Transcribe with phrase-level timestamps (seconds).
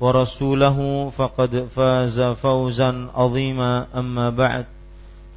[0.00, 0.78] ورسوله
[1.10, 3.86] فقد فاز فوزا عظيما.
[3.94, 4.66] أما بعد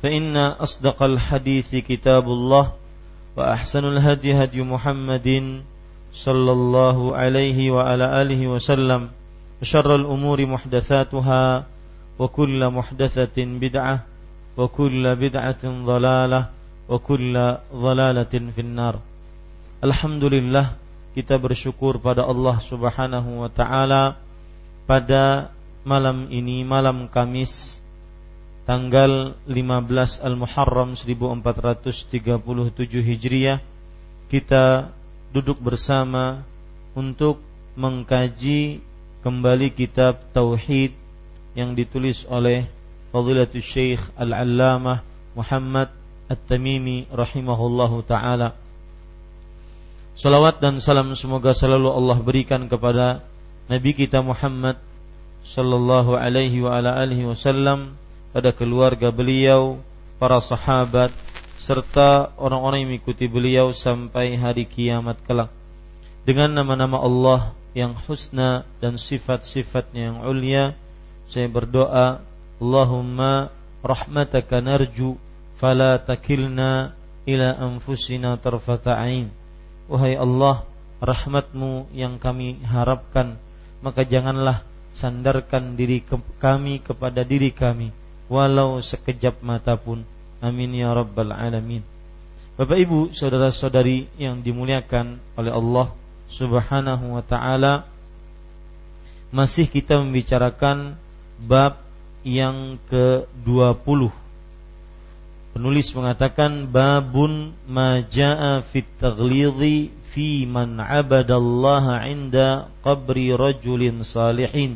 [0.02, 2.72] فإن أصدق الحديث كتاب الله
[3.38, 5.62] وأحسن الهدي هدي محمد
[6.14, 9.09] صلى الله عليه وعلى آله وسلم
[9.62, 11.44] وشر الأمور محدثاتها
[12.20, 13.98] وكل محدثة بدعة
[14.58, 16.42] وكل بدعة ضلالة
[16.89, 17.36] وكل
[17.76, 18.95] ضلالة في النار.
[19.82, 20.78] Alhamdulillah
[21.17, 24.20] kita bersyukur pada Allah Subhanahu wa taala
[24.86, 27.82] pada malam ini malam Kamis
[28.70, 32.22] tanggal 15 Al-Muharram 1437
[33.02, 33.60] Hijriah
[34.30, 34.94] kita
[35.34, 36.45] duduk bersama
[36.94, 37.42] untuk
[37.76, 38.83] mengkaji
[39.23, 40.94] kembali kitab Tauhid
[41.55, 42.67] yang ditulis oleh
[43.11, 45.04] Fadilatul Syekh Al-Allamah
[45.36, 45.92] Muhammad
[46.32, 48.55] At-Tamimi rahimahullahu taala.
[50.16, 53.23] Salawat dan salam semoga selalu Allah berikan kepada
[53.71, 54.76] Nabi kita Muhammad
[55.48, 57.95] sallallahu alaihi wa ala alihi wasallam
[58.36, 59.80] pada keluarga beliau,
[60.20, 61.08] para sahabat
[61.55, 65.48] serta orang-orang yang mengikuti beliau sampai hari kiamat kelak.
[66.27, 70.76] Dengan nama-nama Allah yang husna dan sifat-sifatnya yang ulia,
[71.31, 72.20] saya berdoa,
[72.60, 75.15] Allahumma rahmataka narju
[75.55, 76.92] fala takilna
[77.23, 79.31] ila anfusina tarfata ain.
[79.87, 80.67] Wahai Allah,
[80.99, 83.39] rahmatmu yang kami harapkan
[83.81, 87.93] maka janganlah sandarkan diri ke kami kepada diri kami
[88.31, 90.08] walau sekejap mata pun.
[90.42, 91.83] Amin ya rabbal alamin.
[92.58, 95.93] Bapak Ibu saudara-saudari yang dimuliakan oleh Allah
[96.31, 97.86] Subhanahu wa taala
[99.30, 100.95] masih kita membicarakan
[101.42, 101.81] bab
[102.21, 104.11] yang ke-20
[105.52, 114.76] Penulis mengatakan babun majaa fit taghlidhi fi man abadallaha inda qabri rajulin salihin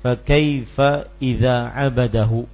[0.00, 2.48] fa kaifa idza abadahu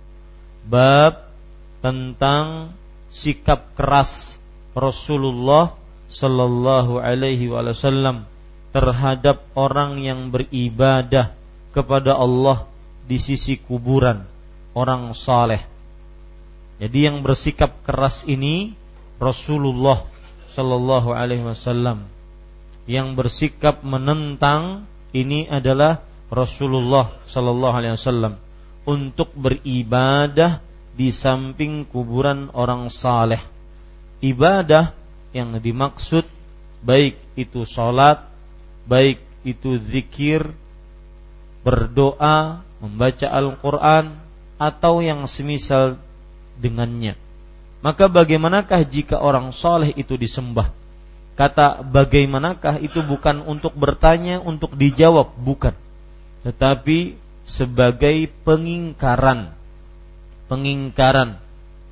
[0.66, 1.30] bab
[1.78, 2.74] tentang
[3.14, 4.42] sikap keras
[4.74, 5.78] Rasulullah
[6.10, 8.26] sallallahu alaihi wasallam
[8.74, 11.32] terhadap orang yang beribadah
[11.70, 12.66] kepada Allah
[13.06, 14.26] di sisi kuburan
[14.74, 15.62] orang saleh.
[16.76, 18.76] Jadi yang bersikap keras ini
[19.16, 20.04] Rasulullah
[20.52, 22.04] sallallahu alaihi wasallam
[22.86, 28.34] yang bersikap menentang ini adalah Rasulullah Sallallahu Alaihi Wasallam
[28.86, 30.62] untuk beribadah
[30.94, 33.42] di samping kuburan orang saleh.
[34.22, 34.96] Ibadah
[35.34, 36.24] yang dimaksud
[36.80, 38.24] baik itu sholat,
[38.88, 40.54] baik itu zikir,
[41.66, 44.14] berdoa, membaca Al-Quran,
[44.56, 46.00] atau yang semisal
[46.56, 47.18] dengannya.
[47.84, 50.72] Maka bagaimanakah jika orang soleh itu disembah?
[51.36, 55.76] Kata bagaimanakah itu bukan untuk bertanya, untuk dijawab, bukan.
[56.48, 59.52] Tetapi sebagai pengingkaran.
[60.48, 61.36] Pengingkaran.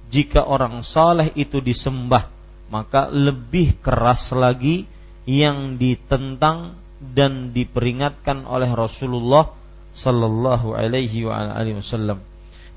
[0.08, 2.32] Jika orang saleh itu disembah,
[2.72, 4.88] maka lebih keras lagi
[5.28, 9.52] yang ditentang dan diperingatkan oleh Rasulullah
[9.92, 12.24] sallallahu alaihi wasallam.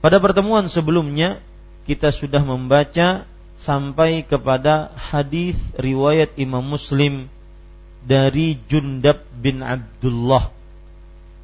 [0.03, 1.39] Pada pertemuan sebelumnya
[1.87, 3.23] kita sudah membaca
[3.57, 7.27] sampai kepada hadis riwayat Imam Muslim
[8.05, 10.53] dari Jundab bin Abdullah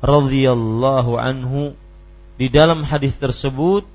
[0.03, 1.75] radhiyallahu anhu
[2.37, 3.87] di dalam hadis tersebut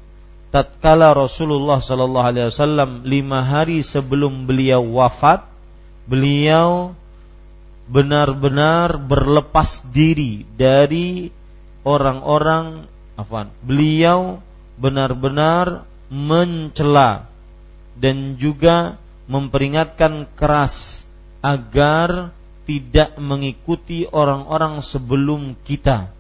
[0.49, 5.45] tatkala Rasulullah Shallallahu Alaihi Wasallam lima hari sebelum beliau wafat,
[6.09, 6.97] beliau
[7.89, 11.33] benar-benar berlepas diri dari
[11.85, 12.85] orang-orang
[13.17, 13.53] afan.
[13.65, 14.41] Beliau
[14.81, 17.28] benar-benar mencela
[17.99, 18.97] dan juga
[19.29, 21.05] memperingatkan keras
[21.45, 22.33] agar
[22.65, 26.13] tidak mengikuti orang-orang sebelum kita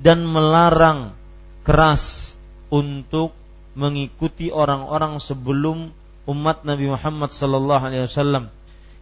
[0.00, 1.14] dan melarang
[1.62, 2.34] keras
[2.68, 3.32] untuk
[3.76, 5.92] mengikuti orang-orang sebelum
[6.26, 8.50] umat Nabi Muhammad sallallahu alaihi wasallam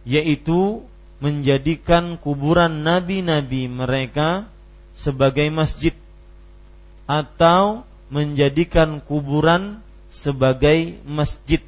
[0.05, 0.85] yaitu
[1.17, 4.45] menjadikan kuburan nabi-nabi mereka
[4.93, 5.95] sebagai masjid
[7.09, 11.63] atau menjadikan kuburan sebagai masjid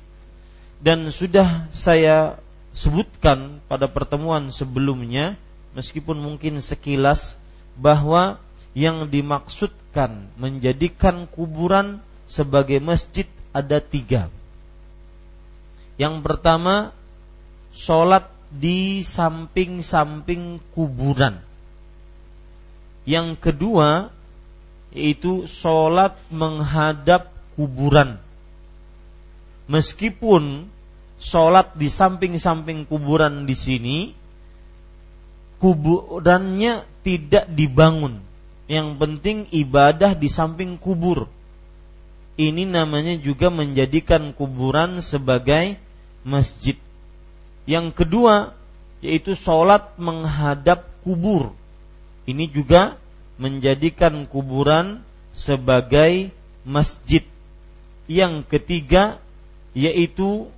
[0.77, 2.37] dan sudah saya
[2.77, 5.33] sebutkan pada pertemuan sebelumnya
[5.73, 7.41] meskipun mungkin sekilas
[7.77, 8.37] bahwa
[8.77, 11.97] yang dimaksudkan menjadikan kuburan
[12.29, 14.29] sebagai masjid ada tiga.
[15.97, 16.93] Yang pertama,
[17.73, 21.41] sholat di samping-samping kuburan.
[23.09, 24.13] Yang kedua,
[24.93, 28.21] yaitu sholat menghadap kuburan.
[29.67, 30.71] Meskipun
[31.19, 33.97] sholat di samping-samping kuburan di sini,
[35.59, 38.23] kuburannya tidak dibangun.
[38.67, 41.31] Yang penting ibadah di samping kubur
[42.37, 45.81] ini namanya juga menjadikan kuburan sebagai
[46.21, 46.77] masjid.
[47.65, 48.53] Yang kedua
[49.01, 51.57] yaitu sholat menghadap kubur.
[52.29, 52.93] Ini juga
[53.41, 55.01] menjadikan kuburan
[55.33, 56.29] sebagai
[56.61, 57.25] masjid.
[58.05, 59.17] Yang ketiga
[59.77, 60.49] yaitu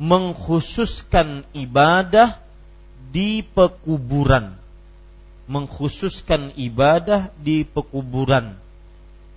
[0.00, 2.40] mengkhususkan ibadah
[3.12, 4.56] di pekuburan.
[5.44, 8.56] Mengkhususkan ibadah di pekuburan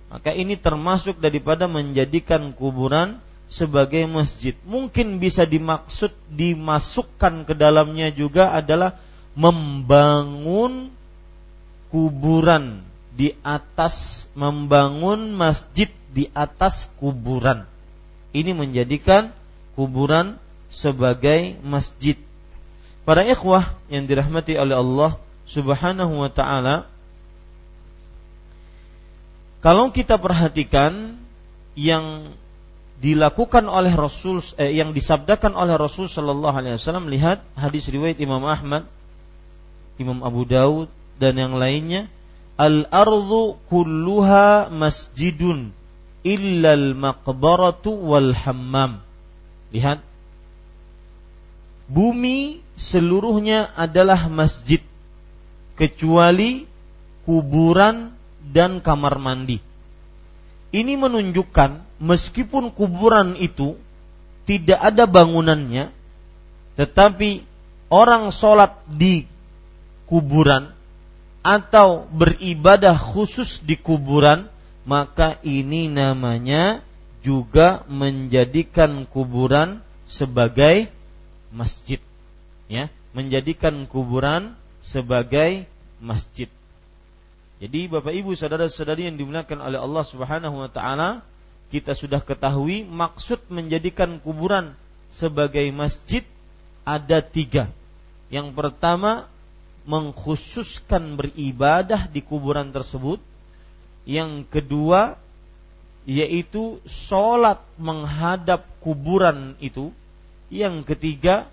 [0.06, 3.18] maka ini termasuk daripada menjadikan kuburan
[3.50, 4.54] sebagai masjid.
[4.66, 8.98] Mungkin bisa dimaksud dimasukkan ke dalamnya juga adalah
[9.34, 10.94] membangun
[11.90, 12.86] kuburan
[13.16, 17.68] di atas membangun masjid di atas kuburan.
[18.32, 19.36] Ini menjadikan
[19.76, 20.40] kuburan
[20.72, 22.16] sebagai masjid.
[23.04, 26.88] Para ikhwah yang dirahmati oleh Allah Subhanahu wa taala,
[29.60, 31.20] kalau kita perhatikan
[31.76, 32.32] yang
[32.96, 38.40] dilakukan oleh Rasul eh, yang disabdakan oleh Rasul Shallallahu Alaihi Wasallam lihat hadis riwayat Imam
[38.48, 38.88] Ahmad,
[40.00, 40.88] Imam Abu Daud
[41.20, 42.08] dan yang lainnya
[42.56, 45.76] al ardu kulluha masjidun
[46.26, 48.98] illal maqbaratu wal hammam.
[49.70, 50.02] Lihat
[51.86, 54.82] bumi seluruhnya adalah masjid
[55.78, 56.66] kecuali
[57.22, 58.10] kuburan
[58.42, 59.62] dan kamar mandi.
[60.74, 63.78] Ini menunjukkan meskipun kuburan itu
[64.46, 65.94] tidak ada bangunannya,
[66.74, 67.42] tetapi
[67.90, 69.26] orang sholat di
[70.06, 70.70] kuburan
[71.42, 74.50] atau beribadah khusus di kuburan,
[74.86, 76.80] maka ini namanya
[77.20, 80.86] juga menjadikan kuburan sebagai
[81.50, 81.98] masjid.
[82.70, 85.66] Ya, menjadikan kuburan sebagai
[85.98, 86.46] masjid.
[87.58, 91.26] Jadi Bapak Ibu saudara-saudari yang dimuliakan oleh Allah Subhanahu wa taala,
[91.74, 94.78] kita sudah ketahui maksud menjadikan kuburan
[95.10, 96.22] sebagai masjid
[96.86, 97.72] ada tiga.
[98.30, 99.26] Yang pertama
[99.88, 103.18] mengkhususkan beribadah di kuburan tersebut.
[104.06, 105.18] Yang kedua
[106.06, 109.90] yaitu sholat menghadap kuburan itu.
[110.46, 111.50] Yang ketiga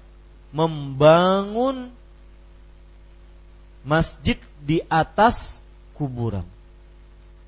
[0.54, 1.90] membangun
[3.82, 5.60] masjid di atas
[5.98, 6.46] kuburan.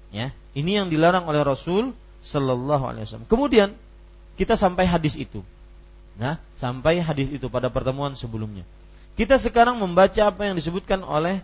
[0.10, 1.94] Ya, ini yang dilarang oleh Rasul
[2.26, 3.30] Sallallahu Alaihi Wasallam.
[3.30, 3.78] Kemudian
[4.36, 5.46] kita sampai hadis itu.
[6.18, 8.66] Nah, sampai hadis itu pada pertemuan sebelumnya.
[9.16, 11.40] Kita sekarang membaca apa yang disebutkan oleh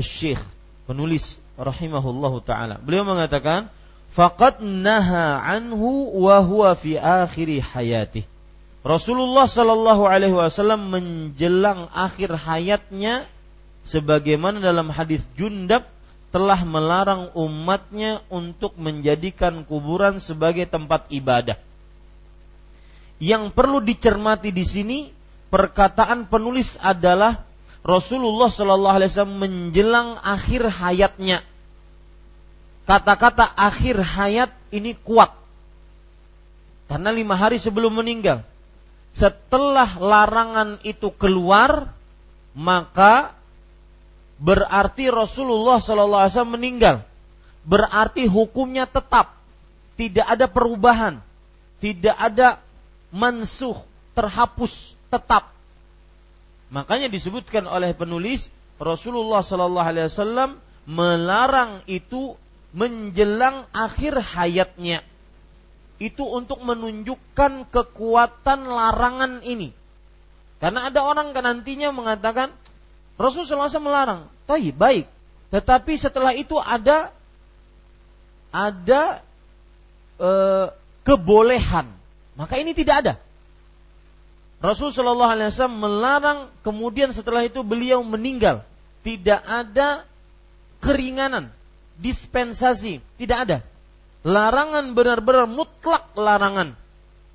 [0.00, 0.40] Syekh
[0.88, 2.78] penulis rahimahullahu taala.
[2.82, 3.70] Beliau mengatakan,
[4.10, 8.26] "Faqad naha anhu wa huwa fi akhir hayati."
[8.84, 13.24] Rasulullah sallallahu alaihi wasallam menjelang akhir hayatnya
[13.80, 15.88] sebagaimana dalam hadis Jundab
[16.28, 21.56] telah melarang umatnya untuk menjadikan kuburan sebagai tempat ibadah.
[23.22, 24.98] Yang perlu dicermati di sini
[25.48, 27.46] perkataan penulis adalah
[27.84, 31.44] Rasulullah Shallallahu Alaihi Wasallam menjelang akhir hayatnya.
[32.88, 35.32] Kata-kata akhir hayat ini kuat
[36.88, 38.44] karena lima hari sebelum meninggal.
[39.14, 41.94] Setelah larangan itu keluar,
[42.52, 43.32] maka
[44.42, 47.06] berarti Rasulullah SAW meninggal.
[47.64, 49.32] Berarti hukumnya tetap.
[49.94, 51.22] tidak ada perubahan,
[51.78, 52.58] tidak ada
[53.14, 53.78] mansuh,
[54.18, 55.53] terhapus tetap.
[56.74, 58.50] Makanya disebutkan oleh penulis
[58.82, 60.58] Rasulullah Sallallahu Alaihi Wasallam
[60.90, 62.34] melarang itu
[62.74, 65.06] menjelang akhir hayatnya.
[66.02, 69.70] Itu untuk menunjukkan kekuatan larangan ini.
[70.58, 72.50] Karena ada orang kan nantinya mengatakan
[73.14, 74.26] Rasulullah SAW melarang.
[74.50, 75.06] Tapi baik.
[75.54, 77.14] Tetapi setelah itu ada
[78.50, 79.22] ada
[80.18, 80.30] e,
[81.06, 81.86] kebolehan.
[82.34, 83.14] Maka ini tidak ada.
[84.64, 88.64] Rasul Shallallahu Alaihi Wasallam melarang kemudian setelah itu beliau meninggal.
[89.04, 90.08] Tidak ada
[90.80, 91.52] keringanan,
[92.00, 93.58] dispensasi, tidak ada.
[94.24, 96.72] Larangan benar-benar mutlak larangan.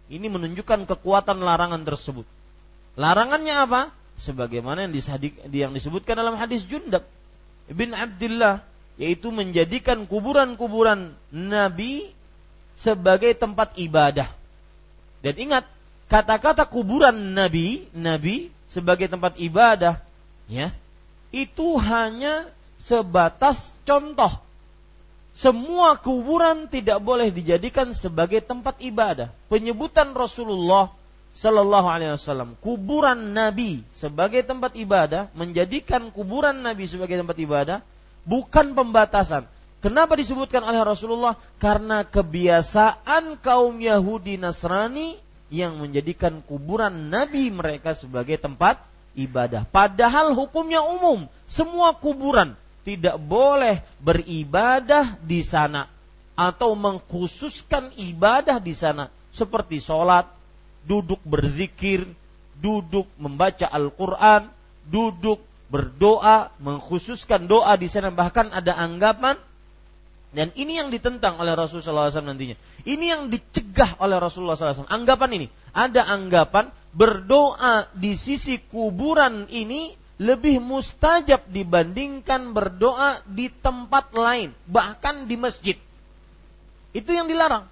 [0.10, 2.26] Ini menunjukkan kekuatan larangan tersebut.
[2.98, 3.82] Larangannya apa?
[4.18, 4.98] Sebagaimana yang,
[5.54, 7.06] yang disebutkan dalam hadis Jundab
[7.70, 8.66] bin Abdullah
[8.98, 12.10] yaitu menjadikan kuburan-kuburan nabi
[12.74, 14.28] sebagai tempat ibadah.
[15.22, 15.64] Dan ingat,
[16.10, 20.02] kata-kata kuburan nabi, nabi sebagai tempat ibadah,
[20.50, 20.74] ya,
[21.30, 22.50] itu hanya
[22.82, 24.42] sebatas contoh.
[25.38, 29.32] Semua kuburan tidak boleh dijadikan sebagai tempat ibadah.
[29.48, 30.92] Penyebutan Rasulullah
[31.32, 37.78] Sallallahu Alaihi Wasallam kuburan Nabi sebagai tempat ibadah, menjadikan kuburan Nabi sebagai tempat ibadah,
[38.28, 39.48] bukan pembatasan,
[39.80, 41.40] Kenapa disebutkan oleh Rasulullah?
[41.56, 45.16] Karena kebiasaan kaum Yahudi Nasrani
[45.50, 48.82] yang menjadikan kuburan Nabi mereka sebagai tempat
[49.18, 49.66] ibadah.
[49.66, 52.54] Padahal hukumnya umum, semua kuburan
[52.86, 55.90] tidak boleh beribadah di sana
[56.38, 60.30] atau mengkhususkan ibadah di sana seperti sholat,
[60.88, 62.08] duduk berzikir,
[62.58, 64.48] duduk membaca Al-Quran,
[64.88, 69.38] duduk berdoa, mengkhususkan doa di sana bahkan ada anggapan
[70.30, 72.54] dan ini yang ditentang oleh Rasulullah SAW nantinya.
[72.86, 74.86] Ini yang dicegah oleh Rasulullah SAW.
[74.86, 75.48] Anggapan ini.
[75.74, 84.54] Ada anggapan berdoa di sisi kuburan ini lebih mustajab dibandingkan berdoa di tempat lain.
[84.70, 85.78] Bahkan di masjid.
[86.94, 87.66] Itu yang dilarang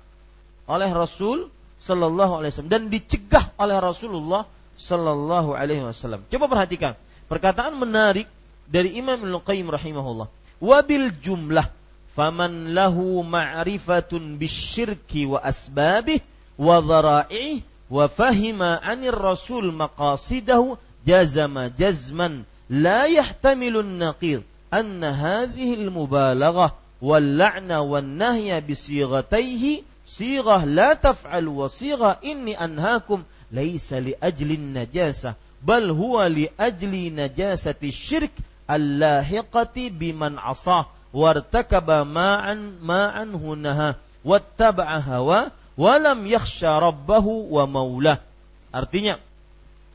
[0.65, 4.49] oleh Rasul Sallallahu Alaihi Wasallam dan dicegah oleh Rasulullah
[4.81, 6.25] Sallallahu Alaihi Wasallam.
[6.25, 6.97] Coba perhatikan
[7.29, 8.25] perkataan menarik
[8.65, 10.25] dari Imam Al Qayyim rahimahullah.
[10.57, 11.76] Wabil jumlah
[12.17, 16.19] فمن له معرفة بالشرك وأسبابه
[16.57, 17.59] وذرائعه
[17.91, 24.43] وفهم عن الرسول مقاصده جزم جزما لا يحتمل النقيض
[24.73, 35.33] أن هذه المبالغة واللعن والنهي بصيغتيه صيغة لا تفعل وصيغة إني أنهاكم ليس لأجل النجاسة
[35.63, 38.31] بل هو لأجل نجاسة الشرك
[38.69, 40.85] اللاحقة بمن عصاه.
[41.17, 48.21] Wartakaba ma'an ma'an hunaha wattaba'a hawa walam yakhsha rabbahu wa maulah.
[48.69, 49.17] Artinya,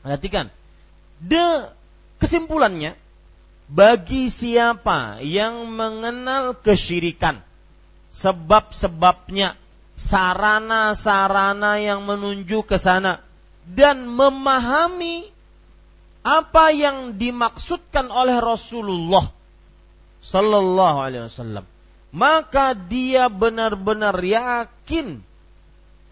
[0.03, 0.51] perhatikan.
[1.23, 1.71] De
[2.19, 2.99] kesimpulannya
[3.71, 7.39] bagi siapa yang mengenal kesyirikan
[8.11, 9.55] sebab-sebabnya
[9.95, 13.23] sarana-sarana yang menuju ke sana
[13.63, 15.31] dan memahami
[16.23, 19.31] apa yang dimaksudkan oleh Rasulullah
[20.23, 21.65] Sallallahu Alaihi Wasallam.
[22.15, 25.19] Maka dia benar-benar yakin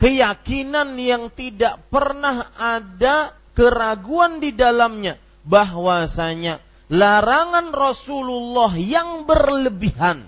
[0.01, 6.57] keyakinan yang tidak pernah ada keraguan di dalamnya bahwasanya
[6.89, 10.25] larangan Rasulullah yang berlebihan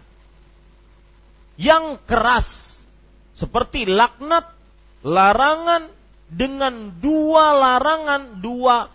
[1.58, 2.82] yang keras
[3.34, 4.46] seperti laknat
[5.02, 5.90] larangan
[6.30, 8.90] dengan dua larangan dua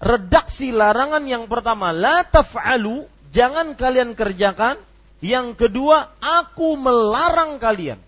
[0.00, 4.80] redaksi larangan yang pertama la taf'alu jangan kalian kerjakan.
[5.18, 7.98] Yang kedua, aku melarang kalian.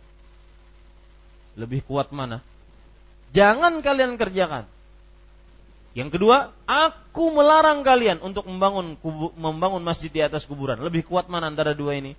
[1.59, 2.39] Lebih kuat mana?
[3.35, 4.71] Jangan kalian kerjakan.
[5.91, 10.79] Yang kedua, aku melarang kalian untuk membangun kubu, membangun masjid di atas kuburan.
[10.79, 12.15] Lebih kuat mana antara dua ini?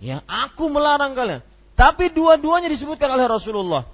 [0.00, 1.44] Ya, aku melarang kalian.
[1.76, 3.84] Tapi dua-duanya disebutkan oleh Rasulullah.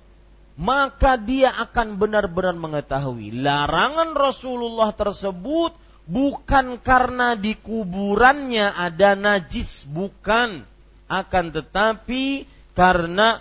[0.58, 5.70] Maka dia akan benar-benar mengetahui larangan Rasulullah tersebut
[6.08, 10.64] bukan karena di kuburannya ada najis, bukan.
[11.08, 12.44] Akan tetapi
[12.76, 13.40] karena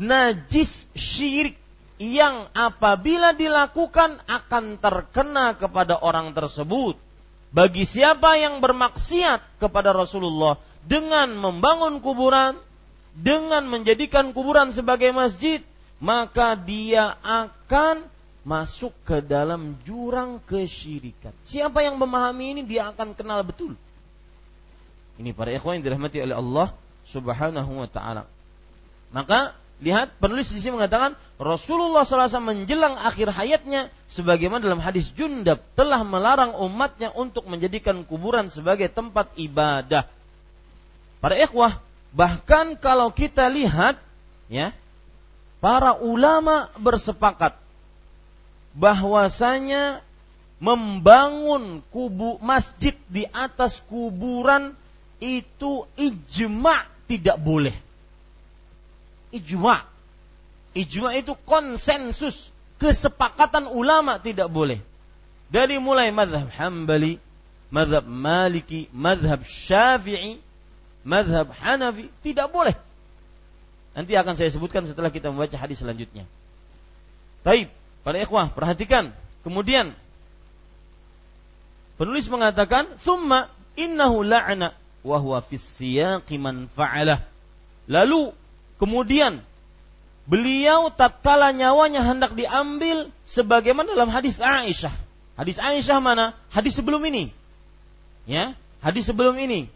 [0.00, 1.56] najis syirik
[1.96, 6.96] yang apabila dilakukan akan terkena kepada orang tersebut.
[7.56, 12.56] Bagi siapa yang bermaksiat kepada Rasulullah dengan membangun kuburan,
[13.16, 15.64] dengan menjadikan kuburan sebagai masjid,
[15.96, 18.04] maka dia akan
[18.46, 21.34] masuk ke dalam jurang kesyirikan.
[21.42, 23.74] Siapa yang memahami ini dia akan kenal betul.
[25.18, 26.68] Ini para ikhwan yang dirahmati oleh Allah
[27.10, 28.22] Subhanahu wa taala.
[29.10, 35.58] Maka lihat penulis di sini mengatakan Rasulullah SAW menjelang akhir hayatnya sebagaimana dalam hadis Jundab
[35.74, 40.06] telah melarang umatnya untuk menjadikan kuburan sebagai tempat ibadah.
[41.18, 41.82] Para ikhwah,
[42.14, 43.98] bahkan kalau kita lihat
[44.46, 44.70] ya,
[45.58, 47.65] para ulama bersepakat
[48.76, 50.04] bahwasanya
[50.60, 54.76] membangun kubu masjid di atas kuburan
[55.20, 57.72] itu ijma tidak boleh.
[59.32, 59.84] Ijma.
[60.76, 64.84] Ijma itu konsensus, kesepakatan ulama tidak boleh.
[65.48, 67.16] Dari mulai madhab Hambali,
[67.72, 70.36] madhab Maliki, madhab Syafi'i,
[71.00, 72.76] madhab Hanafi, tidak boleh.
[73.96, 76.28] Nanti akan saya sebutkan setelah kita membaca hadis selanjutnya.
[77.40, 77.72] Taib,
[78.06, 79.10] para ikhwah, perhatikan.
[79.42, 79.90] Kemudian
[81.98, 87.26] penulis mengatakan, "Tsumma innahu la'na wa huwa siyaqi man fa'alah."
[87.90, 88.30] Lalu
[88.78, 89.42] kemudian
[90.30, 94.94] beliau tatkala nyawanya hendak diambil sebagaimana dalam hadis Aisyah.
[95.34, 96.38] Hadis Aisyah mana?
[96.54, 97.34] Hadis sebelum ini.
[98.30, 99.66] Ya, hadis sebelum ini.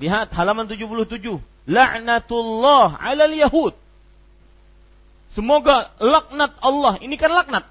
[0.00, 3.76] Lihat halaman 77 laknatullah alal yahud.
[5.30, 6.96] Semoga laknat Allah.
[7.02, 7.64] Ini kan laknat.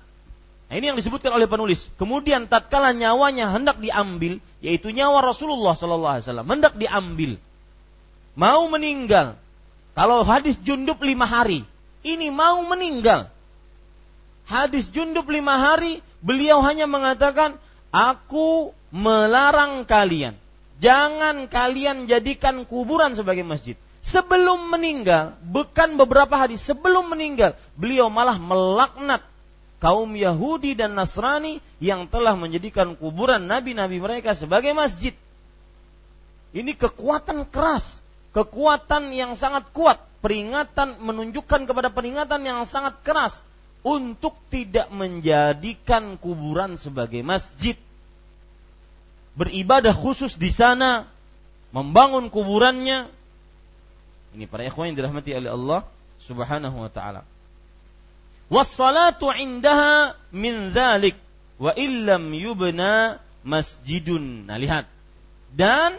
[0.65, 1.87] Nah, ini yang disebutkan oleh penulis.
[1.95, 7.37] Kemudian tatkala nyawanya hendak diambil, yaitu nyawa Rasulullah sallallahu alaihi wasallam hendak diambil.
[8.33, 9.37] Mau meninggal.
[9.95, 11.63] Kalau hadis jundub lima hari,
[12.03, 13.31] ini mau meninggal.
[14.45, 17.55] Hadis jundub lima hari, beliau hanya mengatakan,
[17.93, 20.35] aku melarang kalian.
[20.83, 28.37] Jangan kalian jadikan kuburan sebagai masjid sebelum meninggal, bukan beberapa hari sebelum meninggal, beliau malah
[28.37, 29.25] melaknat
[29.81, 35.17] kaum Yahudi dan Nasrani yang telah menjadikan kuburan nabi-nabi mereka sebagai masjid.
[36.53, 43.41] Ini kekuatan keras, kekuatan yang sangat kuat, peringatan menunjukkan kepada peringatan yang sangat keras
[43.81, 47.75] untuk tidak menjadikan kuburan sebagai masjid.
[49.35, 51.09] Beribadah khusus di sana,
[51.75, 53.11] membangun kuburannya,
[54.35, 55.79] ini para ikhwan yang dirahmati oleh Allah
[56.19, 57.23] Subhanahu wa taala.
[58.51, 61.17] Wassalatu indaha min dzalik
[61.57, 64.45] wa illam yubna masjidun.
[64.45, 64.85] Nah, lihat.
[65.55, 65.97] Dan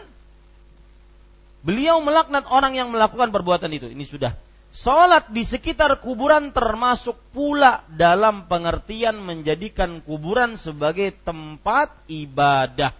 [1.65, 3.89] beliau melaknat orang yang melakukan perbuatan itu.
[3.89, 4.37] Ini sudah.
[4.71, 12.93] Salat di sekitar kuburan termasuk pula dalam pengertian menjadikan kuburan sebagai tempat ibadah.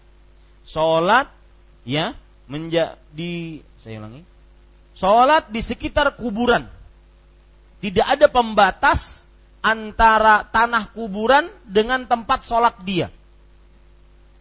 [0.66, 1.30] Salat
[1.86, 2.18] ya
[2.50, 4.26] menjadi saya ulangi
[4.98, 6.66] sholat di sekitar kuburan.
[7.78, 9.30] Tidak ada pembatas
[9.62, 13.14] antara tanah kuburan dengan tempat sholat dia.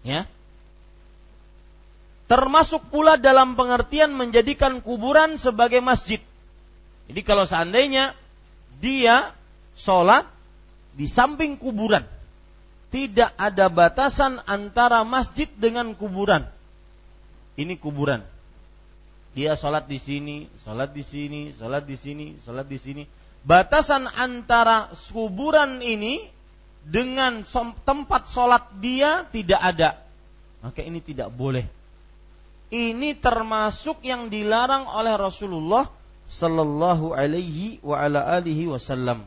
[0.01, 0.25] Ya.
[2.27, 6.19] Termasuk pula dalam pengertian menjadikan kuburan sebagai masjid.
[7.07, 8.17] Jadi kalau seandainya
[8.83, 9.31] dia
[9.79, 10.27] sholat
[10.97, 12.03] di samping kuburan,
[12.91, 16.49] tidak ada batasan antara masjid dengan kuburan.
[17.55, 18.36] Ini kuburan.
[19.37, 23.05] Dia sholat di sini, sholat di sini, sholat di sini, sholat di sini.
[23.45, 26.25] Batasan antara kuburan ini
[26.81, 27.45] dengan
[27.85, 30.01] tempat sholat dia tidak ada.
[30.65, 31.69] Maka ini tidak boleh.
[32.73, 35.87] Ini termasuk yang dilarang oleh Rasulullah
[36.27, 39.23] Sallallahu alaihi wa ala alihi wasallam.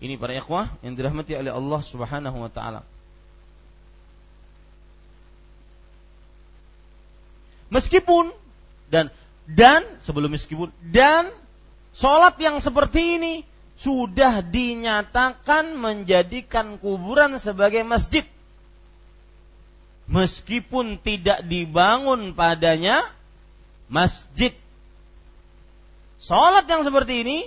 [0.00, 2.80] Ini para ikhwah yang dirahmati oleh Allah Subhanahu wa taala.
[7.76, 8.32] Meskipun
[8.88, 9.12] dan
[9.44, 11.28] dan sebelum meskipun dan
[11.92, 13.34] sholat yang seperti ini
[13.76, 18.24] sudah dinyatakan menjadikan kuburan sebagai masjid.
[20.08, 23.04] Meskipun tidak dibangun padanya
[23.92, 24.56] masjid.
[26.16, 27.38] Sholat yang seperti ini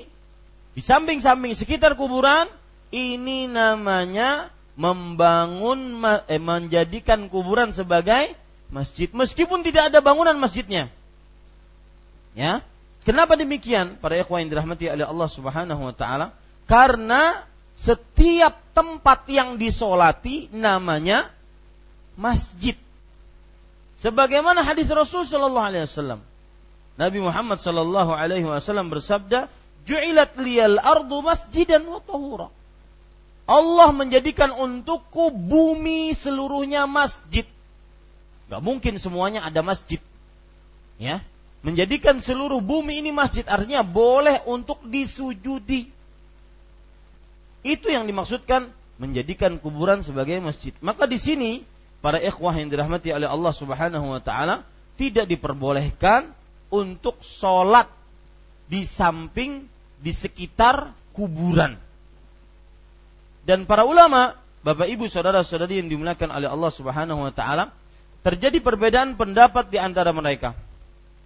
[0.77, 2.45] di samping-samping sekitar kuburan
[2.93, 5.97] ini namanya membangun
[6.29, 8.37] eh, menjadikan kuburan sebagai
[8.69, 10.89] masjid meskipun tidak ada bangunan masjidnya.
[12.37, 12.61] Ya.
[13.03, 13.97] Kenapa demikian?
[13.97, 16.35] Para ikhwan yang dirahmati oleh Allah Subhanahu wa taala,
[16.69, 17.41] karena
[17.73, 21.31] setiap tempat yang disolati namanya
[22.19, 22.75] masjid.
[23.99, 26.19] Sebagaimana hadis Rasul sallallahu alaihi wasallam.
[26.99, 29.47] Nabi Muhammad sallallahu alaihi wasallam bersabda,
[29.87, 32.51] "Ju'ilat liyal ardu masjidan wa tahura."
[33.49, 37.47] Allah menjadikan untukku bumi seluruhnya masjid
[38.49, 40.01] Gak mungkin semuanya ada masjid.
[40.99, 41.23] Ya,
[41.63, 45.87] menjadikan seluruh bumi ini masjid artinya boleh untuk disujudi.
[47.63, 50.75] Itu yang dimaksudkan menjadikan kuburan sebagai masjid.
[50.83, 51.63] Maka di sini
[52.03, 54.67] para ikhwah yang dirahmati oleh Allah Subhanahu wa taala
[54.99, 56.35] tidak diperbolehkan
[56.67, 57.87] untuk sholat
[58.67, 59.63] di samping
[59.99, 61.79] di sekitar kuburan.
[63.47, 67.71] Dan para ulama, Bapak Ibu saudara-saudari yang dimuliakan oleh Allah Subhanahu wa taala,
[68.29, 70.53] terjadi perbedaan pendapat di antara mereka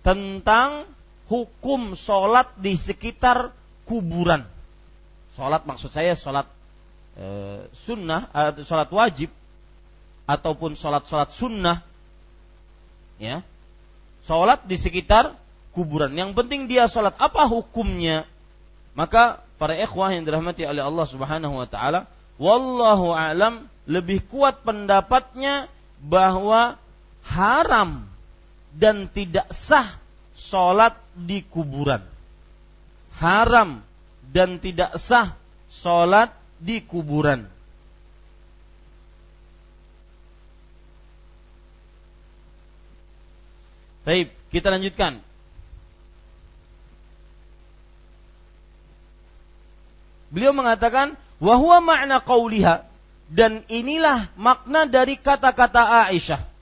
[0.08, 0.88] tentang
[1.28, 3.52] hukum sholat di sekitar
[3.84, 4.48] kuburan.
[5.36, 6.48] Sholat maksud saya sholat
[7.20, 7.28] e,
[7.76, 9.28] sunnah atau sholat wajib
[10.24, 11.84] ataupun sholat-sholat sunnah
[13.20, 13.44] ya.
[14.24, 15.36] Sholat di sekitar
[15.76, 16.16] kuburan.
[16.16, 18.24] Yang penting dia sholat apa hukumnya?
[18.96, 22.08] Maka para ikhwah yang dirahmati oleh Allah Subhanahu wa taala
[22.40, 25.68] wallahu alam lebih kuat pendapatnya
[26.00, 26.80] bahwa
[27.28, 28.08] haram
[28.74, 29.96] dan tidak sah
[30.34, 32.14] sholat di kuburan
[33.18, 33.80] haram
[34.34, 35.38] dan tidak sah
[35.70, 37.46] sholat di kuburan.
[44.04, 45.24] Baik, kita lanjutkan.
[50.34, 52.84] Beliau mengatakan, wahwa makna qawliha
[53.32, 56.53] dan inilah makna dari kata-kata Aisyah.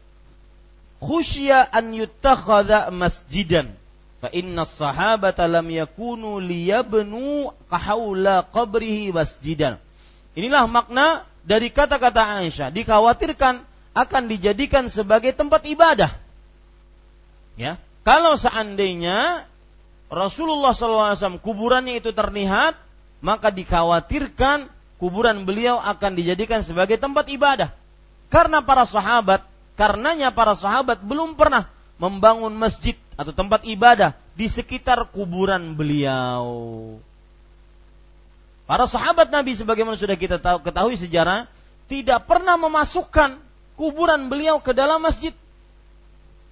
[1.02, 3.74] Khusya an yuttakhadha masjidan
[4.22, 9.82] Fa inna sahabata lam yakunu liyabnu kahawla qabrihi masjidan.
[10.38, 12.70] Inilah makna dari kata-kata Aisyah.
[12.70, 13.66] Dikhawatirkan
[13.98, 16.14] akan dijadikan sebagai tempat ibadah.
[17.58, 19.50] Ya, kalau seandainya
[20.14, 22.78] Rasulullah SAW kuburannya itu terlihat,
[23.26, 24.70] maka dikhawatirkan
[25.02, 27.74] kuburan beliau akan dijadikan sebagai tempat ibadah.
[28.30, 29.44] Karena para sahabat,
[29.82, 31.66] karenanya para sahabat belum pernah
[31.98, 36.46] membangun masjid atau tempat ibadah di sekitar kuburan beliau.
[38.70, 41.50] Para sahabat Nabi sebagaimana sudah kita tahu, ketahui sejarah
[41.90, 43.42] tidak pernah memasukkan
[43.74, 45.34] kuburan beliau ke dalam masjid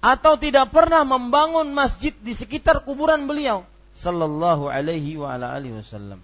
[0.02, 3.62] atau tidak pernah membangun masjid di sekitar kuburan beliau
[3.94, 6.18] sallallahu alaihi wa ala alihi wasallam.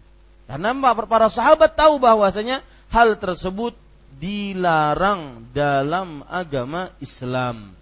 [0.51, 0.75] Karena
[1.07, 3.79] para sahabat tahu bahwasanya hal tersebut
[4.17, 7.77] dilarang dalam agama Islam.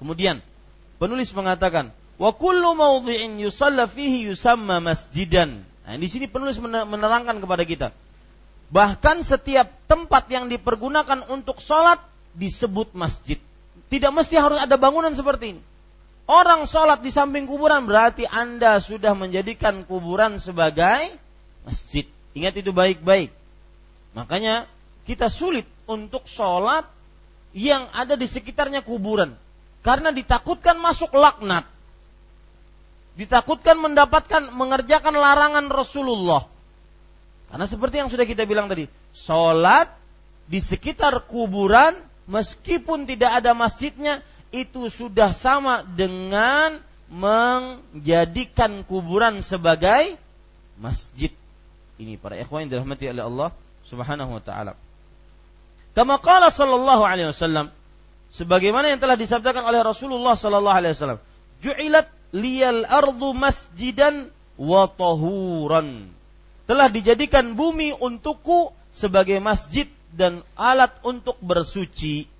[0.00, 0.40] Kemudian
[0.96, 7.62] penulis mengatakan, "Wa kullu mawdhi'in yusalla fihi yusamma masjidan." Nah, di sini penulis menerangkan kepada
[7.68, 7.88] kita,
[8.72, 12.00] bahkan setiap tempat yang dipergunakan untuk sholat
[12.32, 13.36] disebut masjid.
[13.90, 15.62] Tidak mesti harus ada bangunan seperti ini.
[16.30, 21.10] Orang sholat di samping kuburan berarti Anda sudah menjadikan kuburan sebagai
[21.66, 22.06] masjid.
[22.38, 23.34] Ingat itu baik-baik.
[24.14, 24.70] Makanya
[25.08, 26.86] kita sulit untuk sholat
[27.56, 29.34] yang ada di sekitarnya kuburan.
[29.80, 31.64] Karena ditakutkan masuk laknat.
[33.16, 36.46] Ditakutkan mendapatkan mengerjakan larangan Rasulullah.
[37.50, 39.90] Karena seperti yang sudah kita bilang tadi, sholat
[40.46, 41.98] di sekitar kuburan
[42.30, 44.22] meskipun tidak ada masjidnya
[44.54, 46.78] itu sudah sama dengan
[47.10, 50.14] menjadikan kuburan sebagai
[50.78, 51.34] masjid.
[51.98, 53.50] Ini para ikhwan yang dirahmati oleh Allah
[53.82, 54.78] Subhanahu wa taala.
[55.94, 57.74] Kama qala sallallahu alaihi wasallam
[58.30, 61.20] sebagaimana yang telah disabdakan oleh Rasulullah sallallahu alaihi wasallam
[61.60, 66.06] ju'ilat liyal ardu masjidan wa tahuran.
[66.70, 72.30] Telah dijadikan bumi untukku sebagai masjid dan alat untuk bersuci.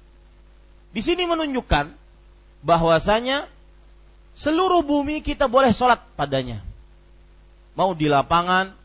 [0.91, 1.91] Di sini menunjukkan
[2.63, 3.51] bahwasanya
[4.39, 6.63] seluruh bumi kita boleh sholat padanya.
[7.75, 8.79] Mau di lapangan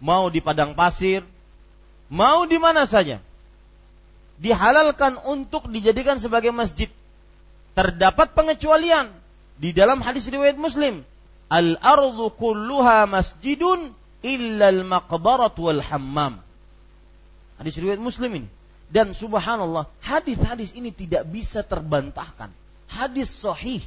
[0.00, 1.24] mau di padang pasir
[2.12, 3.20] mau di mana saja
[4.40, 6.88] dihalalkan untuk dijadikan sebagai masjid.
[7.76, 9.12] Terdapat pengecualian
[9.60, 11.04] di dalam hadis riwayat Muslim.
[11.46, 13.92] Al ardu kulluha masjidun
[14.24, 16.40] illa al maqbarat wal hammam.
[17.60, 18.48] Hadis riwayat Muslim ini.
[18.86, 22.54] Dan subhanallah, hadis-hadis ini tidak bisa terbantahkan.
[22.86, 23.82] Hadis sahih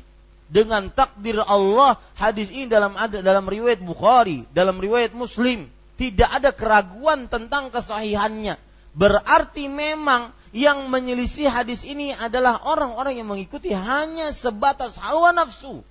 [0.51, 7.31] dengan takdir Allah, hadis ini dalam dalam riwayat Bukhari, dalam riwayat Muslim, tidak ada keraguan
[7.31, 8.59] tentang kesahihannya.
[8.91, 15.85] Berarti memang yang menyelisih hadis ini adalah orang-orang yang mengikuti hanya sebatas hawa nafsu.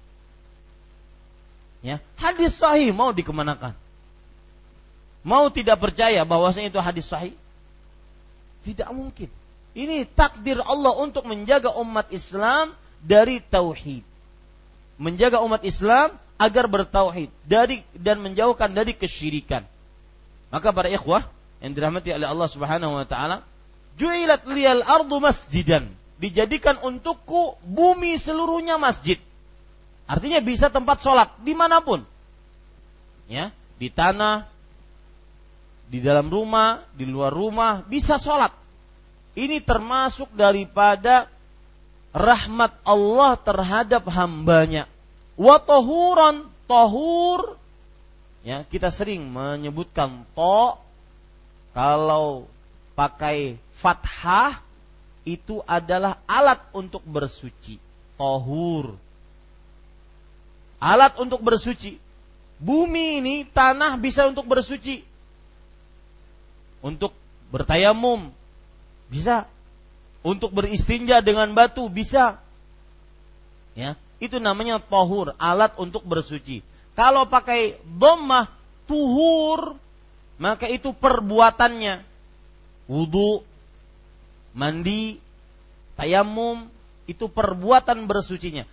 [1.78, 3.70] Ya, hadis sahih mau dikemanakan?
[5.22, 7.34] Mau tidak percaya bahwasanya itu hadis sahih?
[8.66, 9.30] Tidak mungkin.
[9.78, 14.02] Ini takdir Allah untuk menjaga umat Islam dari tauhid.
[14.98, 19.62] Menjaga umat Islam agar bertauhid dari dan menjauhkan dari kesyirikan.
[20.50, 21.26] Maka para ikhwah
[21.62, 23.46] yang dirahmati oleh Allah Subhanahu wa taala,
[23.98, 25.90] Ju'ilat liyal ardu masjidan.
[26.18, 29.18] Dijadikan untukku bumi seluruhnya masjid.
[30.08, 32.02] Artinya bisa tempat sholat di mana pun.
[33.28, 34.48] Ya, di tanah,
[35.92, 38.50] di dalam rumah, di luar rumah, bisa sholat.
[39.38, 41.28] Ini termasuk daripada
[42.10, 44.88] rahmat Allah terhadap hambanya.
[45.38, 47.60] Wa tohuran, tohur.
[48.42, 50.80] Ya, kita sering menyebutkan to
[51.76, 52.48] kalau
[52.98, 54.58] pakai fathah
[55.22, 57.78] itu adalah alat untuk bersuci.
[58.18, 58.98] Tohur.
[60.82, 61.98] Alat untuk bersuci.
[62.58, 65.06] Bumi ini, tanah bisa untuk bersuci.
[66.82, 67.14] Untuk
[67.54, 68.34] bertayamum.
[69.06, 69.46] Bisa.
[70.26, 71.86] Untuk beristinja dengan batu.
[71.86, 72.42] Bisa.
[73.78, 76.66] Ya, itu namanya tohur, alat untuk bersuci.
[76.98, 78.50] Kalau pakai dhammah
[78.90, 79.78] tuhur,
[80.42, 82.02] maka itu perbuatannya.
[82.90, 83.46] Wudu,
[84.58, 85.22] mandi,
[85.94, 86.66] tayamum,
[87.06, 88.66] itu perbuatan bersucinya.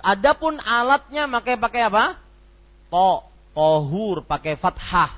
[0.00, 2.16] Adapun alatnya maka pakai apa?
[2.88, 3.20] To,
[3.52, 5.12] tohur, pakai fathah.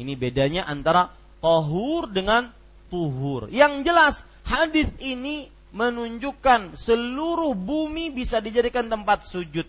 [0.00, 1.12] Ini bedanya antara
[1.44, 2.48] tohur dengan
[2.88, 3.52] tuhur.
[3.52, 4.14] Yang jelas
[4.48, 9.68] hadis ini menunjukkan seluruh bumi bisa dijadikan tempat sujud,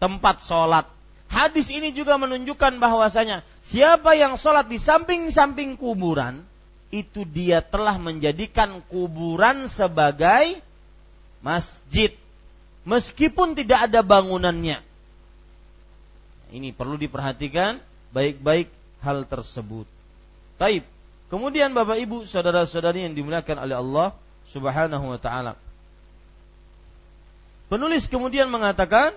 [0.00, 0.88] tempat sholat.
[1.30, 6.42] Hadis ini juga menunjukkan bahwasanya siapa yang sholat di samping-samping kuburan,
[6.90, 10.58] itu dia telah menjadikan kuburan sebagai
[11.40, 12.10] masjid
[12.82, 14.82] meskipun tidak ada bangunannya.
[16.50, 17.78] Ini perlu diperhatikan
[18.10, 18.66] baik-baik
[19.06, 19.86] hal tersebut.
[20.58, 20.82] Taib.
[21.30, 24.08] Kemudian Bapak Ibu, saudara-saudari yang dimuliakan oleh Allah
[24.50, 25.54] Subhanahu wa taala.
[27.70, 29.14] Penulis kemudian mengatakan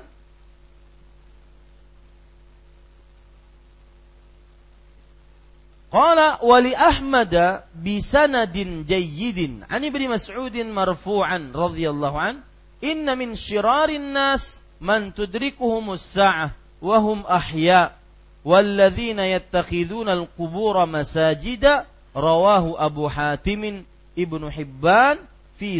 [5.93, 9.61] Qala wali Ahmada bisanadin jayyidin.
[9.69, 12.41] An Ibnu Mas'udin marfu'an radhiyallahu an
[12.81, 17.93] inna min syirarin nas man tudrikuhumus sa'ah wa hum ahya
[18.41, 23.85] walladzina yattakhidhuna al-qubura masajida rawahu Abu Hatim
[24.17, 25.21] Ibnu Hibban
[25.55, 25.79] fi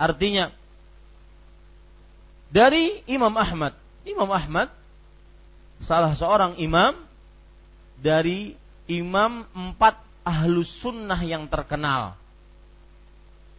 [0.00, 0.50] artinya
[2.50, 4.72] dari Imam Ahmad Imam Ahmad
[5.78, 6.98] salah seorang imam
[8.02, 12.18] dari imam empat ahlus sunnah yang terkenal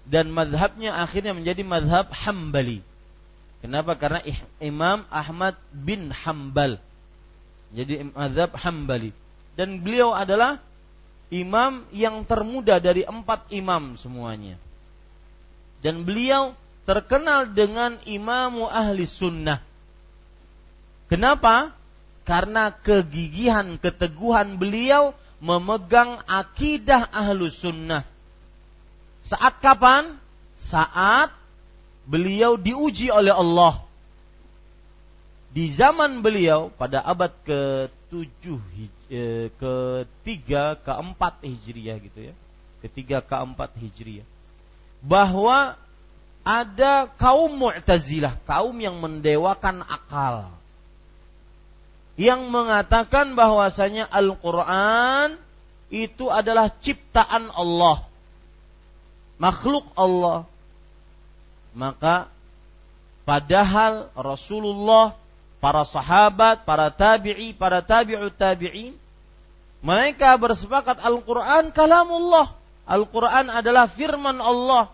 [0.08, 2.80] dan madhabnya akhirnya menjadi madhab Hambali.
[3.60, 4.00] Kenapa?
[4.00, 4.24] Karena
[4.64, 6.80] Imam Ahmad bin Hambal.
[7.76, 9.12] Jadi madhab Hambali.
[9.60, 10.64] Dan beliau adalah
[11.28, 14.56] imam yang termuda dari empat imam semuanya.
[15.84, 16.56] Dan beliau
[16.88, 19.60] terkenal dengan imamu ahli sunnah.
[21.12, 21.76] Kenapa?
[22.28, 28.04] Karena kegigihan, keteguhan beliau memegang akidah ahlu sunnah.
[29.24, 30.20] Saat kapan?
[30.60, 31.32] Saat
[32.04, 33.80] beliau diuji oleh Allah.
[35.56, 38.44] Di zaman beliau pada abad ke-7
[39.08, 42.36] eh, ketiga, keempat hijriyah gitu ya.
[42.84, 44.28] Ketiga, keempat hijriyah.
[45.00, 45.80] Bahwa
[46.44, 50.52] ada kaum Mu'tazilah, kaum yang mendewakan akal
[52.18, 55.38] yang mengatakan bahwasanya Al-Quran
[55.94, 58.04] itu adalah ciptaan Allah,
[59.38, 60.50] makhluk Allah.
[61.78, 62.28] Maka
[63.22, 65.14] padahal Rasulullah,
[65.62, 68.98] para sahabat, para tabi'i, para tabi'ut tabi'in,
[69.86, 72.58] mereka bersepakat Al-Quran kalamullah.
[72.90, 74.90] Al-Quran adalah firman Allah.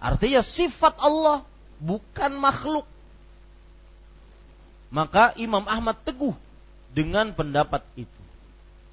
[0.00, 1.44] Artinya sifat Allah,
[1.78, 2.88] bukan makhluk.
[4.92, 6.36] Maka Imam Ahmad teguh
[6.92, 8.22] dengan pendapat itu.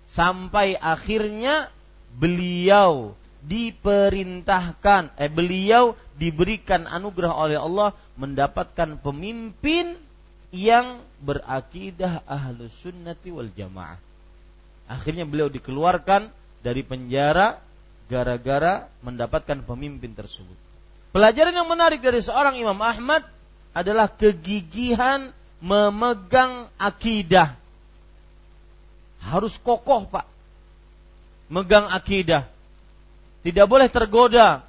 [0.07, 1.67] Sampai akhirnya
[2.15, 9.95] beliau diperintahkan, eh beliau diberikan anugerah oleh Allah mendapatkan pemimpin
[10.49, 13.99] yang berakidah ahlu sunnati wal jamaah.
[14.89, 16.31] Akhirnya beliau dikeluarkan
[16.65, 17.62] dari penjara
[18.09, 20.57] gara-gara mendapatkan pemimpin tersebut.
[21.13, 23.21] Pelajaran yang menarik dari seorang Imam Ahmad
[23.71, 25.29] adalah kegigihan
[25.60, 27.56] memegang akidah.
[29.19, 30.26] Harus kokoh, Pak.
[31.52, 32.48] Megang akidah.
[33.43, 34.63] Tidak boleh tergoda.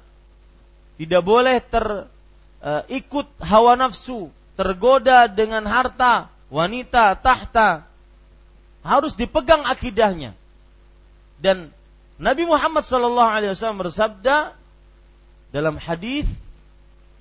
[0.99, 7.87] Tidak boleh eh, uh, hawa nafsu, tergoda dengan harta, wanita, tahta.
[8.85, 10.37] Harus dipegang akidahnya.
[11.41, 11.73] Dan
[12.21, 14.53] Nabi Muhammad wasallam bersabda
[15.49, 16.29] dalam hadis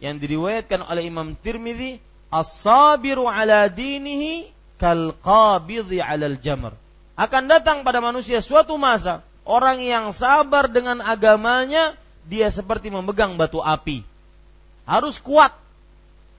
[0.00, 6.72] yang diriwayatkan oleh Imam Tirmidzi as-sabiru ala dinihi kal qabidhi al jamr.
[7.18, 13.60] Akan datang pada manusia suatu masa orang yang sabar dengan agamanya dia seperti memegang batu
[13.60, 14.06] api.
[14.88, 15.52] Harus kuat,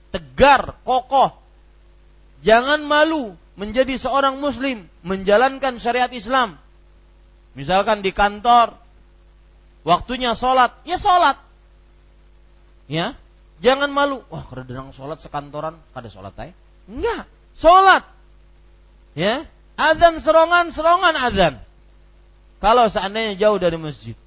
[0.10, 1.38] tegar, kokoh.
[2.42, 6.58] Jangan malu menjadi seorang muslim, menjalankan syariat Islam.
[7.54, 8.74] Misalkan di kantor,
[9.86, 11.38] waktunya sholat, ya sholat.
[12.90, 13.14] Ya,
[13.62, 14.26] Jangan malu.
[14.34, 16.52] Wah, keredang sholat sekantoran, kada sholat ay.
[16.90, 18.04] Enggak, sholat.
[19.14, 19.46] Ya,
[19.78, 21.62] azan serongan, serongan azan.
[22.58, 24.18] Kalau seandainya jauh dari masjid.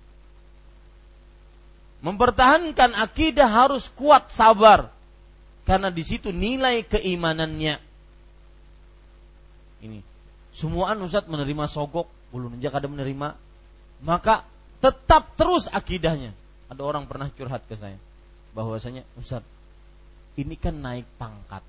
[2.04, 4.92] Mempertahankan akidah harus kuat sabar.
[5.64, 7.80] Karena di situ nilai keimanannya.
[9.80, 9.98] Ini.
[10.54, 13.34] Semuaan Ustaz menerima sogok, bulu nenjak ada menerima.
[14.04, 14.44] Maka
[14.84, 16.36] tetap terus akidahnya.
[16.68, 17.96] Ada orang pernah curhat ke saya.
[18.54, 19.42] Bahwasanya Ustaz,
[20.38, 21.62] ini kan naik pangkat.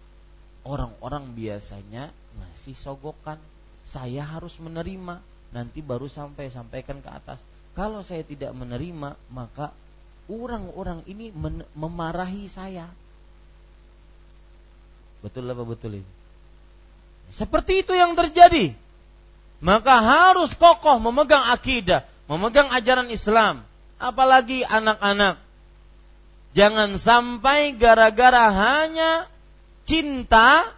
[0.66, 3.38] Orang-orang biasanya ngasih sogokan.
[3.86, 5.22] Saya harus menerima.
[5.54, 7.42] Nanti baru sampai sampaikan ke atas.
[7.78, 9.70] Kalau saya tidak menerima, maka
[10.32, 11.30] orang-orang ini
[11.76, 12.90] memarahi saya.
[15.22, 16.10] Betul apa betul ini?
[17.34, 18.74] Seperti itu yang terjadi.
[19.64, 23.66] Maka harus kokoh memegang akidah, memegang ajaran Islam,
[23.98, 25.42] apalagi anak-anak.
[26.56, 29.28] Jangan sampai gara-gara hanya
[29.84, 30.72] cinta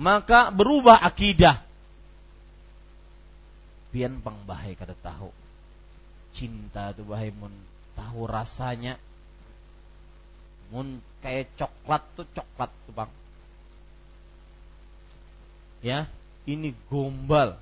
[0.00, 1.60] maka berubah akidah.
[3.92, 5.28] Pian pang bahai kada tahu.
[6.32, 7.52] Cinta itu bahai mun
[7.96, 9.00] tahu rasanya
[10.70, 13.10] mun kayak coklat tuh coklat tuh bang
[15.80, 15.98] ya
[16.44, 17.54] ini gombal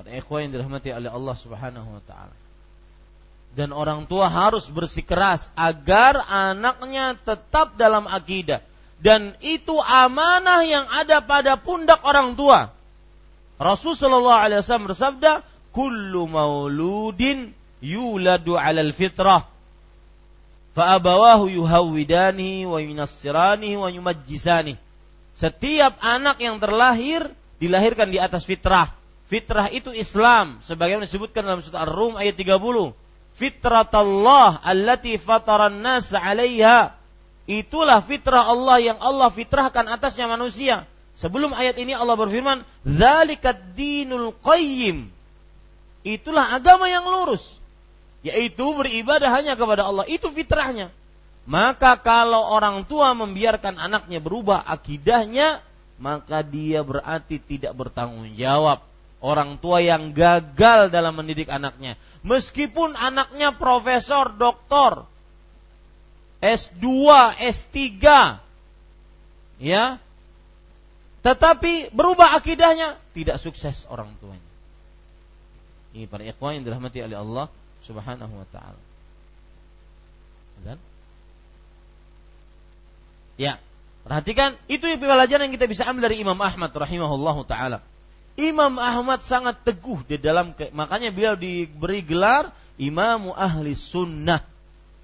[0.00, 2.39] pada ikhwan yang dirahmati oleh Allah Subhanahu wa taala
[3.50, 8.62] dan orang tua harus bersikeras agar anaknya tetap dalam akidah.
[9.00, 12.70] Dan itu amanah yang ada pada pundak orang tua.
[13.56, 15.40] Rasulullah SAW bersabda
[15.72, 19.48] kullu mauludin yuladu 'alal fitrah.
[20.70, 24.78] Fa abawahu yuhawwidani wa yunassirani wa yumajjisani.
[25.34, 27.26] Setiap anak yang terlahir
[27.58, 28.92] dilahirkan di atas fitrah.
[29.26, 32.92] Fitrah itu Islam sebagaimana disebutkan dalam surah Ar-Rum ayat 30
[33.40, 36.92] fitratallah allati fataran nas 'alaiha
[37.48, 40.84] itulah fitrah Allah yang Allah fitrahkan atasnya manusia
[41.16, 45.08] sebelum ayat ini Allah berfirman zalikad dinul qayyim
[46.04, 47.60] itulah agama yang lurus
[48.20, 50.04] yaitu beribadah hanya kepada Allah.
[50.08, 50.92] Itu fitrahnya.
[51.48, 55.64] Maka kalau orang tua membiarkan anaknya berubah akidahnya,
[55.96, 58.84] maka dia berarti tidak bertanggung jawab.
[59.20, 62.00] Orang tua yang gagal dalam mendidik anaknya.
[62.24, 65.04] Meskipun anaknya profesor, doktor,
[66.40, 66.84] S2,
[67.36, 67.76] S3,
[69.60, 70.00] ya,
[71.20, 74.50] tetapi berubah akidahnya, tidak sukses orang tuanya.
[75.92, 77.46] Ini para ikhwan yang dirahmati oleh Allah
[77.84, 78.80] Subhanahu wa taala.
[80.64, 80.80] Dan
[83.40, 83.56] Ya,
[84.04, 87.80] perhatikan itu pelajaran yang kita bisa ambil dari Imam Ahmad rahimahullahu taala.
[88.38, 94.40] Imam Ahmad sangat teguh di dalam makanya beliau diberi gelar Imam Ahli Sunnah.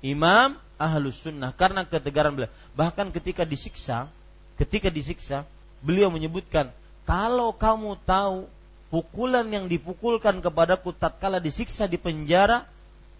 [0.00, 2.52] Imam Ahli Sunnah karena ketegaran beliau.
[2.78, 4.08] Bahkan ketika disiksa,
[4.56, 5.44] ketika disiksa,
[5.84, 6.72] beliau menyebutkan,
[7.04, 8.48] kalau kamu tahu
[8.88, 12.64] pukulan yang dipukulkan kepadaku tatkala disiksa di penjara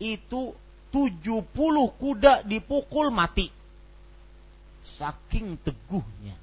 [0.01, 0.55] itu
[0.95, 1.45] 70
[2.01, 3.53] kuda dipukul mati.
[4.87, 6.39] Saking teguhnya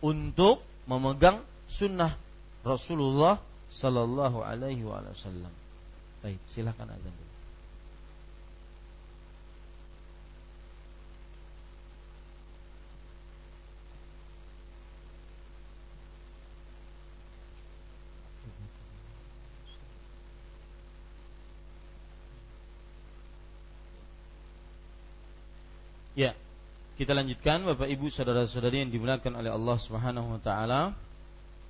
[0.00, 2.16] untuk memegang sunnah
[2.64, 5.52] Rasulullah Sallallahu Alaihi Wasallam.
[6.20, 7.30] Baik, silakan azan dulu.
[26.18, 26.36] Ya,
[27.00, 30.92] kita lanjutkan Bapak Ibu saudara-saudari yang dimuliakan oleh Allah Subhanahu wa taala.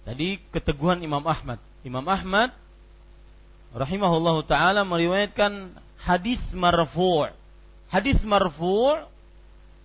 [0.05, 1.61] Tadi keteguhan Imam Ahmad.
[1.85, 2.53] Imam Ahmad
[3.73, 7.31] rahimahullah taala meriwayatkan hadis marfu'.
[7.91, 9.01] Hadis marfu'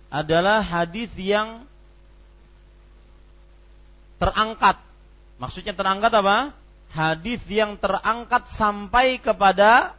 [0.08, 1.64] adalah hadis yang
[4.16, 4.80] terangkat.
[5.36, 6.56] Maksudnya terangkat apa?
[6.92, 9.92] Hadis yang terangkat sampai kepada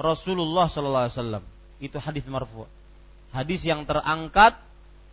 [0.00, 1.44] Rasulullah sallallahu alaihi wasallam.
[1.78, 2.66] Itu hadis marfu'
[3.30, 4.58] hadis yang terangkat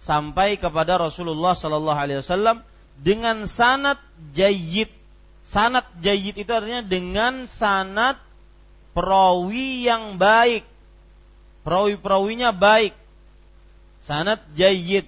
[0.02, 2.66] sampai kepada Rasulullah Sallallahu Alaihi Wasallam
[2.98, 4.02] dengan sanat
[4.34, 4.90] jayid.
[5.48, 8.20] Sanat jayid itu artinya dengan sanat
[8.92, 10.68] perawi yang baik.
[11.64, 12.96] Perawi-perawinya baik.
[14.04, 15.08] Sanat jayid.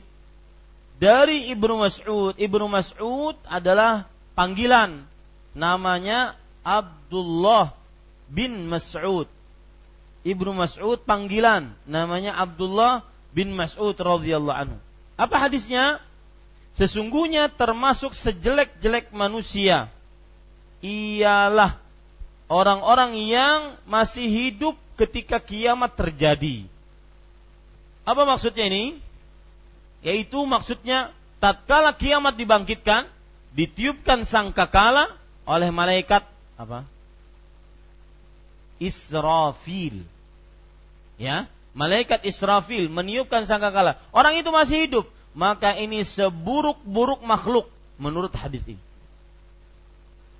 [0.99, 2.35] Dari Ibnu Mas'ud.
[2.35, 5.07] Ibnu Mas'ud adalah panggilan.
[5.55, 7.75] Namanya Abdullah
[8.29, 9.27] bin Mas'ud.
[10.23, 14.77] Ibnu Mas'ud panggilan namanya Abdullah bin Mas'ud radhiyallahu anhu.
[15.15, 16.03] Apa hadisnya?
[16.79, 19.91] Sesungguhnya termasuk sejelek-jelek manusia
[20.79, 21.75] ialah
[22.47, 26.63] orang-orang yang masih hidup ketika kiamat terjadi.
[28.07, 28.95] Apa maksudnya ini?
[30.07, 31.11] Yaitu maksudnya
[31.43, 33.11] tatkala kiamat dibangkitkan,
[33.51, 35.11] ditiupkan sangkakala
[35.43, 36.23] oleh malaikat
[36.55, 36.87] apa?
[38.79, 40.07] Israfil.
[41.19, 43.99] Ya, malaikat Israfil meniupkan sangkakala.
[44.15, 47.69] Orang itu masih hidup, maka ini seburuk-buruk makhluk
[48.01, 48.81] menurut hadis ini.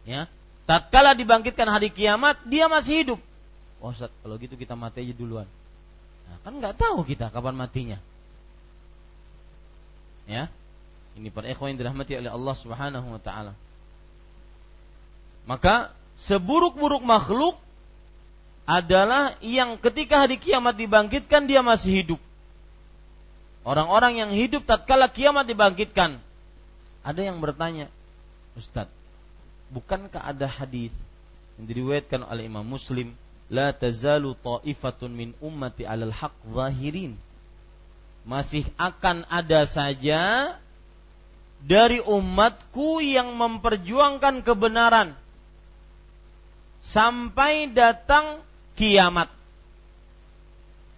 [0.08, 0.26] Ya,
[0.66, 3.20] tatkala dibangkitkan hari kiamat, dia masih hidup.
[3.80, 5.48] Oh, Ustaz, kalau gitu kita mati aja duluan.
[6.28, 8.00] Nah, kan nggak tahu kita kapan matinya.
[10.30, 10.46] Ya,
[11.18, 13.54] ini para ikhwan dirahmati oleh Allah Subhanahu wa taala.
[15.50, 15.90] Maka
[16.22, 17.58] seburuk-buruk makhluk
[18.70, 22.22] adalah yang ketika hari kiamat dibangkitkan dia masih hidup.
[23.68, 26.18] Orang-orang yang hidup tatkala kiamat dibangkitkan.
[27.04, 27.92] Ada yang bertanya,
[28.56, 28.92] Ustadz,
[29.72, 30.92] bukankah ada hadis
[31.60, 33.12] yang diriwayatkan oleh Imam Muslim,
[33.52, 37.20] la tazalu ta'ifatun min ummati 'alal haq zahirin.
[38.24, 40.56] Masih akan ada saja
[41.60, 45.16] dari umatku yang memperjuangkan kebenaran
[46.84, 48.40] sampai datang
[48.80, 49.28] kiamat.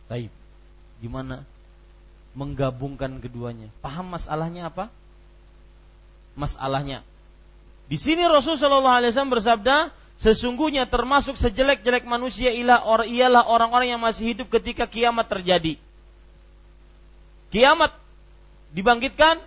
[0.05, 0.29] Baik.
[1.01, 1.41] Gimana
[2.37, 3.67] menggabungkan keduanya?
[3.83, 4.87] Paham masalahnya apa?
[6.35, 7.03] Masalahnya
[7.91, 14.31] di sini Rasulullah SAW bersabda, sesungguhnya termasuk sejelek-jelek manusia ialah or, ialah orang-orang yang masih
[14.31, 15.75] hidup ketika kiamat terjadi.
[17.51, 17.91] Kiamat
[18.71, 19.43] dibangkitkan,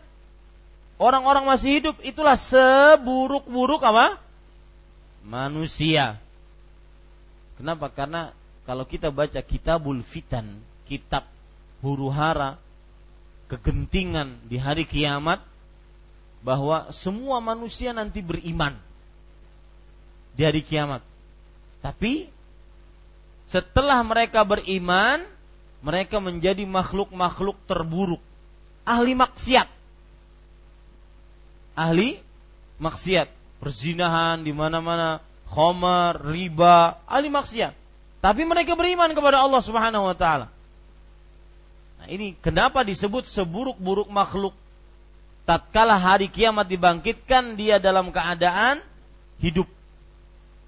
[1.00, 4.20] orang-orang masih hidup itulah seburuk-buruk apa?
[5.24, 6.20] Manusia.
[7.56, 7.88] Kenapa?
[7.88, 8.36] Karena
[8.68, 11.24] kalau kita baca kitabul fitan, kitab
[11.80, 12.60] huru hara,
[13.54, 15.38] kegentingan di hari kiamat,
[16.44, 18.76] bahwa semua manusia nanti beriman
[20.36, 21.00] di hari kiamat.
[21.80, 22.28] Tapi
[23.48, 25.24] setelah mereka beriman,
[25.80, 28.20] mereka menjadi makhluk-makhluk terburuk,
[28.84, 29.68] ahli maksiat.
[31.74, 32.22] Ahli
[32.78, 37.72] maksiat, perzinahan di mana-mana, khomer, riba, ahli maksiat.
[38.20, 40.53] Tapi mereka beriman kepada Allah Subhanahu wa taala.
[42.04, 44.52] Nah, ini kenapa disebut seburuk-buruk makhluk?
[45.48, 48.84] Tatkala hari kiamat dibangkitkan dia dalam keadaan
[49.40, 49.64] hidup.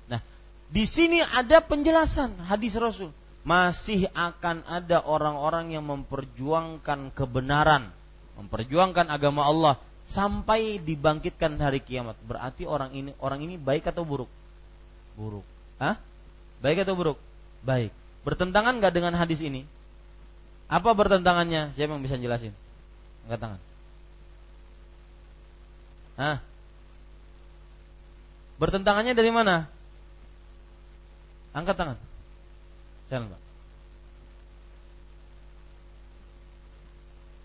[0.08, 0.24] Nah,
[0.72, 3.12] di sini ada penjelasan hadis Rasul.
[3.44, 7.92] Masih akan ada orang-orang yang memperjuangkan kebenaran,
[8.40, 9.76] memperjuangkan agama Allah
[10.08, 12.16] sampai dibangkitkan hari kiamat.
[12.24, 14.32] Berarti orang ini orang ini baik atau buruk?
[15.20, 15.44] buruk.
[15.76, 16.00] Hah?
[16.64, 17.20] Baik atau buruk?
[17.60, 17.92] Baik.
[18.24, 19.68] Bertentangan nggak dengan hadis ini?
[20.66, 21.70] Apa bertentangannya?
[21.78, 22.50] Siapa yang bisa jelasin?
[23.26, 23.60] Angkat tangan.
[26.16, 26.36] Hah?
[28.56, 29.70] Bertentangannya dari mana?
[31.54, 31.98] Angkat tangan.
[33.06, 33.40] Jangan, Pak.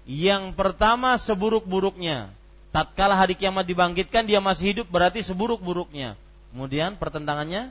[0.10, 2.34] Yang pertama seburuk-buruknya.
[2.72, 6.16] Tatkala hari kiamat dibangkitkan dia masih hidup berarti seburuk-buruknya.
[6.56, 7.70] Kemudian pertentangannya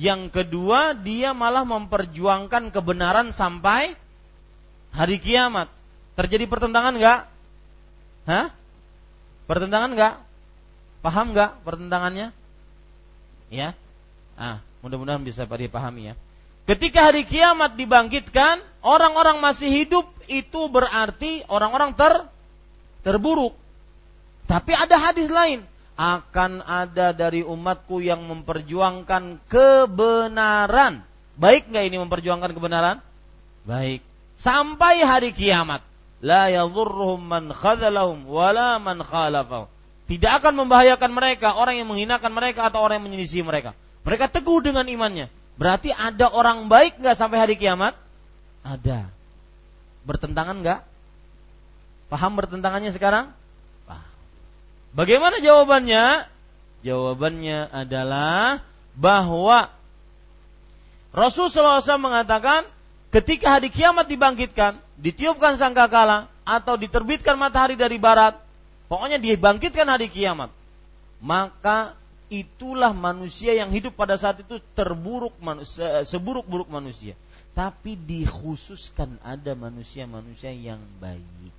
[0.00, 3.92] Yang kedua, dia malah memperjuangkan kebenaran sampai
[4.96, 5.68] hari kiamat.
[6.16, 7.28] Terjadi pertentangan enggak?
[8.24, 8.48] Hah?
[9.44, 10.14] Pertentangan enggak?
[11.04, 12.32] Paham enggak pertentangannya?
[13.52, 13.76] Ya.
[14.40, 16.14] Ah, mudah-mudahan bisa dipahami ya.
[16.64, 22.24] Ketika hari kiamat dibangkitkan, orang-orang masih hidup itu berarti orang-orang ter
[23.04, 23.52] terburuk.
[24.48, 25.60] Tapi ada hadis lain,
[26.00, 31.04] akan ada dari umatku yang memperjuangkan kebenaran.
[31.36, 33.04] Baik nggak ini memperjuangkan kebenaran?
[33.68, 34.00] Baik.
[34.40, 35.84] Sampai hari kiamat.
[36.24, 39.68] La yadhurruhum man khadalahum wala man khalafahum.
[40.08, 43.76] Tidak akan membahayakan mereka, orang yang menghinakan mereka atau orang yang menyelisih mereka.
[44.00, 45.28] Mereka teguh dengan imannya.
[45.60, 47.92] Berarti ada orang baik nggak sampai hari kiamat?
[48.64, 49.04] Ada.
[50.08, 50.80] Bertentangan nggak?
[52.08, 53.36] Paham bertentangannya sekarang?
[54.90, 56.26] Bagaimana jawabannya?
[56.80, 58.64] Jawabannya adalah
[58.96, 59.70] bahwa
[61.12, 62.66] Rasulullah SAW mengatakan
[63.14, 68.38] ketika hari kiamat dibangkitkan, ditiupkan sangkakala atau diterbitkan matahari dari barat,
[68.90, 70.50] pokoknya dibangkitkan hari kiamat,
[71.20, 71.94] maka
[72.30, 77.18] itulah manusia yang hidup pada saat itu terburuk manusia, seburuk-buruk manusia.
[77.50, 81.50] Tapi dikhususkan ada manusia-manusia yang baik.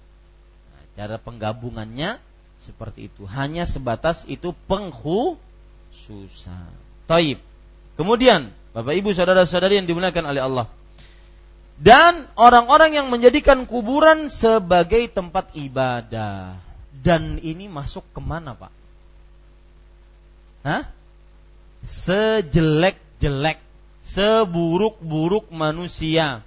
[0.72, 2.31] Nah, cara penggabungannya
[2.62, 3.26] seperti itu.
[3.26, 5.40] Hanya sebatas itu pengkhususan.
[7.10, 7.42] Taib.
[7.98, 10.68] Kemudian, Bapak Ibu saudara-saudari yang dimuliakan oleh Allah.
[11.82, 16.62] Dan orang-orang yang menjadikan kuburan sebagai tempat ibadah.
[16.94, 18.70] Dan ini masuk ke mana Pak?
[20.62, 20.86] Hah?
[21.82, 23.58] Sejelek-jelek
[24.06, 26.46] seburuk-buruk manusia.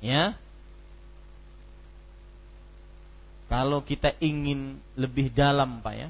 [0.00, 0.39] Ya.
[3.50, 6.08] Kalau kita ingin lebih dalam, Pak ya.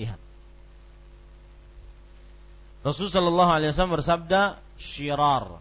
[0.00, 0.20] Lihat.
[2.80, 4.40] Rasulullah Shallallahu Alaihi Wasallam bersabda,
[4.80, 5.60] "Syirar."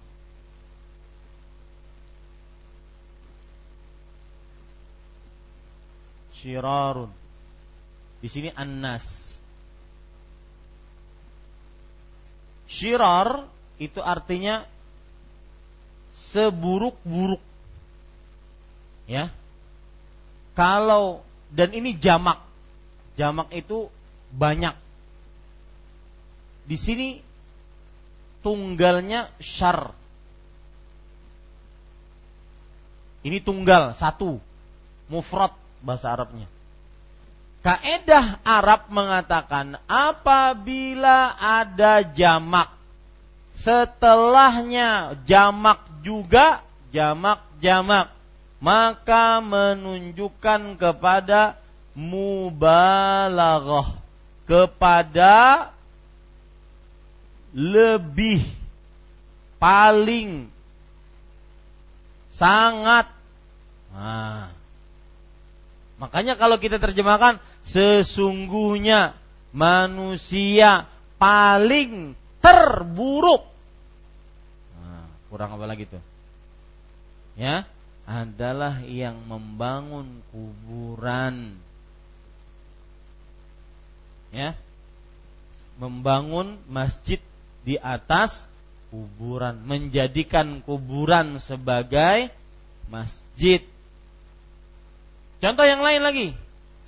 [6.39, 7.11] Syirarun.
[8.23, 9.35] Di sini annas.
[12.63, 13.43] Syirar
[13.75, 14.63] itu artinya
[16.15, 17.43] seburuk-buruk.
[19.03, 19.35] Ya.
[20.59, 21.23] Kalau
[21.55, 22.43] dan ini jamak.
[23.15, 23.87] Jamak itu
[24.35, 24.75] banyak.
[26.67, 27.23] Di sini
[28.43, 29.95] tunggalnya syar.
[33.23, 34.35] Ini tunggal satu,
[35.07, 36.47] mufrad bahasa Arabnya.
[37.63, 42.71] Kaedah Arab mengatakan apabila ada jamak
[43.51, 46.63] setelahnya jamak juga
[46.95, 48.07] jamak jamak
[48.59, 51.55] maka menunjukkan kepada
[51.95, 53.95] mubalaghah
[54.43, 55.71] kepada
[57.55, 58.43] lebih
[59.57, 60.51] paling
[62.35, 63.07] sangat.
[63.95, 64.51] Nah,
[65.97, 69.15] makanya kalau kita terjemahkan sesungguhnya
[69.55, 70.85] manusia
[71.15, 73.47] paling terburuk.
[74.77, 76.03] Nah, kurang apa lagi tuh?
[77.39, 77.63] Ya
[78.09, 81.53] adalah yang membangun kuburan.
[84.33, 84.57] Ya.
[85.77, 87.21] Membangun masjid
[87.61, 88.49] di atas
[88.89, 92.33] kuburan, menjadikan kuburan sebagai
[92.89, 93.61] masjid.
[95.39, 96.27] Contoh yang lain lagi,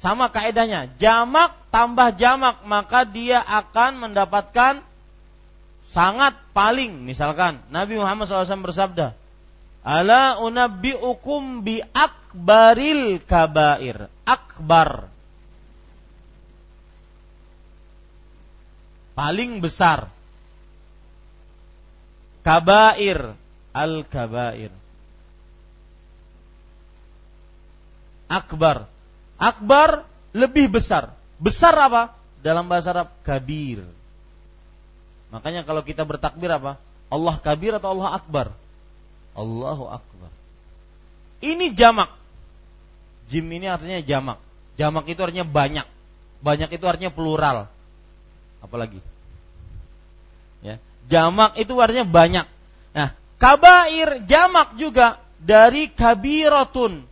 [0.01, 4.81] sama kaedahnya, jamak tambah jamak maka dia akan mendapatkan
[5.87, 7.05] sangat paling.
[7.05, 9.20] Misalkan Nabi Muhammad SAW bersabda,
[9.81, 14.05] Ala unabbi'ukum bi akbaril kabair.
[14.29, 15.09] Akbar.
[19.17, 20.05] Paling besar.
[22.45, 23.33] Kabair.
[23.73, 24.69] Al kabair.
[28.29, 28.85] Akbar.
[29.41, 30.05] Akbar
[30.37, 31.09] lebih besar.
[31.41, 32.13] Besar apa?
[32.45, 33.81] Dalam bahasa Arab kabir.
[35.33, 36.77] Makanya kalau kita bertakbir apa?
[37.09, 38.60] Allah kabir atau Allah akbar
[39.35, 40.31] Allahu akbar
[41.41, 42.11] ini jamak
[43.27, 44.37] jim ini artinya jamak
[44.75, 45.87] jamak itu artinya banyak
[46.41, 47.69] banyak itu artinya plural
[48.61, 48.99] apalagi
[50.61, 50.77] ya
[51.11, 52.45] Jamak itu artinya banyak.
[52.95, 57.03] Nah, kabair jamak juga dari kabiratun.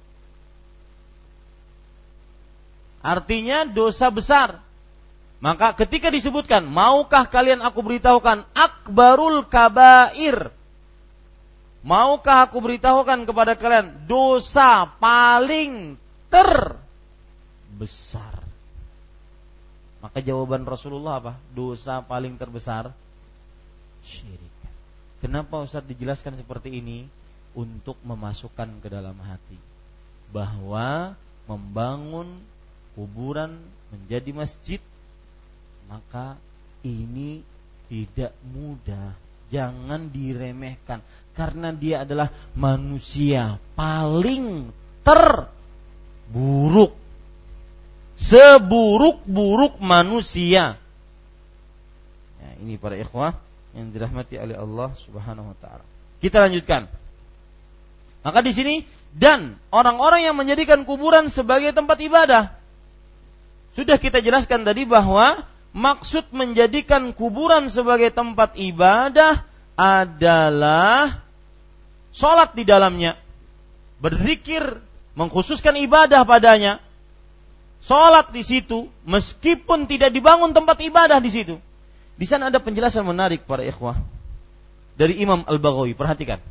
[3.04, 4.64] Artinya dosa besar.
[5.40, 10.52] Maka ketika disebutkan, maukah kalian aku beritahukan akbarul kabair?
[11.80, 15.96] Maukah aku beritahukan kepada kalian dosa paling
[16.28, 16.80] terbesar?
[20.00, 21.34] Maka jawaban Rasulullah apa?
[21.56, 22.92] Dosa paling terbesar
[24.04, 24.52] syirik.
[25.20, 27.08] Kenapa Ustaz dijelaskan seperti ini?
[27.50, 29.58] Untuk memasukkan ke dalam hati
[30.30, 31.18] bahwa
[31.50, 32.30] membangun
[32.94, 33.58] kuburan
[33.90, 34.82] menjadi masjid
[35.90, 36.38] maka
[36.86, 37.42] ini
[37.90, 39.18] tidak mudah.
[39.50, 41.02] Jangan diremehkan
[41.40, 44.76] karena dia adalah manusia paling
[45.08, 46.92] terburuk.
[48.20, 50.76] Seburuk-buruk manusia.
[52.44, 53.40] Ya, ini para ikhwah
[53.72, 55.88] yang dirahmati oleh Allah Subhanahu wa taala.
[56.20, 56.92] Kita lanjutkan.
[58.20, 58.84] Maka di sini
[59.16, 62.52] dan orang-orang yang menjadikan kuburan sebagai tempat ibadah.
[63.72, 69.48] Sudah kita jelaskan tadi bahwa maksud menjadikan kuburan sebagai tempat ibadah
[69.80, 71.29] adalah
[72.16, 73.18] sholat di dalamnya,
[74.04, 74.82] berzikir,
[75.14, 76.80] mengkhususkan ibadah padanya,
[77.84, 81.56] sholat di situ, meskipun tidak dibangun tempat ibadah di situ,
[82.20, 83.96] di sana ada penjelasan menarik para ikhwah
[85.00, 85.96] dari Imam Al-Baghawi.
[85.96, 86.44] Perhatikan.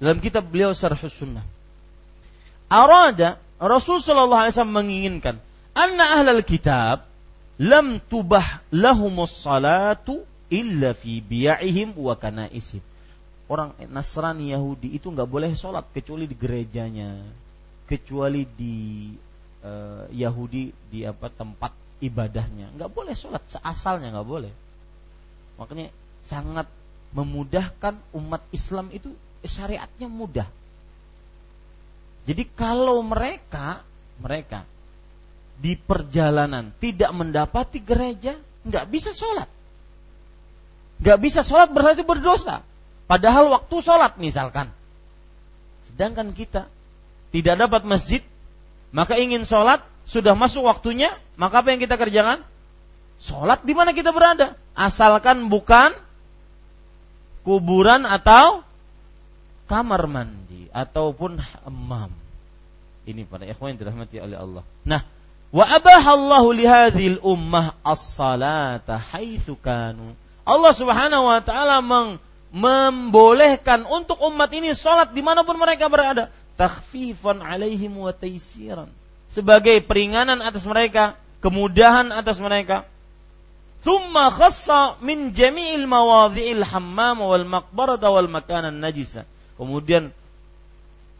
[0.00, 1.44] Dalam kitab beliau Syarh Sunnah.
[2.72, 5.36] Arada Rasul sallallahu alaihi wasallam menginginkan
[5.76, 7.04] anna ahlal kitab
[7.60, 12.80] lam tubah lahumus salatu illa fi bi'ihim wa kanaisim.
[13.50, 17.18] Orang Nasrani Yahudi itu nggak boleh sholat kecuali di gerejanya,
[17.90, 19.10] kecuali di
[19.66, 22.70] uh, Yahudi di apa tempat ibadahnya.
[22.78, 24.54] Nggak boleh sholat seasalnya nggak boleh.
[25.58, 25.90] Makanya
[26.22, 26.70] sangat
[27.10, 29.10] memudahkan umat Islam itu
[29.42, 30.46] syariatnya mudah.
[32.30, 33.82] Jadi kalau mereka
[34.22, 34.62] mereka
[35.58, 39.50] di perjalanan tidak mendapati gereja, nggak bisa sholat.
[41.00, 42.60] Gak bisa sholat berarti berdosa.
[43.10, 44.70] Padahal waktu sholat misalkan.
[45.90, 46.70] Sedangkan kita
[47.34, 48.22] tidak dapat masjid,
[48.94, 52.46] maka ingin sholat, sudah masuk waktunya, maka apa yang kita kerjakan?
[53.18, 54.54] Sholat di mana kita berada.
[54.78, 55.90] Asalkan bukan
[57.42, 58.62] kuburan atau
[59.66, 62.14] kamar mandi ataupun hammam.
[63.10, 64.62] Ini para ikhwan yang dirahmati oleh Allah.
[64.86, 65.02] Nah,
[65.50, 70.14] wa abahallahu lihadhil ummah as-salata haitsu kanu.
[70.46, 76.28] Allah Subhanahu wa taala meng membolehkan untuk umat ini sholat di mana pun mereka berada.
[76.58, 78.90] Takhfifan alaihim wa taisiran.
[79.30, 82.84] Sebagai peringanan atas mereka kemudahan atas mereka.
[83.80, 89.24] Thumma khassa min jami'il mawadhi'il hammam wal maqbarata wal makanan najisa.
[89.56, 90.12] Kemudian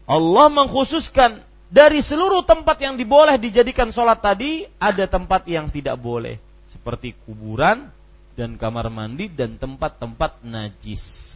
[0.05, 1.41] Allah mengkhususkan
[1.73, 6.37] dari seluruh tempat yang diboleh dijadikan sholat tadi ada tempat yang tidak boleh.
[6.69, 7.89] Seperti kuburan
[8.35, 11.29] dan kamar mandi dan tempat-tempat najis.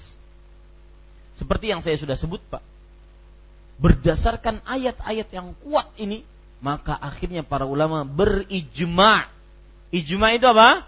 [1.36, 2.64] Seperti yang saya sudah sebut, Pak.
[3.76, 6.24] Berdasarkan ayat-ayat yang kuat ini,
[6.64, 9.28] maka akhirnya para ulama berijma.
[9.91, 10.88] Ijma itu apa?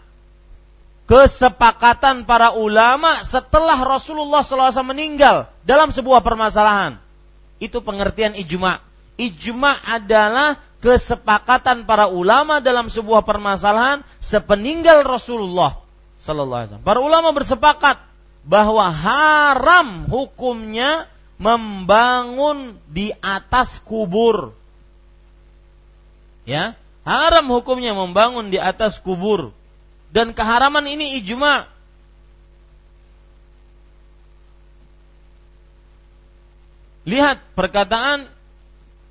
[1.08, 7.00] Kesepakatan para ulama setelah Rasulullah SAW meninggal dalam sebuah permasalahan.
[7.60, 8.80] Itu pengertian ijma.
[9.20, 15.87] Ijma adalah kesepakatan para ulama dalam sebuah permasalahan sepeninggal Rasulullah
[16.22, 16.88] sallallahu alaihi wasallam.
[16.88, 17.98] Para ulama bersepakat
[18.48, 21.06] bahwa haram hukumnya
[21.38, 24.56] membangun di atas kubur.
[26.48, 29.52] Ya, haram hukumnya membangun di atas kubur.
[30.10, 31.68] Dan keharaman ini ijma.
[37.08, 38.28] Lihat perkataan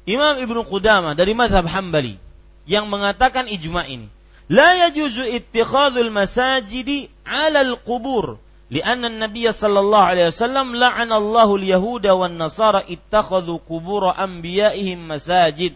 [0.05, 2.21] Imam Ibnu Qudamah dari mazhab Hambali
[2.69, 4.09] yang mengatakan ijma ini.
[4.50, 8.38] لا يجوز اتخاذ المساجد على القبور
[8.72, 15.74] لأن النبي صلى الله عليه وسلم لعن الله اليهود والنصارى اتخذوا قبور أنبيائهم مساجد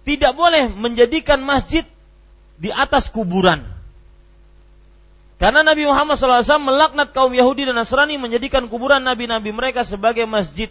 [0.00, 1.84] tidak boleh menjadikan masjid
[2.58, 3.62] di atas kuburan.
[5.40, 10.68] Karena Nabi Muhammad SAW melaknat kaum Yahudi dan Nasrani menjadikan kuburan nabi-nabi mereka sebagai masjid.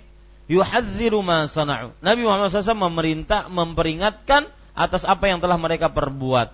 [0.49, 1.93] Yuhadziru ma sana'u.
[2.01, 6.50] Nabi Muhammad SAW memerintah, memperingatkan atas apa yang telah mereka perbuat.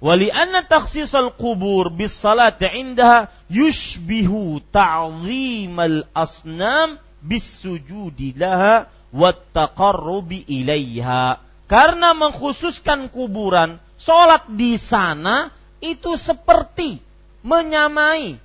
[0.00, 10.48] Wali anna takhsisal kubur bis salati indaha yushbihu ta'zimal asnam bis sujudi laha wat taqarrubi
[10.48, 11.42] ilaiha.
[11.68, 15.52] Karena mengkhususkan kuburan, sholat di sana
[15.84, 16.98] itu seperti
[17.44, 18.40] menyamai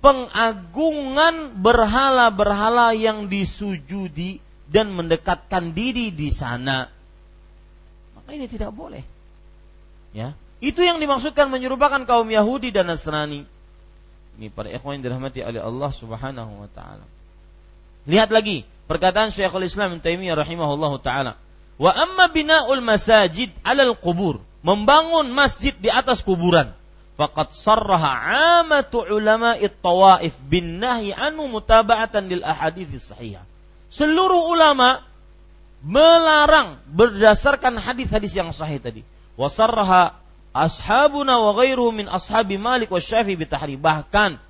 [0.00, 6.93] pengagungan berhala-berhala yang disujudi dan mendekatkan diri di sana
[8.24, 9.04] maka ini tidak boleh.
[10.16, 10.32] Ya,
[10.64, 13.44] itu yang dimaksudkan menyerupakan kaum Yahudi dan Nasrani.
[14.40, 17.04] Ini para ikhwan yang dirahmati oleh Allah Subhanahu wa taala.
[18.08, 21.36] Lihat lagi perkataan Syekhul Islam Ibnu Taimiyah rahimahullahu taala.
[21.76, 26.72] Wa amma bina'ul masajid 'alal qubur, membangun masjid di atas kuburan.
[27.14, 28.10] Faqad sarraha
[28.58, 33.44] 'amatu ulama'i tawaif bin nahyi anu mutaba'atan lil ahadits sahihah.
[33.92, 35.06] Seluruh ulama
[35.84, 39.04] melarang berdasarkan hadis-hadis yang sahih tadi.
[39.36, 40.16] Wasarraha
[40.56, 43.76] ashabuna wa ghairuhu min ashabi Malik wa Syafi'i bitahri.
[43.76, 44.40] Bahkan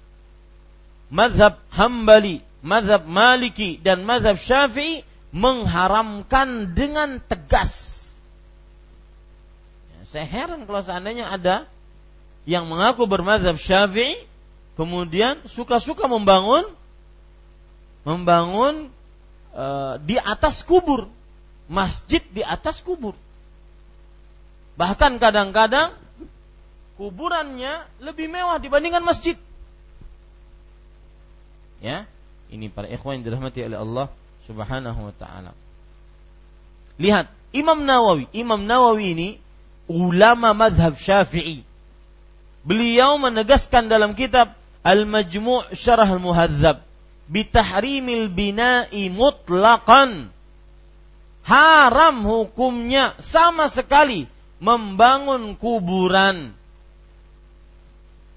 [1.11, 5.03] mazhab Hambali, mazhab Maliki dan mazhab Syafi'i
[5.35, 8.07] mengharamkan dengan tegas.
[9.91, 11.66] Ya, saya heran kalau seandainya ada
[12.47, 14.22] yang mengaku bermazhab Syafi'i
[14.78, 16.62] kemudian suka-suka membangun
[18.05, 18.93] membangun
[19.57, 21.09] uh, di atas kubur
[21.71, 23.17] masjid di atas kubur.
[24.75, 25.95] Bahkan kadang-kadang
[26.99, 29.39] kuburannya lebih mewah dibandingkan masjid.
[31.79, 32.09] Ya,
[32.51, 34.07] ini para ikhwan yang dirahmati oleh Allah
[34.49, 35.53] Subhanahu wa taala.
[36.99, 39.29] Lihat, Imam Nawawi, Imam Nawawi ini
[39.87, 41.62] ulama mazhab Syafi'i.
[42.65, 46.81] Beliau menegaskan dalam kitab Al-Majmu' Syarah Al-Muhadzab
[47.29, 50.34] bitahrimil bina'i mutlaqan
[51.45, 54.26] haram hukumnya sama sekali
[54.59, 56.57] membangun kuburan.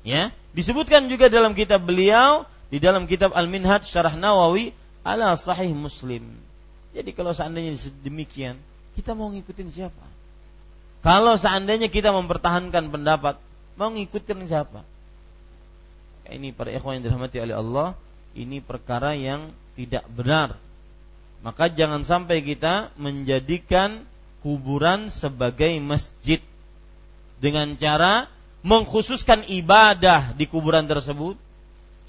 [0.04, 6.24] Ya, disebutkan juga dalam kitab beliau di dalam kitab Al-Minhaj Syarah Nawawi ala Sahih Muslim.
[6.92, 8.60] Jadi kalau seandainya demikian,
[8.96, 10.06] kita mau ngikutin siapa?
[11.04, 13.40] Kalau seandainya kita mempertahankan pendapat,
[13.80, 14.84] mau ngikutin siapa?
[16.28, 17.88] Ini para ikhwan yang dirahmati oleh Allah,
[18.36, 20.60] ini perkara yang tidak benar
[21.46, 24.04] maka jangan sampai kita menjadikan
[24.42, 26.42] kuburan sebagai masjid
[27.38, 28.32] dengan cara
[28.66, 31.38] mengkhususkan ibadah di kuburan tersebut,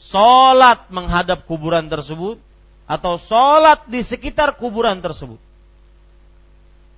[0.01, 2.41] sholat menghadap kuburan tersebut,
[2.89, 5.39] atau sholat di sekitar kuburan tersebut.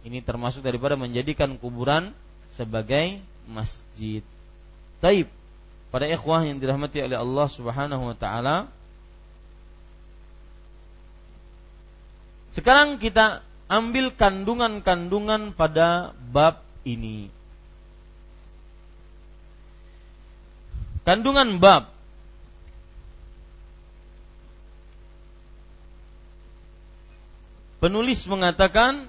[0.06, 2.14] Ini termasuk daripada menjadikan kuburan
[2.54, 4.24] sebagai masjid.
[5.02, 5.28] Taib.
[5.90, 8.70] Pada ikhwah yang dirahmati oleh Allah Subhanahu wa taala.
[12.60, 13.40] Sekarang kita
[13.72, 17.32] ambil kandungan-kandungan pada bab ini.
[21.08, 21.88] Kandungan bab
[27.80, 29.08] Penulis mengatakan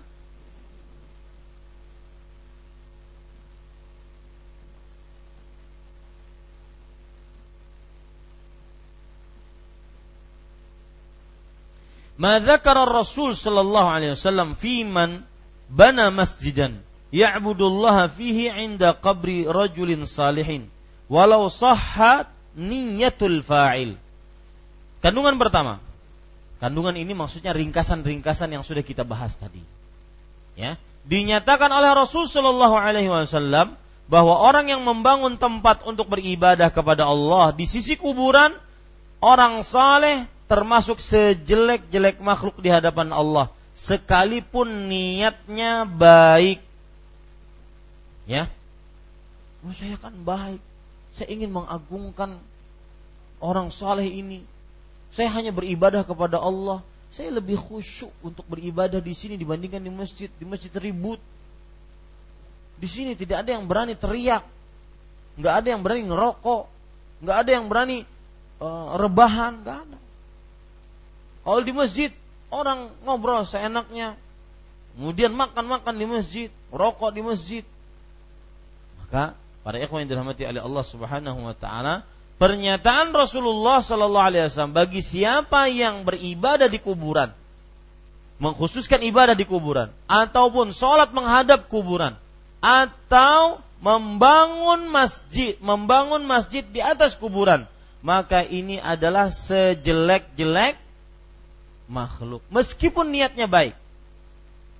[12.22, 15.26] Madzakara Rasul sallallahu alaihi wasallam fiman
[15.74, 20.69] bana masjidan ya'budullaha fihi 'inda qabri rajulin salihin
[21.09, 23.97] walau sahhat niyatul fa'il.
[25.01, 25.82] Kandungan pertama.
[26.61, 29.65] Kandungan ini maksudnya ringkasan-ringkasan yang sudah kita bahas tadi.
[30.53, 30.78] Ya,
[31.09, 33.74] dinyatakan oleh Rasul sallallahu alaihi wasallam
[34.05, 38.53] bahwa orang yang membangun tempat untuk beribadah kepada Allah di sisi kuburan
[39.24, 46.59] orang saleh termasuk sejelek-jelek makhluk di hadapan Allah, sekalipun niatnya baik.
[48.27, 48.51] Ya,
[49.63, 50.59] oh, saya kan baik,
[51.15, 52.35] saya ingin mengagungkan
[53.39, 54.43] orang saleh ini,
[55.11, 56.83] saya hanya beribadah kepada Allah.
[57.11, 60.31] Saya lebih khusyuk untuk beribadah di sini dibandingkan di masjid.
[60.31, 61.19] Di masjid ribut.
[62.79, 64.47] Di sini tidak ada yang berani teriak.
[65.35, 66.63] Nggak ada yang berani ngerokok.
[67.19, 67.97] Nggak ada yang berani
[68.63, 69.59] uh, rebahan.
[69.59, 69.97] Nggak ada.
[71.51, 72.15] Kalau di masjid
[72.47, 74.15] orang ngobrol seenaknya.
[74.95, 77.67] Kemudian makan-makan di masjid, rokok di masjid.
[78.95, 82.07] Maka para ikhwan yang dirahmati oleh Allah Subhanahu wa taala,
[82.39, 87.35] pernyataan Rasulullah Sallallahu Alaihi Wasallam bagi siapa yang beribadah di kuburan,
[88.39, 92.15] mengkhususkan ibadah di kuburan, ataupun sholat menghadap kuburan,
[92.63, 97.67] atau membangun masjid, membangun masjid di atas kuburan,
[97.99, 100.79] maka ini adalah sejelek-jelek
[101.91, 103.75] makhluk, meskipun niatnya baik.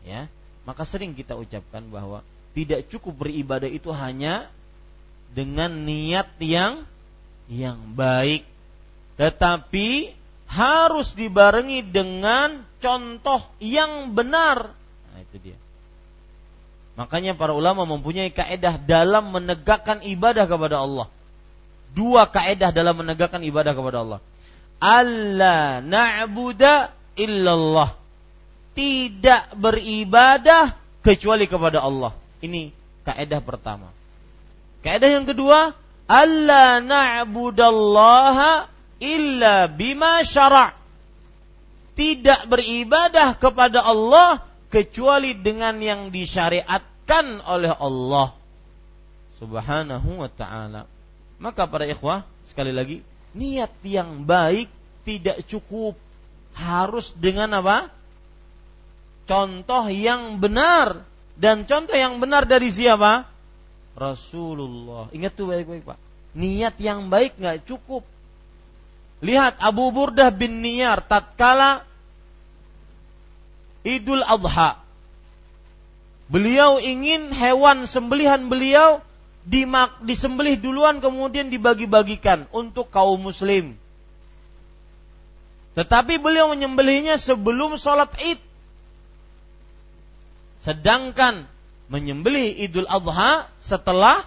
[0.08, 0.32] Ya,
[0.64, 2.24] maka sering kita ucapkan bahwa
[2.56, 4.48] tidak cukup beribadah itu hanya
[5.36, 6.88] dengan niat yang
[7.52, 8.48] yang baik.
[9.20, 10.16] Tetapi
[10.48, 14.72] harus dibarengi dengan contoh yang benar.
[15.12, 15.58] Nah itu dia.
[17.00, 21.08] Makanya para ulama mempunyai kaedah dalam menegakkan ibadah kepada Allah.
[21.96, 24.20] Dua kaedah dalam menegakkan ibadah kepada Allah.
[24.82, 26.92] Allah na'buda
[27.22, 27.94] illallah.
[28.72, 30.74] Tidak beribadah
[31.06, 32.16] kecuali kepada Allah.
[32.42, 32.72] Ini
[33.06, 33.94] kaedah pertama.
[34.82, 35.78] Kaedah yang kedua
[36.10, 38.66] alla na'budallaha
[38.98, 40.82] illa bima syara'
[41.96, 44.42] tidak beribadah kepada Allah
[44.72, 48.34] kecuali dengan yang disyariatkan oleh Allah.
[49.38, 50.88] Subhanahu wa ta'ala.
[51.42, 53.02] Maka para ikhwah sekali lagi
[53.34, 54.70] niat yang baik
[55.02, 55.98] tidak cukup
[56.56, 57.88] harus dengan apa
[59.26, 61.08] contoh yang benar
[61.40, 63.26] dan contoh yang benar dari siapa
[63.96, 65.12] Rasulullah.
[65.12, 66.00] Ingat tuh baik-baik Pak.
[66.38, 68.08] Niat yang baik nggak cukup.
[69.22, 71.86] Lihat Abu Burdah bin Niyar tatkala
[73.84, 74.80] Idul Adha.
[76.32, 79.04] Beliau ingin hewan sembelihan beliau
[80.06, 83.76] disembelih duluan kemudian dibagi-bagikan untuk kaum muslim.
[85.72, 88.40] Tetapi beliau menyembelihnya sebelum sholat id.
[90.62, 91.50] Sedangkan
[91.92, 94.24] menyembelih Idul Adha setelah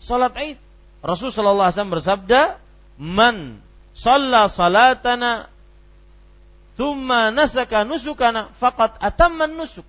[0.00, 0.58] salat Id.
[1.04, 2.40] Rasul sallallahu alaihi wasallam bersabda,
[2.96, 3.36] "Man
[3.92, 5.52] shalla salatana
[6.80, 9.84] thumma nasaka nusukana faqad atamman nusuk."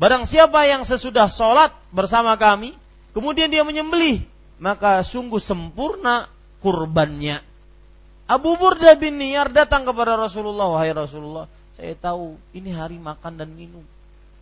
[0.00, 2.74] Barang siapa yang sesudah salat bersama kami,
[3.14, 4.26] kemudian dia menyembelih,
[4.58, 6.26] maka sungguh sempurna
[6.58, 7.38] kurbannya.
[8.32, 13.52] Abu Burda bin Niyar datang kepada Rasulullah, wahai Rasulullah, saya tahu ini hari makan dan
[13.52, 13.84] minum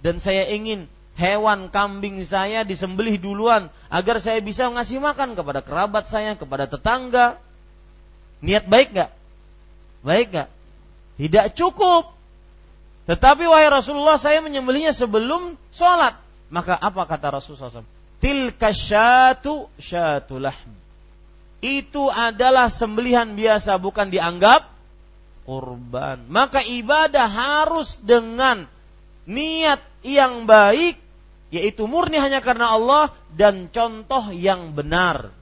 [0.00, 6.08] dan saya ingin hewan kambing saya disembelih duluan agar saya bisa ngasih makan kepada kerabat
[6.08, 7.36] saya, kepada tetangga.
[8.40, 9.10] Niat baik nggak?
[10.00, 10.48] Baik nggak?
[11.20, 12.16] Tidak cukup.
[13.04, 16.16] Tetapi wahai Rasulullah saya menyembelihnya sebelum sholat.
[16.48, 17.86] Maka apa kata Rasulullah SAW?
[18.16, 20.56] Tilka syatu syatulah.
[21.60, 24.68] Itu adalah sembelihan biasa bukan dianggap
[25.44, 26.24] kurban.
[26.28, 28.64] Maka ibadah harus dengan
[29.28, 30.96] niat yang baik
[31.50, 35.34] yaitu murni hanya karena Allah dan contoh yang benar.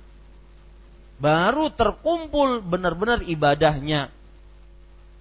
[1.19, 4.07] baru terkumpul benar-benar ibadahnya.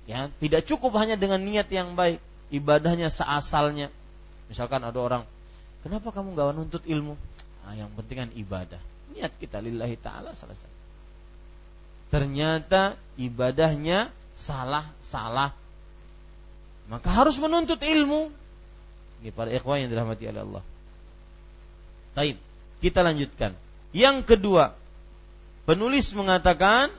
[0.06, 2.22] Ya, tidak cukup hanya dengan niat yang baik,
[2.54, 3.90] ibadahnya seasalnya.
[4.46, 5.24] Misalkan ada orang,
[5.82, 7.18] kenapa kamu gak menuntut ilmu?
[7.66, 8.80] Nah, yang penting kan ibadah.
[9.18, 10.77] Niat kita lillahi ta'ala selesai.
[12.08, 15.52] Ternyata ibadahnya salah-salah.
[16.88, 18.32] Maka harus menuntut ilmu.
[19.20, 20.64] Ini para ikhwan yang dirahmati oleh Allah.
[22.16, 22.38] Taib.
[22.80, 23.58] Kita lanjutkan.
[23.92, 24.78] Yang kedua,
[25.68, 26.94] penulis mengatakan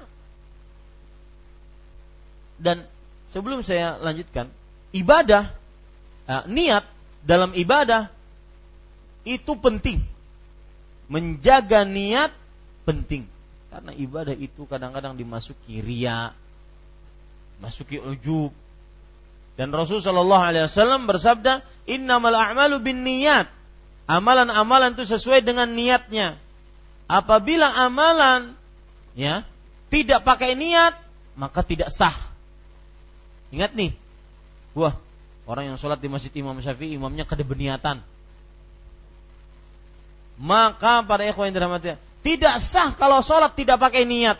[2.58, 2.84] dan
[3.30, 4.50] sebelum saya lanjutkan,
[4.90, 5.54] ibadah,
[6.26, 6.84] uh, niat
[7.22, 8.10] dalam ibadah
[9.22, 10.02] itu penting.
[11.06, 12.34] Menjaga niat
[12.84, 13.24] penting.
[13.68, 16.32] Karena ibadah itu kadang-kadang dimasuki ria,
[17.60, 18.52] masuki ujub.
[19.58, 23.50] Dan Rasul Shallallahu Alaihi Wasallam bersabda, Innamal a'malu bin niat.
[24.08, 26.40] Amalan-amalan itu sesuai dengan niatnya.
[27.08, 28.56] Apabila amalan
[29.16, 29.44] ya
[29.88, 30.96] tidak pakai niat,
[31.36, 32.14] maka tidak sah.
[33.52, 33.92] Ingat nih,
[34.76, 34.96] wah
[35.48, 38.00] orang yang sholat di masjid Imam Syafi'i imamnya kedebeniatan.
[40.38, 44.36] Maka pada ikhwan yang dirahmati tidak sah kalau sholat tidak pakai niat.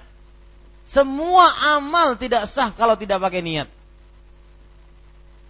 [0.85, 1.49] Semua
[1.81, 3.69] amal tidak sah kalau tidak pakai niat.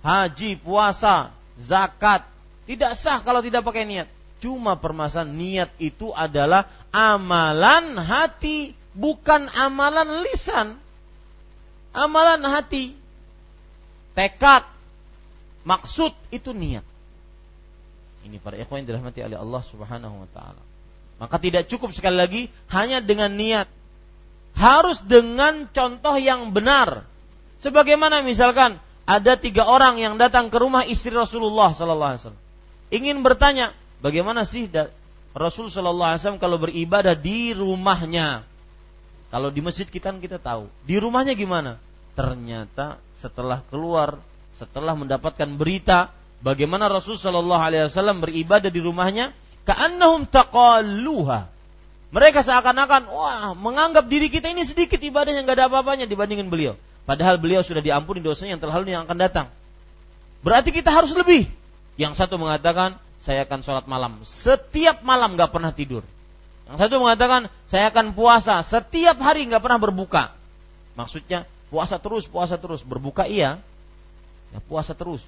[0.07, 2.23] Haji, puasa, zakat
[2.63, 4.07] tidak sah kalau tidak pakai niat.
[4.39, 10.79] Cuma permasalahan niat itu adalah amalan hati, bukan amalan lisan.
[11.91, 12.95] Amalan hati.
[14.15, 14.63] Tekad,
[15.67, 16.87] maksud itu niat.
[18.23, 20.68] Ini para ikhwan dirahmati oleh Allah Subhanahu wa taala.
[21.19, 23.67] Maka tidak cukup sekali lagi hanya dengan niat.
[24.55, 27.07] Harus dengan contoh yang benar.
[27.59, 32.45] Sebagaimana misalkan ada tiga orang yang datang ke rumah istri Rasulullah Sallallahu Alaihi Wasallam,
[32.95, 34.71] ingin bertanya, bagaimana sih
[35.35, 38.47] Rasul Sallallahu Alaihi Wasallam kalau beribadah di rumahnya?
[39.29, 41.83] Kalau di masjid kita kan kita tahu, di rumahnya gimana?
[42.15, 44.19] Ternyata setelah keluar,
[44.55, 46.15] setelah mendapatkan berita
[46.45, 49.35] bagaimana Rasul Sallallahu Alaihi Wasallam beribadah di rumahnya,
[49.69, 51.53] Ka'annahum taqalluha.
[52.09, 56.73] Mereka seakan-akan wah menganggap diri kita ini sedikit ibadah yang gak ada apa-apanya dibandingin beliau.
[57.05, 59.47] Padahal beliau sudah diampuni dosanya yang terlalu yang akan datang.
[60.41, 61.45] Berarti kita harus lebih.
[62.01, 66.01] Yang satu mengatakan saya akan sholat malam setiap malam gak pernah tidur.
[66.65, 70.33] Yang satu mengatakan saya akan puasa setiap hari gak pernah berbuka.
[70.97, 73.61] Maksudnya puasa terus, puasa terus, berbuka iya,
[74.57, 75.21] ya puasa terus.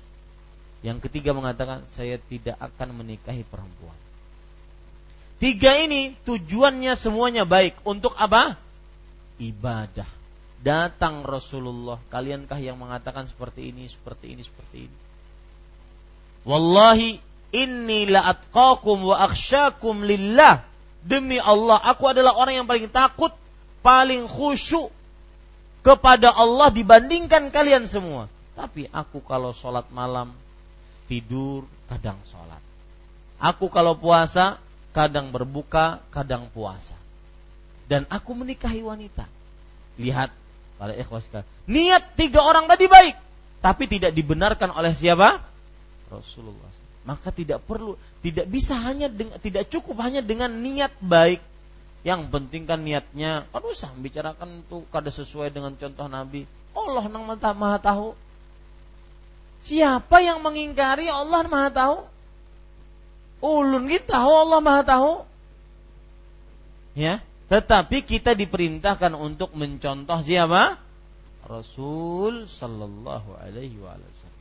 [0.81, 4.00] Yang ketiga mengatakan saya tidak akan menikahi perempuan.
[5.41, 7.81] Tiga ini tujuannya semuanya baik.
[7.89, 8.61] Untuk apa?
[9.41, 10.05] Ibadah.
[10.61, 11.97] Datang Rasulullah.
[12.13, 14.97] Kaliankah yang mengatakan seperti ini, seperti ini, seperti ini?
[16.45, 17.17] Wallahi
[17.57, 20.61] inni la atqakum wa akhsyakum lillah.
[21.01, 23.33] Demi Allah, aku adalah orang yang paling takut,
[23.81, 24.93] paling khusyuk
[25.81, 28.29] kepada Allah dibandingkan kalian semua.
[28.53, 30.37] Tapi aku kalau sholat malam,
[31.09, 32.61] tidur, kadang sholat.
[33.41, 34.61] Aku kalau puasa,
[34.91, 36.95] kadang berbuka, kadang puasa.
[37.91, 39.27] Dan aku menikahi wanita.
[39.99, 40.31] Lihat
[40.79, 41.27] para ikhwas
[41.67, 43.17] Niat tiga orang tadi baik,
[43.61, 45.43] tapi tidak dibenarkan oleh siapa?
[46.09, 46.71] Rasulullah.
[47.05, 51.41] Maka tidak perlu, tidak bisa hanya dengan, tidak cukup hanya dengan niat baik.
[52.01, 56.49] Yang penting kan niatnya, aduh usah bicarakan tuh kada sesuai dengan contoh Nabi.
[56.73, 58.17] Allah nang maha tahu.
[59.61, 61.97] Siapa yang mengingkari Allah maha tahu?
[63.41, 65.13] Ulun kita tahu Allah Maha tahu.
[66.93, 70.77] Ya, tetapi kita diperintahkan untuk mencontoh siapa?
[71.49, 74.39] Rasul sallallahu alaihi wasallam.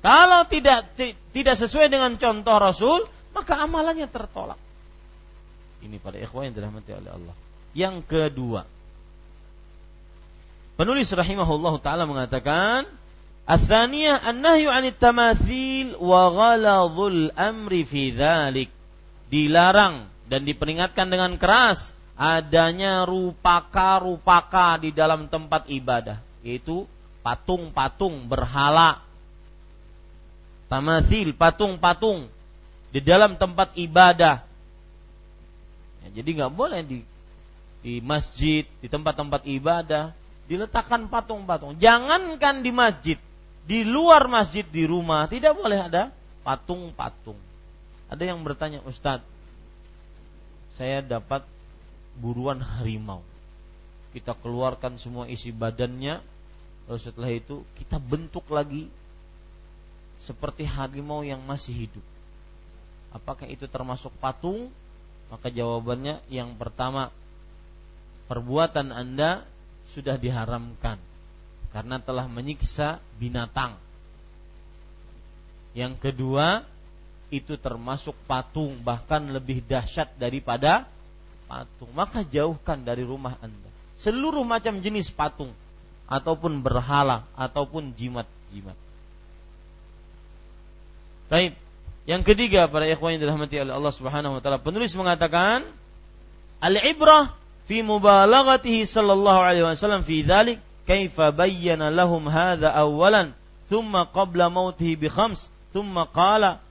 [0.00, 0.90] Kalau tidak
[1.30, 3.00] tidak sesuai dengan contoh Rasul,
[3.36, 4.58] maka amalannya tertolak.
[5.84, 7.34] Ini pada ikhwan yang dirahmati oleh Allah.
[7.76, 8.64] Yang kedua,
[10.80, 12.88] penulis rahimahullah taala mengatakan,
[13.46, 18.70] Asaniyah an-nahyu 'anit tamathil wa ghaladhul amri fi dzalik.
[19.30, 26.90] Dilarang dan diperingatkan dengan keras adanya rupaka-rupaka di dalam tempat ibadah, yaitu
[27.22, 29.02] patung-patung berhala.
[30.66, 32.26] Tamathil, patung-patung
[32.90, 34.42] di dalam tempat ibadah.
[36.02, 36.98] Ya, jadi nggak boleh di
[37.86, 40.10] di masjid, di tempat-tempat ibadah
[40.50, 41.78] diletakkan patung-patung.
[41.78, 43.18] Jangankan di masjid,
[43.66, 46.14] di luar masjid di rumah tidak boleh ada
[46.46, 47.36] patung-patung.
[48.06, 49.26] Ada yang bertanya, Ustadz,
[50.78, 51.42] saya dapat
[52.14, 53.26] buruan harimau.
[54.14, 56.22] Kita keluarkan semua isi badannya,
[56.86, 58.86] lalu setelah itu kita bentuk lagi
[60.22, 62.06] seperti harimau yang masih hidup.
[63.10, 64.70] Apakah itu termasuk patung?
[65.26, 67.10] Maka jawabannya yang pertama
[68.30, 69.42] perbuatan Anda
[69.90, 71.02] sudah diharamkan
[71.76, 73.76] karena telah menyiksa binatang.
[75.76, 76.64] Yang kedua,
[77.28, 80.88] itu termasuk patung bahkan lebih dahsyat daripada
[81.44, 81.92] patung.
[81.92, 83.68] Maka jauhkan dari rumah Anda
[84.00, 85.52] seluruh macam jenis patung
[86.08, 88.76] ataupun berhala ataupun jimat-jimat.
[91.26, 91.58] Baik.
[92.06, 95.66] Yang ketiga para ikhwan yang dirahmati oleh Allah Subhanahu wa taala, penulis mengatakan
[96.62, 97.34] al-ibrah
[97.66, 103.34] fi mubalaghatihi sallallahu alaihi wasallam fi dzalik kaifa bayyana lahum hadza awwalan
[103.68, 106.62] thumma qabla mautihi bi khams thumma qala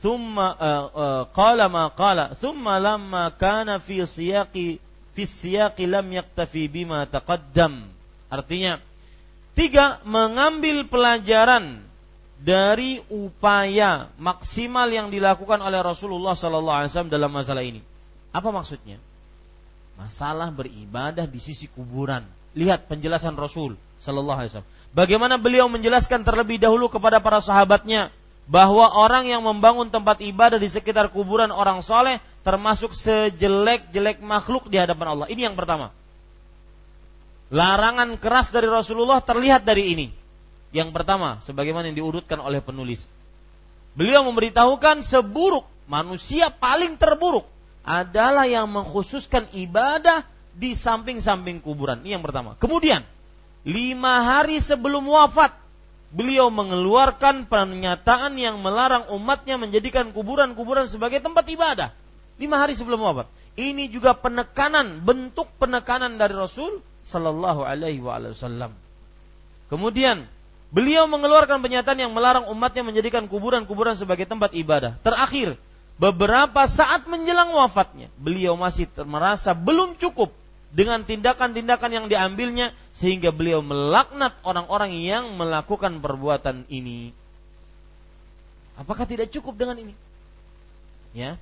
[0.00, 4.78] thumma uh, uh, qala ma qala thumma lamma kana fi siyaqi
[5.14, 6.70] fi siyaqi lam yaktafi
[8.30, 8.82] artinya
[9.54, 11.84] tiga mengambil pelajaran
[12.44, 17.80] dari upaya maksimal yang dilakukan oleh Rasulullah sallallahu alaihi wasallam dalam masalah ini.
[18.36, 19.00] Apa maksudnya?
[19.96, 22.20] Masalah beribadah di sisi kuburan.
[22.54, 24.70] Lihat penjelasan Rasul sallallahu alaihi wasallam.
[24.94, 28.14] Bagaimana beliau menjelaskan terlebih dahulu kepada para sahabatnya
[28.46, 34.78] bahwa orang yang membangun tempat ibadah di sekitar kuburan orang soleh termasuk sejelek-jelek makhluk di
[34.78, 35.26] hadapan Allah.
[35.32, 35.90] Ini yang pertama.
[37.50, 40.06] Larangan keras dari Rasulullah terlihat dari ini.
[40.74, 43.06] Yang pertama, sebagaimana yang diurutkan oleh penulis.
[43.94, 47.46] Beliau memberitahukan seburuk manusia paling terburuk
[47.86, 52.02] adalah yang mengkhususkan ibadah di samping-samping kuburan.
[52.06, 52.54] Ini yang pertama.
[52.56, 53.02] Kemudian,
[53.66, 55.52] lima hari sebelum wafat,
[56.14, 61.90] beliau mengeluarkan pernyataan yang melarang umatnya menjadikan kuburan-kuburan sebagai tempat ibadah.
[62.38, 63.26] Lima hari sebelum wafat.
[63.54, 68.74] Ini juga penekanan, bentuk penekanan dari Rasul Sallallahu Alaihi Wasallam.
[69.70, 70.26] Kemudian,
[70.74, 74.98] beliau mengeluarkan pernyataan yang melarang umatnya menjadikan kuburan-kuburan sebagai tempat ibadah.
[75.06, 75.54] Terakhir,
[76.02, 80.34] beberapa saat menjelang wafatnya, beliau masih merasa belum cukup
[80.74, 87.14] dengan tindakan-tindakan yang diambilnya sehingga beliau melaknat orang-orang yang melakukan perbuatan ini.
[88.74, 89.94] Apakah tidak cukup dengan ini?
[91.14, 91.38] Ya.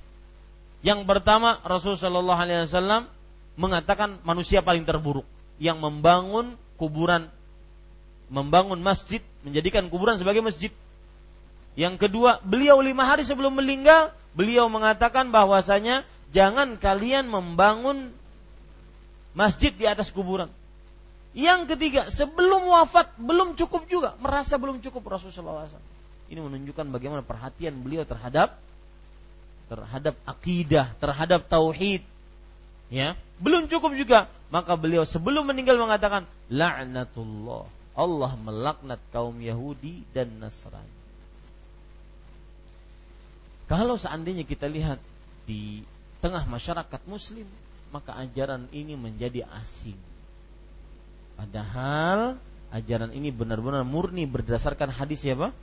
[0.85, 3.03] Yang pertama Rasulullah Shallallahu Alaihi Wasallam
[3.57, 5.25] mengatakan manusia paling terburuk
[5.57, 7.25] yang membangun kuburan,
[8.29, 10.69] membangun masjid, menjadikan kuburan sebagai masjid.
[11.73, 18.13] Yang kedua, beliau lima hari sebelum meninggal beliau mengatakan bahwasanya jangan kalian membangun
[19.33, 20.49] masjid di atas kuburan.
[21.33, 25.81] Yang ketiga, sebelum wafat belum cukup juga, merasa belum cukup Rasulullah SAW.
[26.29, 28.57] Ini menunjukkan bagaimana perhatian beliau terhadap
[29.65, 32.05] terhadap akidah, terhadap tauhid.
[32.93, 37.65] Ya, belum cukup juga, maka beliau sebelum meninggal mengatakan laknatullah.
[37.93, 41.01] Allah melaknat kaum Yahudi dan Nasrani.
[43.69, 45.01] Kalau seandainya kita lihat
[45.49, 45.81] di
[46.21, 47.45] tengah masyarakat muslim,
[47.93, 49.95] maka ajaran ini menjadi asing.
[51.37, 52.41] Padahal
[52.73, 55.53] ajaran ini benar-benar murni berdasarkan hadis ya Pak?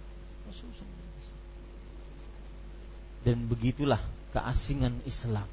[3.26, 3.98] Dan begitulah
[4.30, 5.46] keasingan Islam.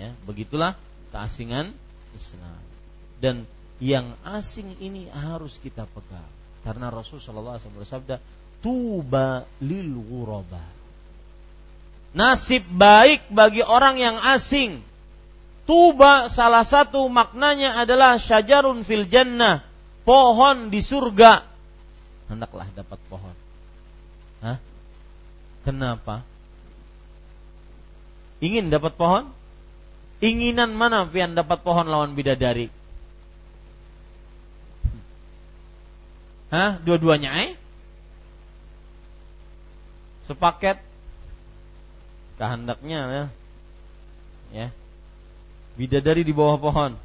[0.00, 0.74] Ya, begitulah
[1.12, 1.76] keasingan
[2.16, 2.60] Islam.
[3.20, 3.44] Dan
[3.76, 6.32] yang asing ini harus kita pegang
[6.64, 8.16] karena Rasulullah SAW bersabda
[8.64, 10.75] tuba lil ghuraba.
[12.12, 14.82] Nasib baik bagi orang yang asing.
[15.66, 19.66] Tuba salah satu maknanya adalah syajarun fil jannah,
[20.06, 21.42] pohon di surga.
[22.30, 23.34] Hendaklah dapat pohon.
[24.46, 24.58] Hah?
[25.66, 26.22] Kenapa?
[28.38, 29.26] Ingin dapat pohon?
[30.22, 32.70] Inginan mana pian dapat pohon lawan bidadari?
[36.54, 36.78] Hah?
[36.78, 37.58] Dua-duanya eh?
[40.26, 40.82] sepaket
[42.36, 43.28] kehendaknya ya.
[44.52, 44.68] ya.
[45.76, 46.96] Bidadari di bawah pohon.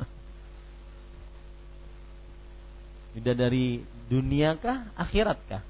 [3.16, 3.80] Bidadari
[4.12, 5.62] duniakah, akhiratkah?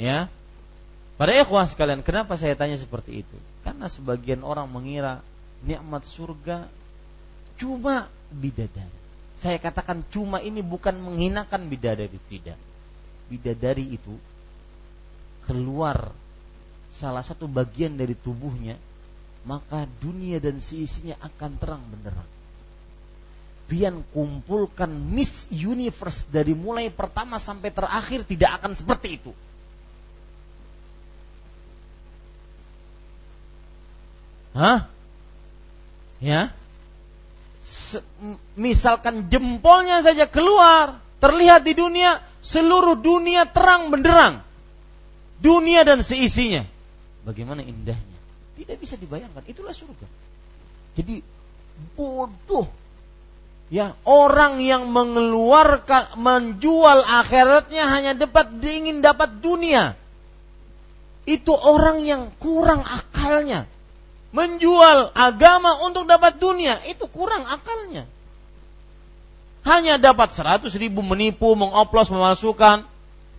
[0.00, 0.32] Ya.
[1.20, 3.36] Para ikhwah sekalian, kenapa saya tanya seperti itu?
[3.60, 5.20] Karena sebagian orang mengira
[5.60, 6.64] nikmat surga
[7.60, 8.96] cuma bidadari.
[9.36, 12.56] Saya katakan cuma ini bukan menghinakan bidadari, tidak
[13.30, 14.18] bidadari itu
[15.50, 16.14] keluar
[16.94, 18.78] salah satu bagian dari tubuhnya,
[19.42, 22.30] maka dunia dan seisinya akan terang benderang.
[23.66, 29.34] Pian kumpulkan Miss Universe dari mulai pertama sampai terakhir tidak akan seperti itu.
[34.54, 34.86] Hah?
[36.22, 36.54] Ya?
[38.54, 44.42] misalkan jempolnya saja keluar, terlihat di dunia, seluruh dunia terang benderang.
[45.40, 46.62] Dunia dan seisinya.
[47.24, 48.18] Bagaimana indahnya.
[48.60, 49.44] Tidak bisa dibayangkan.
[49.48, 50.06] Itulah surga.
[50.96, 51.24] Jadi
[51.96, 52.68] bodoh
[53.70, 59.94] ya orang yang mengeluarkan menjual akhiratnya hanya dapat ingin dapat dunia
[61.24, 63.70] itu orang yang kurang akalnya
[64.34, 68.10] menjual agama untuk dapat dunia itu kurang akalnya
[69.62, 72.89] hanya dapat 100 ribu menipu mengoplos memasukkan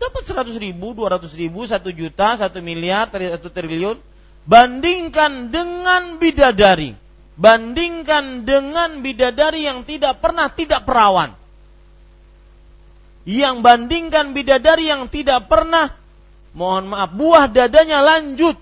[0.01, 4.01] dapat 100 ribu 200 ribu 1 juta 1 miliar 1 triliun
[4.49, 6.97] bandingkan dengan bidadari
[7.41, 11.33] bandingkan dengan bidadari yang tidak pernah tidak perawan.
[13.25, 15.93] Yang bandingkan bidadari yang tidak pernah
[16.53, 18.57] mohon maaf buah dadanya lanjut.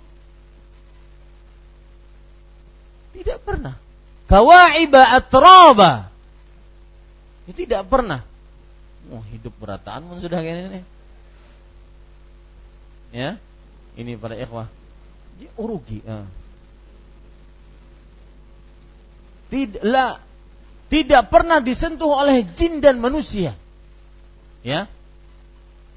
[3.15, 3.75] Tidak pernah.
[4.31, 6.07] Kawaiba atraba.
[7.49, 8.23] Tidak pernah.
[9.09, 10.81] Oh, hidup berataan pun sudah kayak ini.
[13.09, 13.41] Ya.
[13.97, 14.67] Ini para ikhwah.
[15.55, 16.03] Oh, rugi.
[16.03, 16.27] Ya.
[19.49, 20.21] tidaklah
[20.89, 23.57] tidak pernah disentuh oleh jin dan manusia.
[24.61, 24.85] Ya.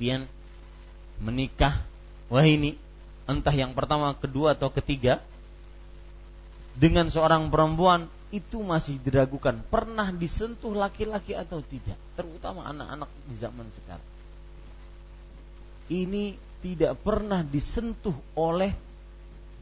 [0.00, 0.26] Pian
[1.22, 1.78] menikah
[2.32, 2.74] wah ini
[3.30, 5.22] entah yang pertama, kedua atau ketiga
[6.74, 13.68] dengan seorang perempuan itu masih diragukan pernah disentuh laki-laki atau tidak, terutama anak-anak di zaman
[13.76, 14.08] sekarang.
[15.92, 16.24] Ini
[16.62, 18.70] tidak pernah disentuh oleh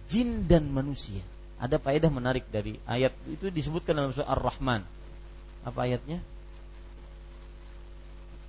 [0.07, 1.25] jin dan manusia
[1.61, 4.81] ada faedah menarik dari ayat itu disebutkan dalam surah Ar-Rahman.
[5.61, 6.25] Apa ayatnya?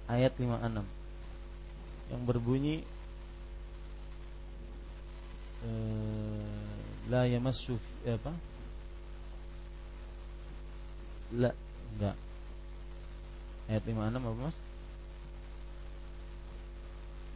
[0.07, 0.79] Ayat 56.
[2.07, 2.75] Yang berbunyi
[5.67, 6.71] eh,
[7.11, 7.75] la yamassu
[8.07, 8.31] apa?
[11.35, 11.51] La
[11.91, 12.15] enggak.
[13.67, 14.57] Ayat 56 apa Mas?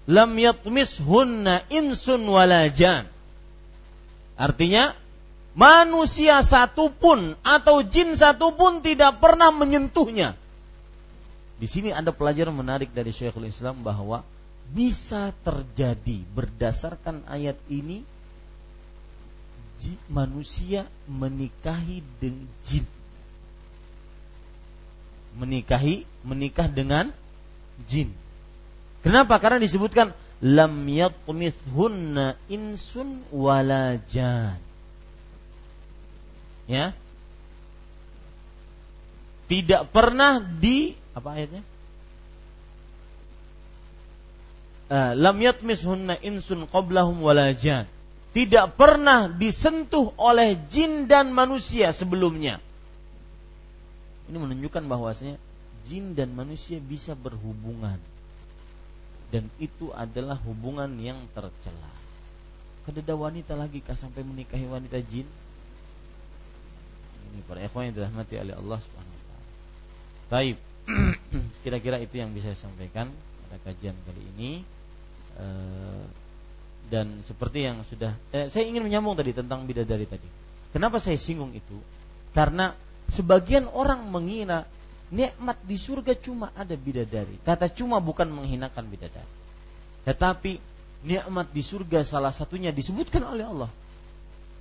[0.06, 3.10] Lam yatmishunna insun wala jan.
[4.38, 4.94] Artinya
[5.58, 10.38] manusia satupun atau jin satupun tidak pernah menyentuhnya.
[11.56, 14.22] Di sini ada pelajaran menarik dari Syekhul Islam bahwa
[14.70, 18.04] bisa terjadi berdasarkan ayat ini
[20.10, 22.86] manusia menikahi dengan jin.
[25.36, 27.12] Menikahi menikah dengan
[27.86, 28.10] jin.
[29.06, 29.38] Kenapa?
[29.38, 34.58] Karena disebutkan lam yatmithunna insun wala jan.
[36.66, 36.98] Ya?
[39.46, 41.62] Tidak pernah di apa ayatnya?
[44.90, 47.86] Uh, lam yatmishunna insun qablahum wala jan.
[48.34, 52.58] Tidak pernah disentuh oleh jin dan manusia sebelumnya.
[54.26, 55.38] Ini menunjukkan bahwasanya
[55.86, 58.02] jin dan manusia bisa berhubungan
[59.34, 61.92] dan itu adalah hubungan yang tercela.
[62.86, 65.26] Kada wanita lagi kah sampai menikahi wanita jin?
[67.34, 69.48] Ini para ikhwan yang dirahmati oleh Allah Subhanahu wa taala.
[70.30, 70.58] Baik.
[71.66, 73.10] Kira-kira itu yang bisa saya sampaikan
[73.50, 74.52] pada kajian kali ini.
[75.36, 75.46] E,
[76.86, 80.30] dan seperti yang sudah eh, saya ingin menyambung tadi tentang bidadari tadi.
[80.70, 81.82] Kenapa saya singgung itu?
[82.38, 82.78] Karena
[83.10, 84.70] sebagian orang mengira
[85.14, 87.38] nikmat di surga cuma ada bidadari.
[87.46, 89.30] Kata cuma bukan menghinakan bidadari.
[90.06, 90.58] Tetapi
[91.06, 93.72] nikmat di surga salah satunya disebutkan oleh Allah.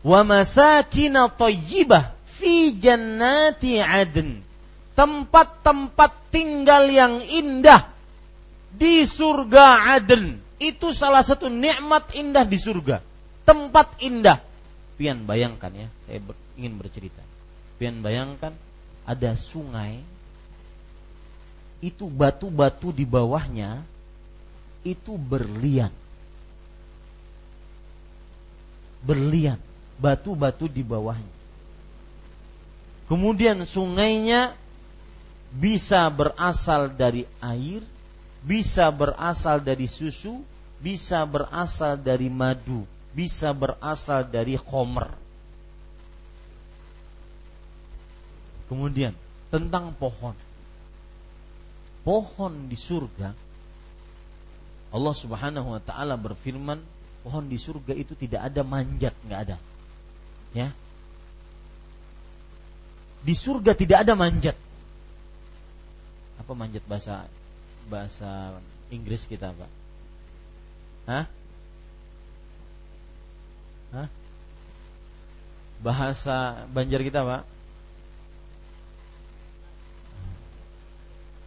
[0.04, 1.32] Wa masakina
[2.34, 4.44] fi jannati adn
[4.94, 7.90] tempat-tempat tinggal yang indah
[8.74, 13.02] di surga Aden itu salah satu nikmat indah di surga
[13.42, 14.38] tempat indah
[14.94, 16.22] pian bayangkan ya saya
[16.54, 17.22] ingin bercerita
[17.78, 18.54] pian bayangkan
[19.04, 19.98] ada sungai
[21.84, 23.84] itu batu-batu di bawahnya
[24.80, 25.92] itu berlian
[29.04, 29.60] berlian
[30.00, 31.34] batu-batu di bawahnya
[33.04, 34.56] Kemudian sungainya
[35.52, 37.84] bisa berasal dari air,
[38.40, 40.40] bisa berasal dari susu,
[40.80, 45.12] bisa berasal dari madu, bisa berasal dari khomer.
[48.72, 49.12] Kemudian
[49.52, 50.32] tentang pohon.
[52.04, 53.32] Pohon di surga
[54.94, 56.78] Allah Subhanahu wa taala berfirman,
[57.26, 59.56] pohon di surga itu tidak ada manjat, nggak ada.
[60.54, 60.70] Ya,
[63.24, 64.54] di surga tidak ada manjat.
[66.38, 67.24] Apa manjat bahasa
[67.88, 68.60] bahasa
[68.92, 69.70] Inggris kita, Pak?
[71.08, 71.24] Hah?
[73.96, 74.08] Hah?
[75.80, 77.42] Bahasa Banjar kita, Pak?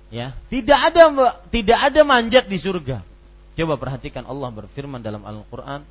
[0.07, 3.03] Ya, tidak ada tidak ada manjat di surga.
[3.57, 5.83] Coba perhatikan Allah berfirman dalam Al-Qur'an,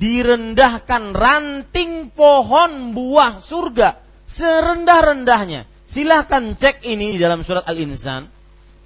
[0.00, 5.68] direndahkan ranting pohon buah surga serendah-rendahnya.
[5.84, 8.32] Silahkan cek ini di dalam surat Al-Insan.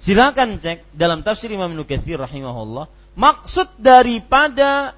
[0.03, 2.91] Silahkan cek dalam tafsir Imam Nukathir rahimahullah.
[3.15, 4.91] Maksud daripada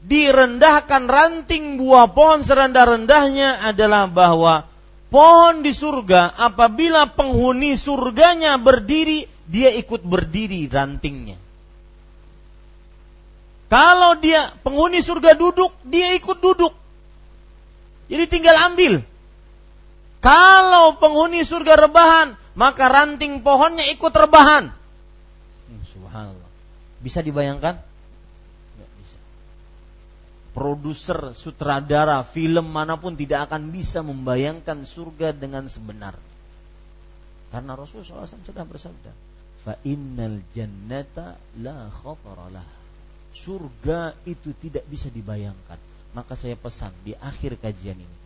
[0.00, 4.69] direndahkan ranting buah pohon serendah-rendahnya adalah bahwa
[5.10, 11.36] pohon di surga apabila penghuni surganya berdiri, dia ikut berdiri rantingnya.
[13.70, 16.74] Kalau dia penghuni surga duduk, dia ikut duduk.
[18.10, 19.02] Jadi tinggal ambil.
[20.18, 24.74] Kalau penghuni surga rebahan, maka ranting pohonnya ikut rebahan.
[25.70, 26.50] Hmm, subhanallah.
[26.98, 27.89] Bisa dibayangkan?
[30.50, 36.18] Produser, sutradara, film mana pun tidak akan bisa membayangkan surga dengan sebenar.
[37.54, 39.10] Karena Rasulullah SAW sudah bersabda,
[39.62, 42.80] "Fa innal jannata la khatara
[43.34, 45.78] surga itu tidak bisa dibayangkan.
[46.10, 48.16] Maka saya pesan di akhir kajian ini,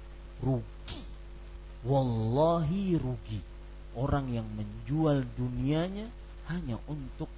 [0.41, 1.03] rugi.
[1.85, 3.41] Wallahi rugi.
[3.95, 6.09] Orang yang menjual dunianya
[6.51, 7.29] hanya untuk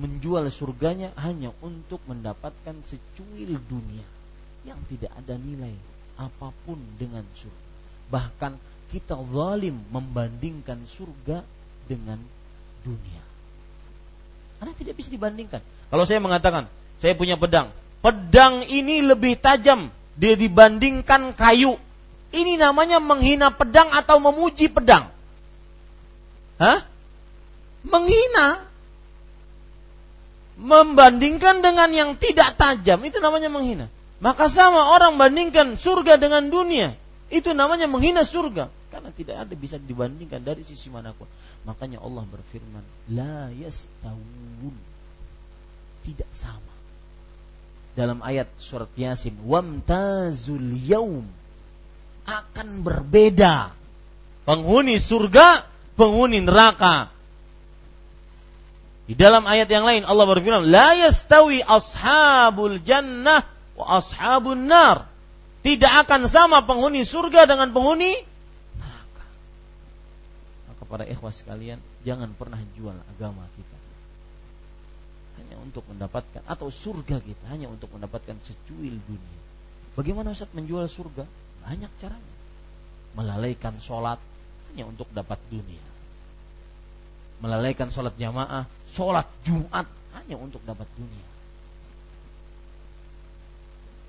[0.00, 4.06] menjual surganya hanya untuk mendapatkan secuil dunia
[4.64, 5.76] yang tidak ada nilai
[6.16, 7.68] apa pun dengan surga.
[8.08, 8.52] Bahkan
[8.90, 11.44] kita zalim membandingkan surga
[11.84, 12.16] dengan
[12.80, 13.22] dunia.
[14.56, 15.60] Karena tidak bisa dibandingkan.
[15.92, 16.68] Kalau saya mengatakan
[17.00, 17.72] saya punya pedang.
[18.00, 21.76] Pedang ini lebih tajam dibandingkan kayu.
[22.30, 25.08] Ini namanya menghina pedang atau memuji pedang.
[26.60, 26.84] Hah?
[27.84, 28.69] Menghina.
[30.60, 33.88] Membandingkan dengan yang tidak tajam itu namanya menghina.
[34.20, 36.92] Maka sama orang bandingkan surga dengan dunia.
[37.32, 38.68] Itu namanya menghina surga.
[38.92, 41.24] Karena tidak ada bisa dibandingkan dari sisi mana pun.
[41.64, 42.84] Makanya Allah berfirman,
[43.16, 44.76] La yastawun.
[46.04, 46.70] Tidak sama
[47.94, 51.26] dalam ayat surat Yasin, "Wamtazul yaum"
[52.24, 53.74] akan berbeda
[54.46, 55.66] penghuni surga,
[55.98, 57.10] penghuni neraka.
[59.10, 63.42] Di dalam ayat yang lain Allah berfirman, "La yastawi ashabul jannah
[63.74, 65.10] wa ashabun nar."
[65.66, 68.14] Tidak akan sama penghuni surga dengan penghuni
[68.78, 69.26] neraka.
[70.70, 73.76] Maka para ikhwas sekalian, jangan pernah jual agama kita
[75.42, 79.40] hanya untuk mendapatkan atau surga kita hanya untuk mendapatkan secuil dunia.
[79.98, 81.26] Bagaimana Ustaz menjual surga?
[81.66, 82.34] Banyak caranya.
[83.18, 84.22] Melalaikan sholat
[84.70, 85.82] hanya untuk dapat dunia.
[87.42, 89.86] Melalaikan sholat jamaah, sholat Jumat
[90.18, 91.28] hanya untuk dapat dunia.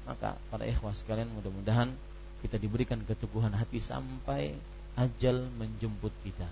[0.10, 1.94] Maka para ikhwas sekalian mudah-mudahan
[2.42, 4.58] kita diberikan keteguhan hati sampai
[4.98, 6.50] ajal menjemput kita.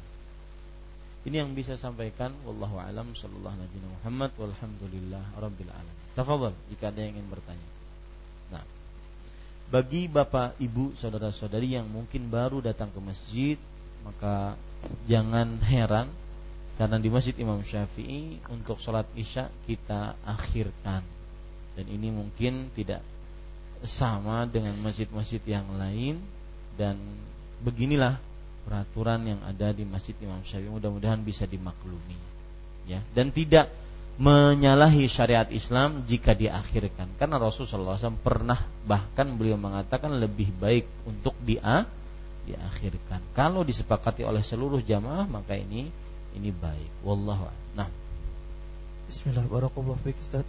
[1.27, 5.97] Ini yang bisa sampaikan wallahu alam sallallahu alaihi Muhammad walhamdulillah rabbil alamin.
[6.15, 7.67] Tafadhol jika ada yang ingin bertanya.
[8.55, 8.63] Nah,
[9.67, 13.57] bagi Bapak, Ibu, saudara-saudari yang mungkin baru datang ke masjid,
[14.07, 14.55] maka
[15.11, 16.07] jangan heran
[16.79, 21.03] karena di Masjid Imam Syafi'i untuk sholat Isya kita akhirkan.
[21.75, 23.03] Dan ini mungkin tidak
[23.83, 26.23] sama dengan masjid-masjid yang lain.
[26.79, 26.95] Dan
[27.59, 28.15] beginilah
[28.63, 30.71] peraturan yang ada di Masjid Imam Syafi'i.
[30.71, 32.15] Mudah-mudahan bisa dimaklumi.
[32.87, 33.03] Ya.
[33.11, 33.67] Dan tidak
[34.15, 37.11] menyalahi syariat Islam jika diakhirkan.
[37.19, 41.83] Karena Rasulullah SAW pernah bahkan beliau mengatakan lebih baik untuk dia
[42.47, 43.35] diakhirkan.
[43.35, 46.07] Kalau disepakati oleh seluruh jamaah maka ini
[46.37, 46.91] ini baik.
[47.01, 47.89] Wallahu nah.
[49.09, 50.45] Bismillahirrahmanirrahim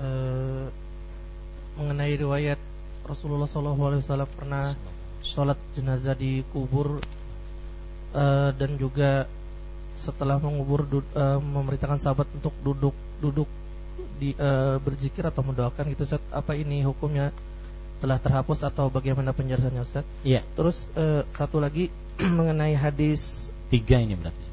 [0.00, 0.66] uh,
[1.76, 2.56] mengenai riwayat
[3.04, 4.00] Rasulullah SAW
[4.32, 4.72] pernah
[5.20, 7.04] sholat jenazah di kubur
[8.16, 9.28] uh, dan juga
[9.96, 13.48] setelah mengubur uh, memerintahkan sahabat untuk duduk duduk
[14.16, 16.22] di uh, berzikir atau mendoakan gitu Ustaz.
[16.32, 17.32] Apa ini hukumnya?
[17.96, 20.04] Telah terhapus atau bagaimana penjelasannya Ustaz?
[20.20, 20.44] Iya.
[20.52, 21.88] Terus uh, satu lagi
[22.38, 24.44] mengenai hadis tiga ini berarti.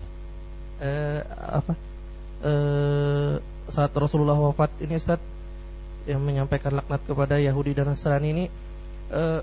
[0.84, 1.22] Uh,
[1.62, 1.74] apa?
[2.44, 3.34] Uh,
[3.72, 5.22] saat Rasulullah wafat ini Ustaz
[6.04, 8.46] yang menyampaikan laknat kepada Yahudi dan Nasrani ini
[9.16, 9.40] uh,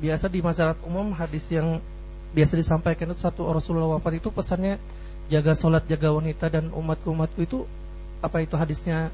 [0.00, 1.80] biasa di masyarakat umum hadis yang
[2.36, 4.76] biasa disampaikan itu satu Rasulullah wafat itu pesannya
[5.32, 7.64] jaga sholat jaga wanita dan umatku umatku itu
[8.20, 9.08] apa itu hadisnya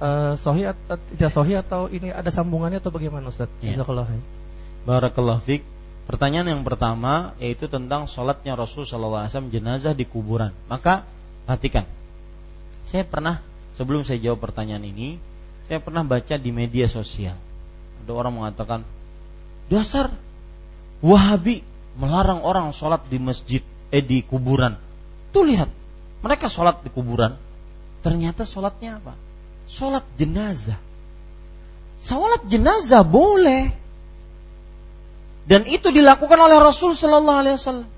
[0.00, 3.48] uh, sahih atau tidak sahih atau ini ada sambungannya atau bagaimana Ustaz?
[3.64, 3.76] Ya.
[4.84, 5.64] Barakallah fiq.
[6.10, 10.50] Pertanyaan yang pertama yaitu tentang sholatnya Rasul SAW jenazah di kuburan.
[10.66, 11.06] Maka
[11.46, 11.86] perhatikan,
[12.82, 13.38] saya pernah
[13.78, 15.22] sebelum saya jawab pertanyaan ini,
[15.70, 17.38] saya pernah baca di media sosial.
[18.02, 18.82] Ada orang mengatakan
[19.70, 20.10] Dasar
[20.98, 21.62] Wahabi
[21.94, 23.62] melarang orang sholat di masjid,
[23.94, 24.74] eh di kuburan.
[25.30, 25.70] Tuh lihat,
[26.26, 27.38] mereka sholat di kuburan.
[28.02, 29.14] Ternyata sholatnya apa?
[29.70, 30.76] Sholat jenazah.
[32.00, 33.79] Salat jenazah boleh.
[35.48, 37.88] Dan itu dilakukan oleh Rasul Sallallahu Alaihi Wasallam.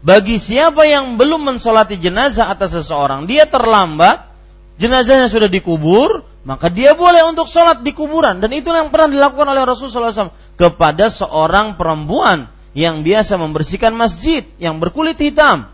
[0.00, 4.32] Bagi siapa yang belum mensolati jenazah atas seseorang, dia terlambat,
[4.80, 8.40] jenazahnya sudah dikubur, maka dia boleh untuk sholat di kuburan.
[8.40, 14.46] Dan itu yang pernah dilakukan oleh Rasul SAW kepada seorang perempuan yang biasa membersihkan masjid,
[14.56, 15.68] yang berkulit hitam.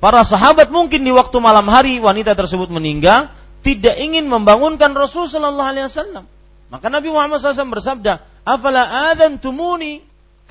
[0.00, 3.28] Para sahabat mungkin di waktu malam hari wanita tersebut meninggal,
[3.62, 6.24] tidak ingin membangunkan Rasul Sallallahu Alaihi Wasallam.
[6.72, 10.02] Maka Nabi Muhammad SAW bersabda, "Afala adan tumuni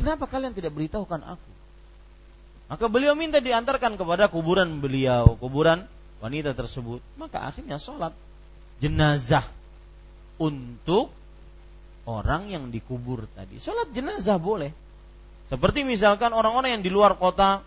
[0.01, 1.51] Kenapa kalian tidak beritahukan aku?
[2.73, 5.85] Maka beliau minta diantarkan kepada kuburan beliau, kuburan
[6.25, 7.05] wanita tersebut.
[7.21, 8.09] Maka akhirnya sholat
[8.81, 9.45] jenazah
[10.41, 11.13] untuk
[12.09, 13.61] orang yang dikubur tadi.
[13.61, 14.73] Sholat jenazah boleh.
[15.53, 17.61] Seperti misalkan orang-orang yang di luar kota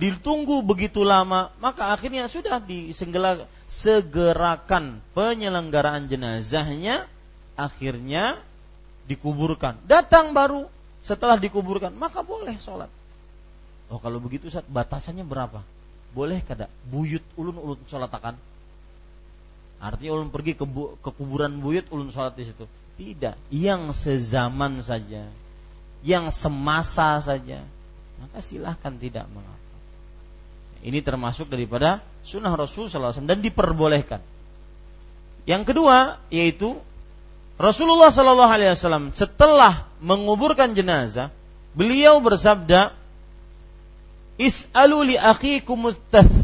[0.00, 7.04] ditunggu begitu lama, maka akhirnya sudah disegerakan penyelenggaraan jenazahnya,
[7.60, 8.40] akhirnya
[9.10, 9.80] dikuburkan.
[9.84, 10.68] Datang baru
[11.04, 12.88] setelah dikuburkan, maka boleh sholat.
[13.92, 15.60] Oh kalau begitu saat batasannya berapa?
[16.16, 18.38] Boleh kada buyut ulun ulun sholat akan?
[19.82, 22.64] Artinya ulun pergi ke, bu, ke kuburan buyut ulun sholat di situ.
[22.94, 25.26] Tidak, yang sezaman saja,
[26.06, 27.60] yang semasa saja,
[28.22, 29.64] maka silahkan tidak mengapa.
[30.84, 34.20] Ini termasuk daripada sunnah Rasul SAW dan diperbolehkan.
[35.44, 36.76] Yang kedua yaitu
[37.54, 41.30] Rasulullah Shallallahu Alaihi Wasallam setelah menguburkan jenazah,
[41.78, 42.90] beliau bersabda,
[44.36, 45.94] "Is'alu li akhikum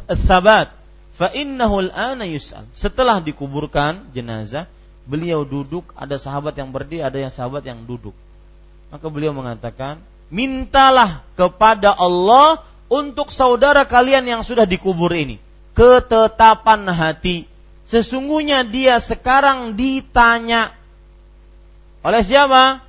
[0.07, 0.71] tsabat,
[1.19, 4.71] fa innahu al-ana yus'al." Setelah dikuburkan jenazah,
[5.11, 8.15] beliau duduk, ada sahabat yang berdiri, ada yang sahabat yang duduk.
[8.95, 9.99] Maka beliau mengatakan,
[10.31, 15.43] "Mintalah kepada Allah untuk saudara kalian yang sudah dikubur ini
[15.75, 17.47] ketetapan hati.
[17.89, 20.77] Sesungguhnya dia sekarang ditanya
[22.01, 22.81] oleh siapa?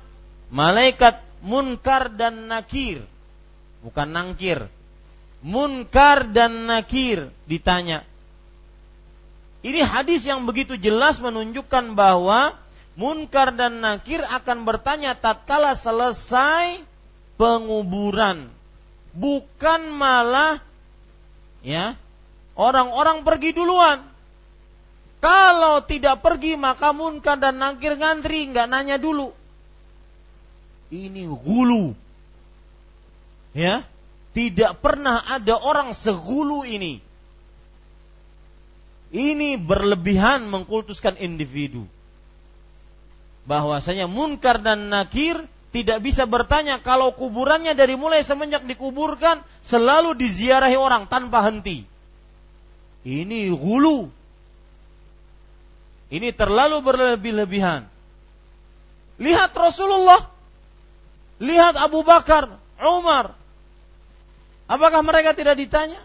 [0.52, 3.04] Malaikat munkar dan nakir.
[3.82, 4.68] Bukan nangkir.
[5.42, 8.06] Munkar dan nakir ditanya.
[9.62, 12.54] Ini hadis yang begitu jelas menunjukkan bahwa
[12.98, 16.82] munkar dan nakir akan bertanya tatkala selesai
[17.38, 18.50] penguburan.
[19.12, 20.58] Bukan malah
[21.62, 21.94] ya
[22.58, 24.11] orang-orang pergi duluan.
[25.22, 29.30] Kalau tidak pergi maka munkar dan nakir ngantri, nggak nanya dulu.
[30.90, 31.94] Ini gulu.
[33.54, 33.86] Ya,
[34.34, 36.98] tidak pernah ada orang segulu ini.
[39.14, 41.86] Ini berlebihan mengkultuskan individu.
[43.46, 45.38] Bahwasanya munkar dan nakir
[45.70, 51.86] tidak bisa bertanya kalau kuburannya dari mulai semenjak dikuburkan selalu diziarahi orang tanpa henti.
[53.06, 54.10] Ini gulu,
[56.12, 57.88] ini terlalu berlebih-lebihan.
[59.16, 60.28] Lihat Rasulullah.
[61.40, 62.52] Lihat Abu Bakar,
[62.84, 63.32] Umar.
[64.68, 65.98] Apakah mereka tidak ditanya?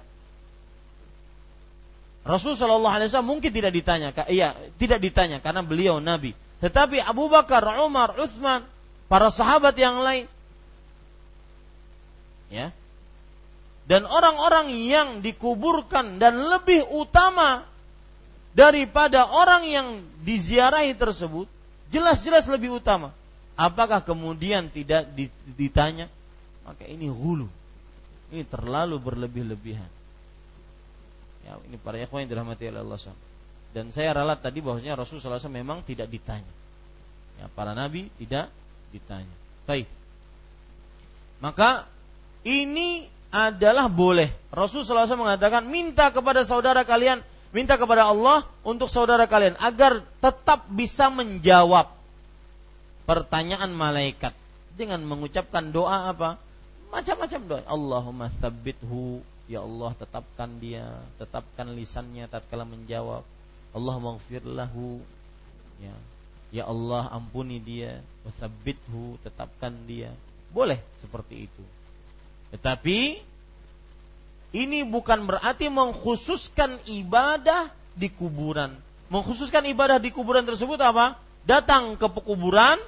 [2.28, 6.36] Rasul Shallallahu Alaihi Wasallam mungkin tidak ditanya, iya tidak ditanya karena beliau Nabi.
[6.60, 8.68] Tetapi Abu Bakar, Umar, Utsman,
[9.08, 10.28] para sahabat yang lain,
[12.52, 12.76] ya,
[13.88, 17.64] dan orang-orang yang dikuburkan dan lebih utama
[18.58, 19.88] daripada orang yang
[20.26, 21.46] diziarahi tersebut
[21.94, 23.14] jelas-jelas lebih utama.
[23.54, 25.06] Apakah kemudian tidak
[25.54, 26.10] ditanya?
[26.66, 27.46] Maka ini hulu.
[28.34, 29.90] Ini terlalu berlebih-lebihan.
[31.46, 33.26] Ya, ini para ikhwan yang dirahmati oleh Allah SWT.
[33.72, 36.50] Dan saya ralat tadi bahwasanya Rasulullah SAW memang tidak ditanya.
[37.38, 38.50] Ya, para nabi tidak
[38.90, 39.32] ditanya.
[39.70, 39.86] Baik.
[41.40, 41.86] Maka
[42.42, 44.34] ini adalah boleh.
[44.50, 47.22] Rasulullah SAW mengatakan minta kepada saudara kalian
[47.56, 51.92] minta kepada Allah untuk saudara kalian agar tetap bisa menjawab
[53.08, 54.36] pertanyaan malaikat
[54.76, 56.38] dengan mengucapkan doa apa?
[56.92, 57.62] Macam-macam doa.
[57.68, 60.86] Allahumma tsabbithu, ya Allah tetapkan dia,
[61.18, 63.24] tetapkan lisannya tatkala menjawab.
[63.76, 65.00] Allah maghfir lahu,
[65.82, 65.96] ya.
[66.48, 70.16] Ya Allah ampuni dia, wasabbithu, tetapkan dia.
[70.56, 71.64] Boleh seperti itu.
[72.56, 73.20] Tetapi
[74.56, 77.68] ini bukan berarti mengkhususkan ibadah
[77.98, 78.72] di kuburan.
[79.12, 81.20] Mengkhususkan ibadah di kuburan tersebut apa?
[81.48, 82.80] Datang ke pekuburan,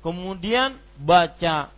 [0.00, 1.68] kemudian baca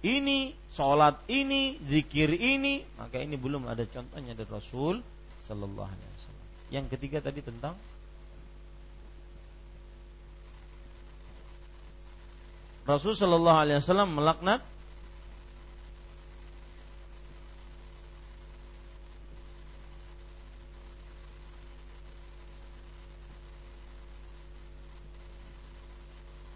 [0.00, 5.00] ini, sholat ini, zikir ini, maka ini belum ada contohnya dari Rasul
[5.44, 6.46] Sallallahu Alaihi Wasallam.
[6.72, 7.76] Yang ketiga tadi tentang
[12.86, 14.62] Rasul Sallallahu Alaihi Wasallam melaknat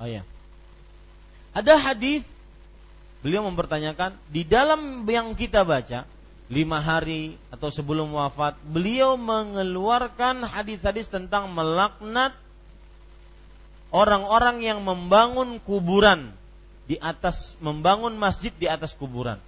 [0.00, 0.24] Oh ya.
[1.52, 2.24] Ada hadis
[3.20, 6.08] beliau mempertanyakan di dalam yang kita baca
[6.50, 12.34] lima hari atau sebelum wafat beliau mengeluarkan hadis-hadis tentang melaknat
[13.94, 16.32] orang-orang yang membangun kuburan
[16.90, 19.38] di atas membangun masjid di atas kuburan.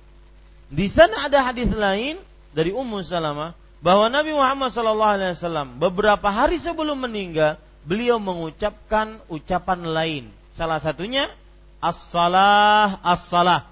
[0.70, 2.20] Di sana ada hadis lain
[2.54, 10.24] dari Ummu Salamah bahwa Nabi Muhammad SAW beberapa hari sebelum meninggal beliau mengucapkan ucapan lain.
[10.52, 11.32] Salah satunya
[11.80, 13.66] as-salah as-salah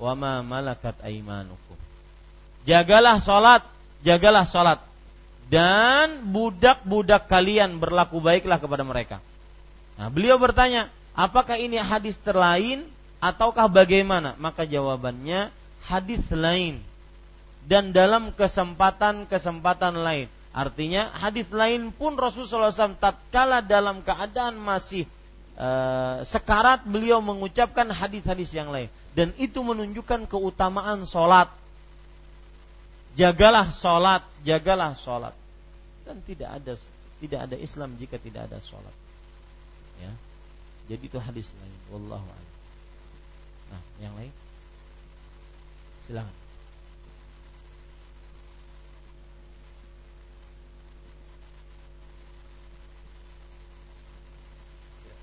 [0.00, 1.78] wa ma malakat aimanukum.
[2.66, 3.62] Jagalah salat,
[4.06, 4.78] jagalah salat
[5.52, 9.16] dan budak-budak kalian berlaku baiklah kepada mereka.
[10.00, 12.88] Nah, beliau bertanya, apakah ini hadis terlain
[13.20, 14.32] ataukah bagaimana?
[14.40, 15.52] Maka jawabannya
[15.84, 16.80] hadis lain
[17.68, 20.26] dan dalam kesempatan-kesempatan lain.
[20.52, 25.08] Artinya hadis lain pun Rasulullah SAW tatkala dalam keadaan masih
[25.56, 25.68] e,
[26.26, 31.50] sekarat beliau mengucapkan hadis-hadis yang lain dan itu menunjukkan keutamaan sholat.
[33.12, 35.36] Jagalah sholat, jagalah sholat
[36.08, 36.72] dan tidak ada
[37.20, 38.96] tidak ada Islam jika tidak ada sholat.
[40.00, 40.12] Ya,
[40.88, 41.78] jadi itu hadis lain.
[41.92, 42.50] Wallahu a'lam.
[43.72, 44.32] Nah, yang lain
[46.08, 46.41] silakan.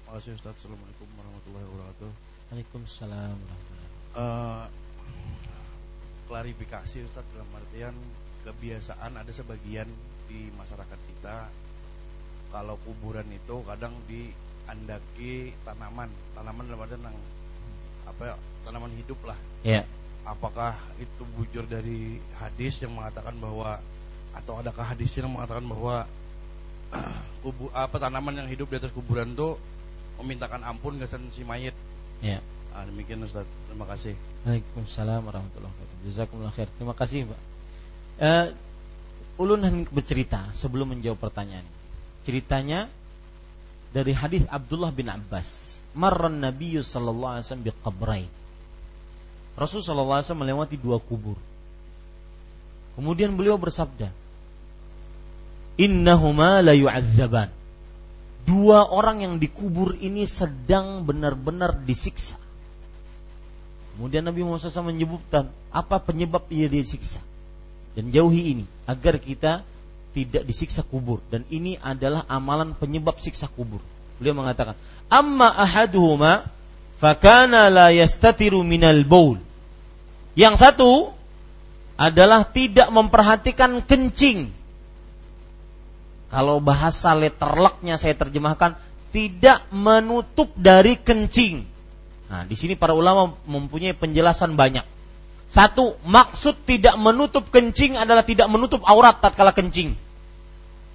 [0.09, 0.57] Kasih Ustaz.
[0.57, 2.11] Assalamualaikum warahmatullahi wabarakatuh.
[2.49, 3.37] Waalaikumsalam
[4.17, 4.65] uh,
[6.25, 7.93] klarifikasi Ustaz dalam artian
[8.41, 9.85] kebiasaan ada sebagian
[10.25, 11.37] di masyarakat kita
[12.49, 17.17] kalau kuburan itu kadang diandaki tanaman, tanaman dalam artian yang
[18.09, 19.37] apa ya, tanaman hidup lah.
[19.61, 19.85] Iya.
[20.25, 23.77] Apakah itu bujur dari hadis yang mengatakan bahwa
[24.33, 26.09] atau adakah hadis yang mengatakan bahwa
[27.45, 29.53] kubu apa tanaman yang hidup di atas kuburan itu
[30.21, 31.75] memintakan ampun kesan si mayit.
[32.19, 32.43] Ya.
[32.75, 33.47] Ah, demikian Ustaz.
[33.67, 34.13] Terima kasih.
[34.45, 36.05] Waalaikumsalam warahmatullahi wabarakatuh.
[36.07, 36.69] Jazakumullah khair.
[36.79, 37.41] Terima kasih, Pak.
[38.19, 38.47] Uh,
[39.39, 41.63] ulun bercerita sebelum menjawab pertanyaan.
[42.27, 42.91] Ceritanya
[43.95, 45.79] dari hadis Abdullah bin Abbas.
[45.97, 48.29] Marran Nabi sallallahu alaihi wasallam biqabrain.
[49.57, 51.35] Rasul sallallahu alaihi wasallam melewati dua kubur.
[52.95, 54.11] Kemudian beliau bersabda,
[55.79, 57.58] "Innahuma la yu'adzaban."
[58.49, 62.33] Dua orang yang dikubur ini sedang benar-benar disiksa.
[63.93, 67.21] Kemudian Nabi Muhammad SAW menyebutkan apa penyebab ia disiksa
[67.93, 69.61] dan jauhi ini agar kita
[70.17, 73.83] tidak disiksa kubur dan ini adalah amalan penyebab siksa kubur.
[74.17, 74.73] Beliau mengatakan,
[75.13, 76.49] "Amma ahaduhuma
[76.97, 79.37] fakana la yastatiru minal baul."
[80.33, 80.91] Yang satu
[81.99, 84.58] adalah tidak memperhatikan kencing
[86.29, 88.77] kalau bahasa letterlocknya saya terjemahkan
[89.09, 91.65] tidak menutup dari kencing.
[92.29, 94.85] Nah, di sini para ulama mempunyai penjelasan banyak.
[95.49, 99.97] Satu, maksud tidak menutup kencing adalah tidak menutup aurat tatkala kencing.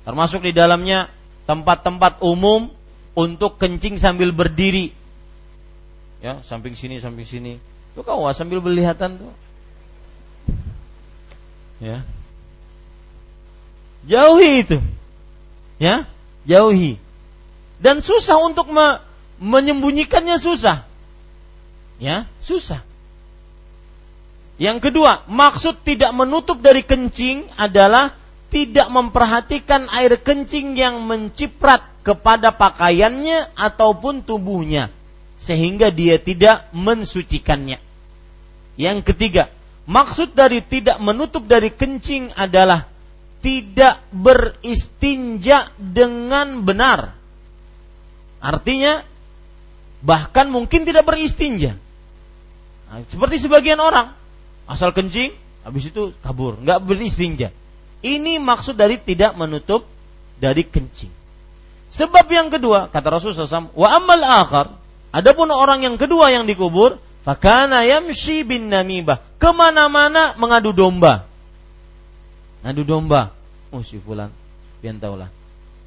[0.06, 1.10] Termasuk di dalamnya
[1.50, 2.70] tempat-tempat umum
[3.18, 4.94] untuk kencing sambil berdiri.
[6.22, 7.58] Ya, samping sini, samping sini.
[7.90, 9.34] Itu kau sambil berlihatan tuh.
[11.82, 12.06] Ya.
[14.06, 14.78] Jauhi itu
[15.80, 16.06] ya?
[16.44, 17.00] Jauhi.
[17.80, 19.00] Dan susah untuk me
[19.42, 20.86] menyembunyikannya susah.
[21.98, 22.80] Ya susah.
[24.54, 28.14] Yang kedua maksud tidak menutup dari kencing adalah
[28.54, 34.94] tidak memperhatikan air kencing yang menciprat kepada pakaiannya ataupun tubuhnya
[35.42, 37.82] sehingga dia tidak mensucikannya.
[38.78, 39.50] Yang ketiga,
[39.90, 42.86] maksud dari tidak menutup dari kencing adalah
[43.44, 47.12] tidak beristinja dengan benar.
[48.40, 49.04] Artinya
[50.00, 51.76] bahkan mungkin tidak beristinja.
[52.88, 54.16] Nah, seperti sebagian orang
[54.64, 57.52] asal kencing habis itu kabur, nggak beristinja.
[58.00, 59.84] Ini maksud dari tidak menutup
[60.40, 61.12] dari kencing.
[61.92, 64.72] Sebab yang kedua kata Rasulullah SAW, wa amal akhar,
[65.12, 66.96] adapun orang yang kedua yang dikubur,
[67.28, 71.33] fakana yamshi bin namibah, ke mana-mana mengadu domba
[72.64, 73.30] ngadu domba.
[73.68, 74.32] Oh si fulan,
[74.80, 75.28] pian tahulah.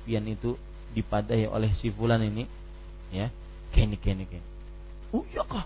[0.05, 0.53] Pian itu
[0.93, 2.45] dipadai oleh si fulan ini,
[3.09, 3.33] ya,
[3.73, 4.45] kene kene kene.
[5.11, 5.65] Oh iya kah?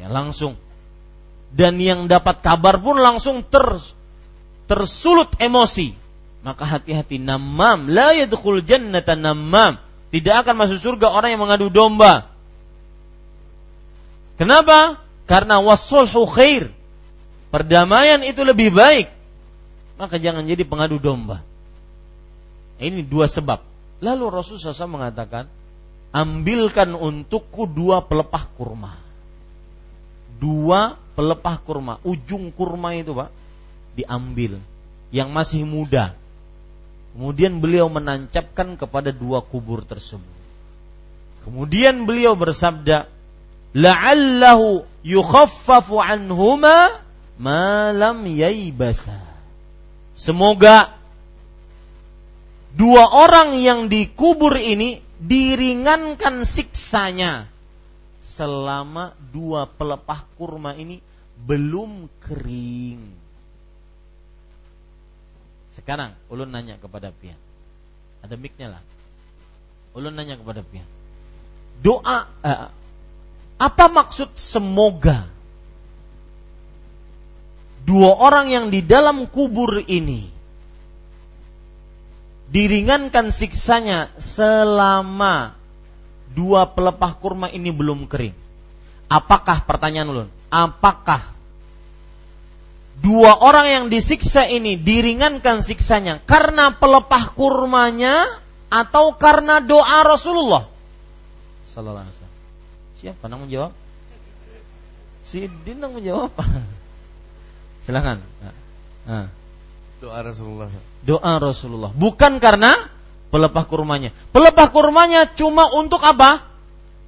[0.00, 0.56] Ya langsung.
[1.52, 3.76] Dan yang dapat kabar pun langsung ter
[4.64, 5.92] tersulut emosi.
[6.42, 9.76] Maka hati-hati namam la yadkhul jannata namam.
[10.08, 12.32] Tidak akan masuk surga orang yang mengadu domba.
[14.40, 14.98] Kenapa?
[15.28, 16.72] Karena wasulhu khair
[17.52, 19.12] perdamaian itu lebih baik,
[20.00, 21.44] maka jangan jadi pengadu domba.
[22.80, 23.62] Ini dua sebab.
[24.02, 25.46] Lalu Rasulullah SAW mengatakan,
[26.10, 28.98] ambilkan untukku dua pelepah kurma.
[30.42, 33.30] Dua pelepah kurma, ujung kurma itu pak
[33.94, 34.58] diambil
[35.12, 36.16] yang masih muda.
[37.12, 40.40] Kemudian beliau menancapkan kepada dua kubur tersebut.
[41.44, 43.04] Kemudian beliau bersabda,
[43.76, 47.01] "La'allahu yukhaffafu anhuma
[47.38, 49.16] ma lam yaibasa."
[50.12, 50.92] Semoga
[52.76, 57.48] dua orang yang dikubur ini diringankan siksanya
[58.20, 61.00] selama dua pelepah kurma ini
[61.42, 63.02] belum kering.
[65.72, 67.38] Sekarang ulun nanya kepada pian.
[68.20, 68.82] Ada miknya lah.
[69.96, 70.84] Ulun nanya kepada pian.
[71.80, 72.68] Doa eh,
[73.56, 75.31] apa maksud semoga
[77.82, 80.30] dua orang yang di dalam kubur ini
[82.52, 85.56] diringankan siksanya selama
[86.36, 88.36] dua pelepah kurma ini belum kering.
[89.08, 90.28] Apakah pertanyaan ulun?
[90.52, 91.32] Apakah
[93.00, 98.28] dua orang yang disiksa ini diringankan siksanya karena pelepah kurmanya
[98.68, 100.68] atau karena doa Rasulullah?
[101.72, 102.20] Sallallahu.
[103.00, 103.72] Siapa yang menjawab?
[105.26, 106.30] Si Dinang menjawab.
[107.82, 108.22] Silakan.
[109.06, 109.26] Nah.
[110.02, 110.68] Doa Rasulullah.
[111.02, 111.90] Doa Rasulullah.
[111.94, 112.74] Bukan karena
[113.30, 114.10] pelepah kurmanya.
[114.34, 116.46] Pelepah kurmanya cuma untuk apa?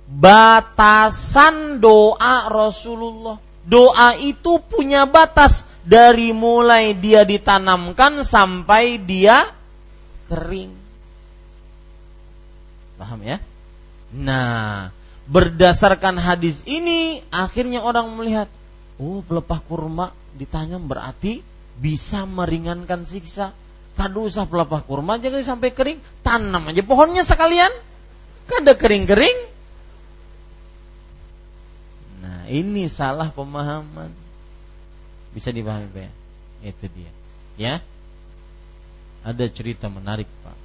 [0.06, 3.38] Batasan doa Rasulullah.
[3.64, 9.50] Doa itu punya batas dari mulai dia ditanamkan sampai dia
[10.28, 10.72] kering.
[12.94, 13.38] Paham ya?
[14.14, 14.94] Nah,
[15.26, 18.46] berdasarkan hadis ini akhirnya orang melihat,
[19.02, 21.40] oh pelepah kurma ditanam berarti
[21.78, 23.54] bisa meringankan siksa.
[23.94, 27.70] Kado usah pelepah kurma jangan sampai kering, tanam aja pohonnya sekalian.
[28.50, 29.38] Kada kering-kering.
[32.20, 34.10] Nah, ini salah pemahaman.
[35.30, 36.12] Bisa dipahami Pak?
[36.66, 37.12] Itu dia.
[37.54, 37.74] Ya.
[39.24, 40.58] Ada cerita menarik, Pak.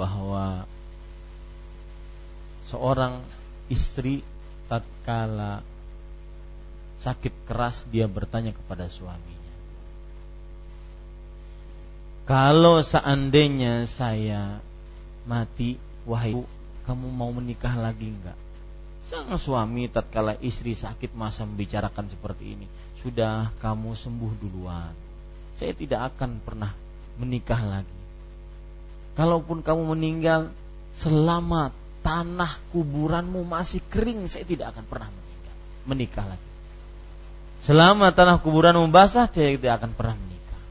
[0.00, 0.64] Bahwa
[2.70, 3.20] seorang
[3.68, 4.24] istri
[4.66, 5.60] tatkala
[6.98, 9.52] sakit keras dia bertanya kepada suaminya.
[12.24, 14.58] Kalau seandainya saya
[15.28, 15.76] mati,
[16.08, 16.48] wahai ibu,
[16.88, 18.36] kamu mau menikah lagi enggak?
[19.04, 22.66] Sang suami tatkala istri sakit masa membicarakan seperti ini,
[23.04, 24.96] sudah kamu sembuh duluan.
[25.52, 26.72] Saya tidak akan pernah
[27.20, 28.00] menikah lagi.
[29.12, 30.48] Kalaupun kamu meninggal
[30.96, 35.54] selama tanah kuburanmu masih kering, saya tidak akan pernah menikah,
[35.84, 36.53] menikah lagi.
[37.64, 40.62] Selama tanah kuburan basah dia tidak akan pernah menikah.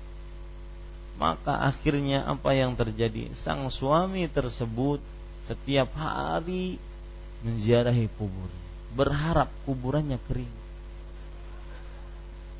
[1.17, 3.33] Maka akhirnya apa yang terjadi?
[3.33, 5.01] Sang suami tersebut
[5.49, 6.77] setiap hari
[7.41, 8.45] menziarahi kubur,
[8.93, 10.53] berharap kuburannya kering.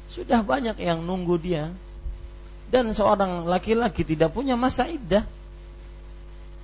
[0.09, 1.69] Sudah banyak yang nunggu dia.
[2.73, 5.29] Dan seorang laki-laki tidak punya masa iddah.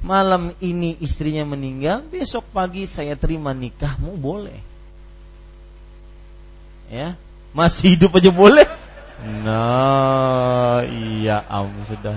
[0.02, 4.58] Malam ini istrinya meninggal, besok pagi saya terima nikahmu boleh.
[6.90, 7.14] Ya,
[7.54, 8.68] masih hidup aja boleh?
[9.44, 12.16] Nah, iya am sudah.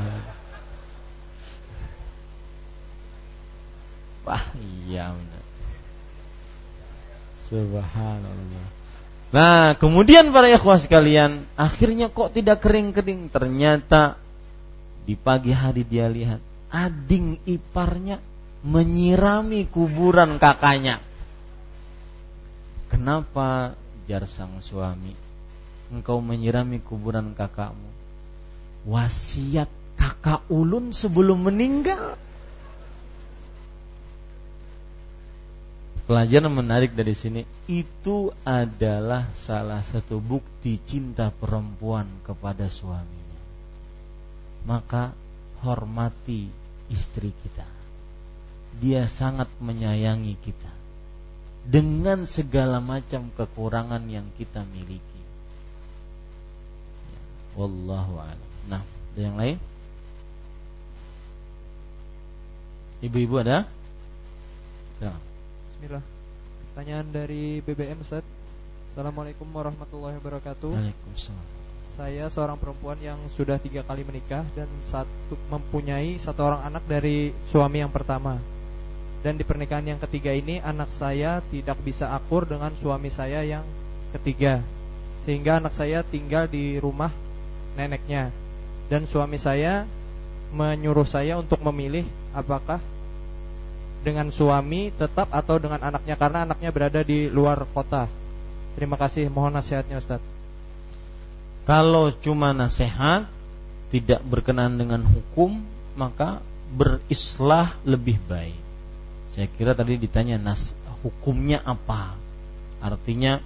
[4.22, 4.44] Wah,
[4.86, 5.10] iya.
[7.50, 8.66] Subhanallah.
[9.32, 13.32] Nah, kemudian para ikhwah sekalian, akhirnya kok tidak kering-kering?
[13.32, 14.20] Ternyata
[15.02, 16.38] di pagi hari dia lihat
[16.70, 18.22] ading iparnya
[18.62, 21.02] menyirami kuburan kakaknya.
[22.92, 23.74] Kenapa
[24.06, 25.21] jar sang suami
[25.92, 27.90] engkau menyirami kuburan kakakmu.
[28.88, 29.68] Wasiat
[30.00, 32.16] kakak ulun sebelum meninggal.
[36.02, 43.40] Pelajaran menarik dari sini itu adalah salah satu bukti cinta perempuan kepada suaminya.
[44.66, 45.14] Maka
[45.62, 46.50] hormati
[46.90, 47.68] istri kita.
[48.82, 50.72] Dia sangat menyayangi kita
[51.62, 55.11] dengan segala macam kekurangan yang kita miliki.
[57.52, 58.50] Wallahu a'lam.
[58.68, 59.56] Nah, ada yang lain?
[63.02, 63.68] Ibu-ibu ada?
[65.02, 65.12] Ya.
[65.68, 66.04] Bismillah.
[66.72, 68.24] Pertanyaan dari BBM Ustaz.
[68.94, 70.72] Assalamualaikum warahmatullahi wabarakatuh.
[70.72, 71.46] Waalaikumsalam.
[71.92, 77.36] Saya seorang perempuan yang sudah tiga kali menikah dan satu mempunyai satu orang anak dari
[77.52, 78.40] suami yang pertama.
[79.20, 83.60] Dan di pernikahan yang ketiga ini anak saya tidak bisa akur dengan suami saya yang
[84.16, 84.64] ketiga.
[85.28, 87.12] Sehingga anak saya tinggal di rumah
[87.78, 88.34] neneknya
[88.92, 89.88] dan suami saya
[90.52, 92.04] menyuruh saya untuk memilih
[92.36, 92.78] apakah
[94.02, 98.10] dengan suami tetap atau dengan anaknya karena anaknya berada di luar kota.
[98.74, 100.20] Terima kasih, mohon nasihatnya Ustaz.
[101.62, 103.30] Kalau cuma nasihat
[103.94, 105.62] tidak berkenan dengan hukum,
[105.94, 106.42] maka
[106.74, 108.58] berislah lebih baik.
[109.32, 110.74] Saya kira tadi ditanya nas
[111.04, 112.18] hukumnya apa?
[112.82, 113.38] Artinya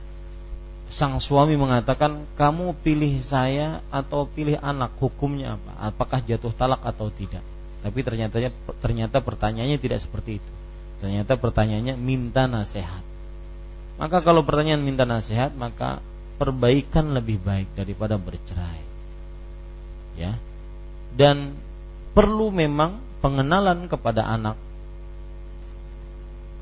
[0.86, 4.94] sang suami mengatakan kamu pilih saya atau pilih anak?
[5.02, 5.90] Hukumnya apa?
[5.90, 7.42] Apakah jatuh talak atau tidak?
[7.82, 8.36] Tapi ternyata
[8.82, 10.50] ternyata pertanyaannya tidak seperti itu.
[11.02, 13.04] Ternyata pertanyaannya minta nasihat.
[13.96, 16.00] Maka kalau pertanyaan minta nasihat maka
[16.36, 18.82] perbaikan lebih baik daripada bercerai.
[20.16, 20.36] Ya.
[21.16, 21.56] Dan
[22.12, 24.56] perlu memang pengenalan kepada anak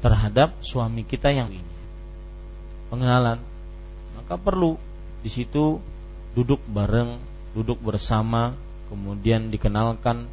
[0.02, 1.74] terhadap suami kita yang ini.
[2.92, 3.53] Pengenalan
[4.24, 4.80] maka perlu
[5.20, 5.84] di situ
[6.32, 7.20] duduk bareng,
[7.52, 8.56] duduk bersama,
[8.88, 10.24] kemudian dikenalkan,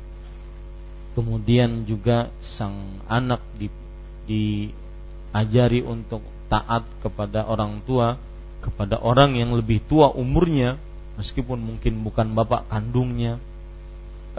[1.12, 3.68] kemudian juga sang anak di,
[4.32, 8.16] diajari untuk taat kepada orang tua,
[8.64, 10.80] kepada orang yang lebih tua umurnya,
[11.20, 13.44] meskipun mungkin bukan bapak kandungnya.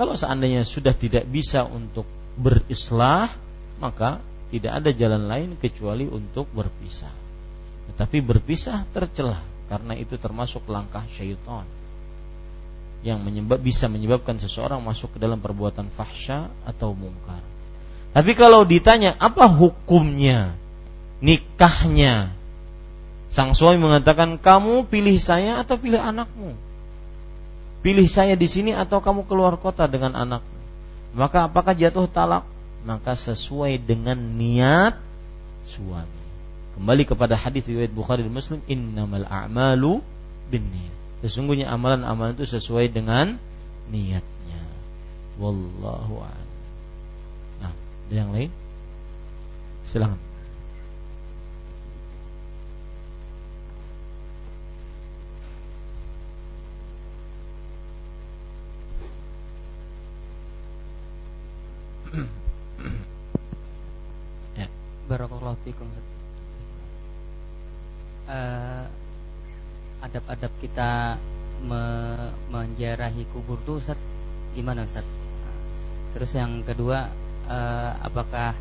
[0.00, 2.08] Kalau seandainya sudah tidak bisa untuk
[2.40, 3.28] berislah,
[3.76, 7.21] maka tidak ada jalan lain kecuali untuk berpisah.
[8.02, 9.38] Tetapi berpisah tercelah
[9.70, 11.62] karena itu termasuk langkah syaitan
[13.06, 17.38] yang menyebab bisa menyebabkan seseorang masuk ke dalam perbuatan fahsya atau mungkar.
[18.10, 20.58] Tapi kalau ditanya apa hukumnya
[21.22, 22.34] nikahnya,
[23.30, 26.58] sang suami mengatakan kamu pilih saya atau pilih anakmu,
[27.86, 30.58] pilih saya di sini atau kamu keluar kota dengan anakmu.
[31.14, 32.42] Maka apakah jatuh talak?
[32.82, 34.98] Maka sesuai dengan niat
[35.62, 36.21] suami.
[36.72, 40.00] Kembali kepada hadis riwayat Bukhari dan Muslim, innamal a'malu
[40.48, 40.92] binniyat.
[41.22, 43.38] Sesungguhnya amalan-amalan itu sesuai dengan
[43.92, 44.62] niatnya.
[45.36, 46.48] Wallahu a'lam.
[47.62, 48.50] Nah, ada yang lain?
[49.86, 50.18] Silakan.
[64.58, 64.66] ya.
[65.08, 66.01] Barakallahu fikum uh,
[70.02, 71.16] adab-adab kita
[71.62, 71.82] me
[72.50, 73.98] menjarahi kubur tuh Ustaz
[74.52, 75.06] gimana Ustaz?
[76.12, 77.08] Terus yang kedua
[77.48, 78.52] uh, apakah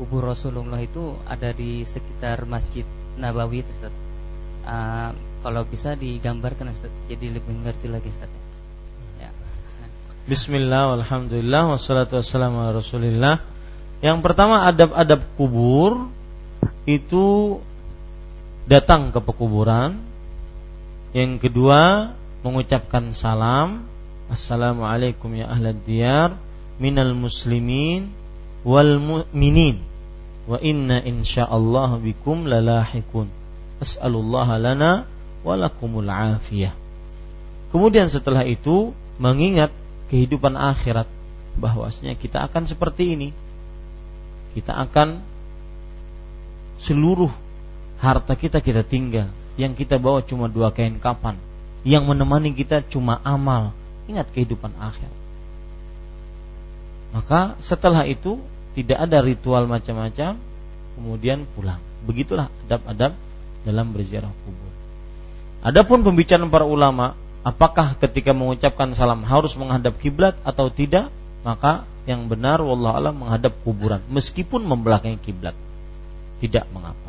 [0.00, 2.88] kubur Rasulullah itu ada di sekitar Masjid
[3.20, 3.94] Nabawi itu Ustaz?
[4.64, 5.12] Uh,
[5.44, 8.30] kalau bisa digambarkan Ustaz jadi lebih mengerti lagi Ustaz.
[9.20, 9.30] Ya.
[10.26, 13.40] Bismillah, alhamdulillah, wassalatu wassalamu ala rasulillah
[13.98, 16.06] Yang pertama adab-adab kubur
[16.84, 17.58] Itu
[18.68, 19.96] datang ke pekuburan.
[21.16, 22.12] Yang kedua,
[22.44, 23.88] mengucapkan salam.
[24.28, 26.36] Assalamualaikum ya ahlad diyar
[26.76, 28.12] minal muslimin
[28.60, 29.80] wal mu'minin
[30.44, 33.32] wa inna insyaallah bikum lalahikun.
[33.80, 35.08] As'alullah lana
[35.48, 36.76] walakumul afiyah.
[37.72, 39.72] Kemudian setelah itu mengingat
[40.12, 41.08] kehidupan akhirat
[41.56, 43.28] bahwasanya kita akan seperti ini.
[44.52, 45.24] Kita akan
[46.76, 47.32] seluruh
[47.98, 51.34] harta kita kita tinggal, yang kita bawa cuma dua kain kapan,
[51.82, 53.74] yang menemani kita cuma amal.
[54.08, 55.10] Ingat kehidupan akhir.
[57.12, 58.40] Maka setelah itu
[58.72, 60.40] tidak ada ritual macam-macam,
[60.96, 61.80] kemudian pulang.
[62.08, 63.12] Begitulah adab-adab
[63.68, 64.72] dalam berziarah kubur.
[65.60, 71.10] Adapun pembicaraan para ulama, apakah ketika mengucapkan salam harus menghadap kiblat atau tidak?
[71.42, 75.54] Maka yang benar wallah alam menghadap kuburan meskipun membelakangi kiblat.
[76.38, 77.07] Tidak mengapa.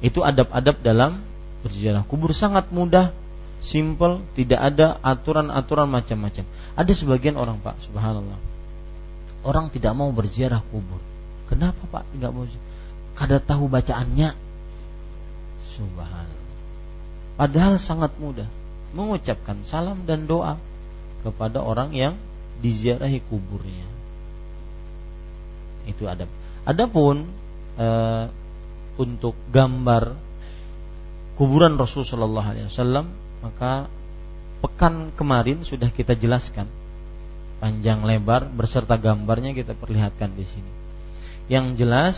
[0.00, 1.20] Itu adab-adab dalam
[1.60, 3.12] berziarah kubur sangat mudah,
[3.60, 6.44] simple, tidak ada aturan-aturan macam-macam.
[6.76, 8.40] Ada sebagian orang Pak, subhanallah.
[9.44, 11.00] Orang tidak mau berziarah kubur.
[11.48, 12.44] Kenapa Pak tidak mau?
[13.16, 14.32] Kada tahu bacaannya.
[15.76, 16.40] Subhanallah.
[17.36, 18.48] Padahal sangat mudah
[18.92, 20.60] mengucapkan salam dan doa
[21.24, 22.14] kepada orang yang
[22.60, 23.88] diziarahi kuburnya.
[25.88, 26.28] Itu adab.
[26.68, 27.24] Adapun
[27.80, 28.24] eh,
[29.00, 30.12] untuk gambar
[31.40, 33.08] kuburan Rasul Shallallahu Alaihi Wasallam
[33.40, 33.88] maka
[34.60, 36.68] pekan kemarin sudah kita jelaskan
[37.60, 40.72] panjang lebar beserta gambarnya kita perlihatkan di sini.
[41.48, 42.16] Yang jelas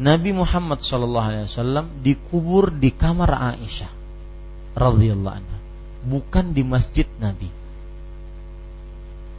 [0.00, 3.90] Nabi Muhammad Shallallahu Alaihi Wasallam dikubur di kamar Aisyah
[4.78, 5.58] radhiyallahu anha,
[6.06, 7.50] bukan di masjid Nabi.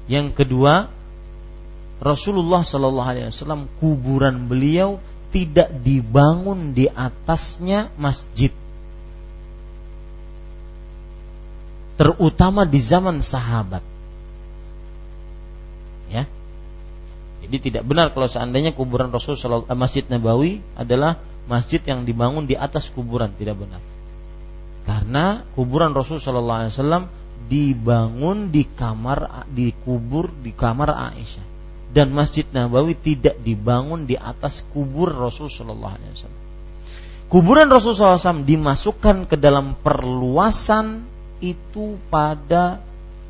[0.10, 0.90] Yang kedua,
[2.02, 4.98] Rasulullah Shallallahu Alaihi Wasallam kuburan beliau
[5.30, 8.50] tidak dibangun di atasnya masjid.
[12.00, 13.84] Terutama di zaman sahabat.
[16.10, 16.26] Ya.
[17.44, 21.20] Di Jadi tidak benar kalau seandainya kuburan Rasul eh, Masjid Nabawi adalah
[21.50, 23.82] masjid yang dibangun di atas kuburan, tidak benar.
[24.88, 27.04] Karena kuburan Rasul Shallallahu Alaihi Wasallam
[27.50, 31.49] dibangun di kamar dikubur di kamar Aisyah
[31.90, 36.40] dan Masjid Nabawi tidak dibangun di atas kubur Rasul Shallallahu Alaihi Wasallam.
[37.30, 41.06] Kuburan Rasul SAW dimasukkan ke dalam perluasan
[41.46, 42.82] itu pada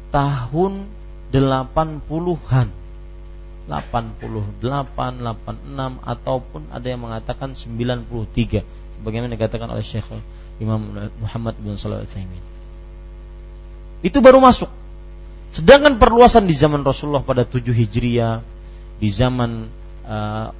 [0.08, 0.88] tahun
[1.36, 2.68] 80-an.
[3.70, 8.66] 88, 86 ataupun ada yang mengatakan 93
[8.98, 10.10] sebagaimana dikatakan oleh Syekh
[10.58, 10.90] Imam
[11.22, 12.10] Muhammad bin Shalih al
[14.02, 14.72] Itu baru masuk.
[15.50, 18.42] Sedangkan perluasan di zaman Rasulullah pada 7 Hijriah,
[19.00, 19.66] di zaman
[20.06, 20.54] uh,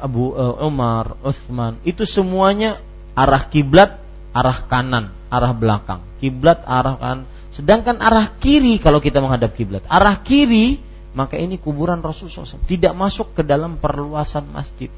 [0.00, 2.80] Abu uh, Umar, Uthman, itu semuanya
[3.12, 4.00] arah kiblat
[4.30, 6.00] arah kanan, arah belakang.
[6.22, 7.26] Kiblat arah kanan.
[7.50, 10.78] Sedangkan arah kiri kalau kita menghadap kiblat, arah kiri
[11.10, 14.90] maka ini kuburan Rasulullah SAW tidak masuk ke dalam perluasan masjid.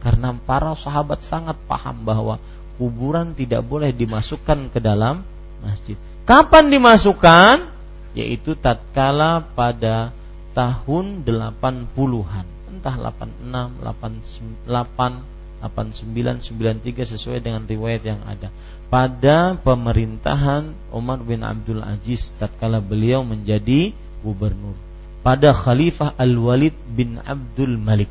[0.00, 2.38] Karena para sahabat sangat paham bahwa
[2.78, 5.26] kuburan tidak boleh dimasukkan ke dalam
[5.60, 5.98] masjid.
[6.24, 7.69] Kapan dimasukkan?
[8.14, 10.10] Yaitu tatkala pada
[10.52, 12.46] tahun 80-an.
[12.70, 15.22] Entah 86, 88,
[15.60, 18.48] 8993 sesuai dengan riwayat yang ada.
[18.88, 23.92] Pada pemerintahan Umar bin Abdul Aziz tatkala beliau menjadi
[24.24, 24.74] gubernur.
[25.20, 28.10] Pada Khalifah Al-Walid bin Abdul Malik.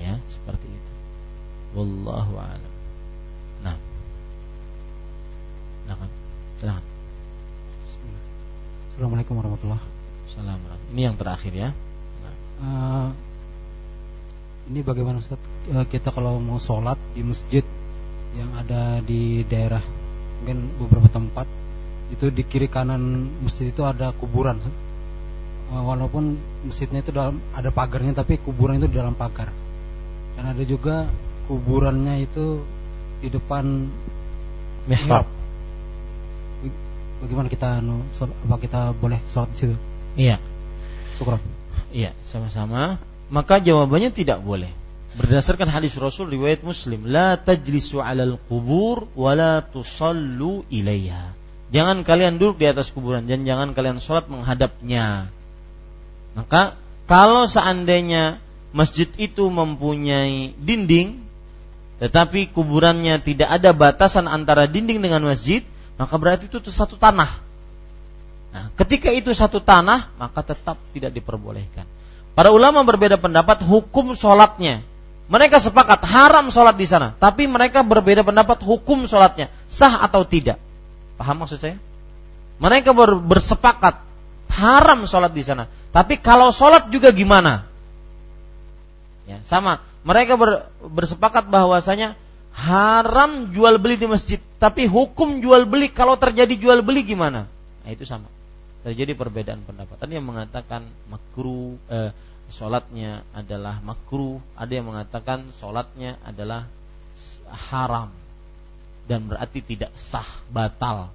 [0.00, 0.92] Ya, seperti itu.
[1.76, 2.72] Wallahu a'lam.
[3.60, 3.76] Nah.
[6.56, 6.95] Silakan.
[8.96, 9.76] Assalamualaikum warahmatullahi
[10.40, 10.88] wabarakatuh.
[10.96, 11.68] Ini yang terakhir ya.
[12.64, 13.12] Uh,
[14.72, 15.36] ini bagaimana Ustaz?
[15.68, 17.60] Eh, kita kalau mau sholat di masjid
[18.40, 19.84] yang ada di daerah
[20.40, 21.44] mungkin beberapa tempat
[22.08, 28.16] itu di kiri kanan masjid itu ada kuburan eh, walaupun masjidnya itu dalam ada pagarnya
[28.16, 29.52] tapi kuburan itu di dalam pagar.
[30.40, 31.04] Dan ada juga
[31.52, 32.64] kuburannya itu
[33.20, 33.92] di depan
[34.88, 35.35] mihrab
[37.22, 39.76] bagaimana kita apa kita boleh sholat di situ
[40.16, 40.36] iya
[41.16, 41.40] syukur
[41.92, 44.70] iya sama-sama maka jawabannya tidak boleh.
[45.16, 51.32] Berdasarkan hadis Rasul riwayat Muslim, la tajlisu 'alal qubur wa la tusallu ilaiha.
[51.72, 55.32] Jangan kalian duduk di atas kuburan dan jangan kalian sholat menghadapnya.
[56.36, 56.76] Maka
[57.08, 58.38] kalau seandainya
[58.76, 61.24] masjid itu mempunyai dinding,
[61.98, 65.64] tetapi kuburannya tidak ada batasan antara dinding dengan masjid,
[65.96, 67.30] maka berarti itu satu tanah.
[68.52, 71.84] Nah, ketika itu satu tanah, maka tetap tidak diperbolehkan.
[72.36, 74.84] Para ulama berbeda pendapat hukum sholatnya.
[75.26, 80.62] Mereka sepakat haram sholat di sana, tapi mereka berbeda pendapat hukum sholatnya sah atau tidak.
[81.18, 81.76] Paham maksud saya?
[82.62, 83.98] Mereka ber, bersepakat
[84.54, 87.66] haram sholat di sana, tapi kalau sholat juga gimana?
[89.26, 89.82] Ya, sama.
[90.06, 92.14] Mereka ber, bersepakat bahwasanya
[92.56, 97.44] haram jual beli di masjid, tapi hukum jual beli kalau terjadi jual beli gimana?
[97.84, 98.32] Nah itu sama.
[98.80, 100.00] Terjadi perbedaan pendapat.
[100.00, 102.10] Ada yang mengatakan makruh eh,
[102.48, 106.64] sholatnya adalah makruh, ada yang mengatakan sholatnya adalah
[107.68, 108.08] haram
[109.06, 111.12] dan berarti tidak sah, batal.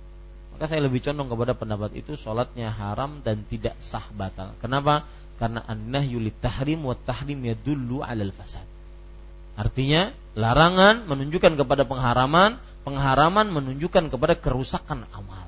[0.56, 4.54] Maka saya lebih condong kepada pendapat itu sholatnya haram dan tidak sah, batal.
[4.62, 5.10] Kenapa?
[5.42, 8.64] Karena an-nahyu tahrim wa tahrim yadullu 'alal fasad.
[9.58, 12.56] Artinya larangan menunjukkan kepada pengharaman,
[12.88, 15.48] pengharaman menunjukkan kepada kerusakan amal.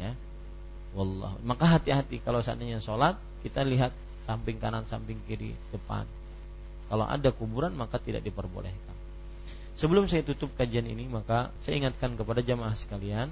[0.00, 0.16] Ya.
[0.96, 1.36] Wallah.
[1.44, 3.92] Maka hati-hati kalau seandainya sholat kita lihat
[4.24, 6.08] samping kanan, samping kiri, depan.
[6.88, 8.96] Kalau ada kuburan maka tidak diperbolehkan.
[9.74, 13.28] Sebelum saya tutup kajian ini maka saya ingatkan kepada jamaah sekalian,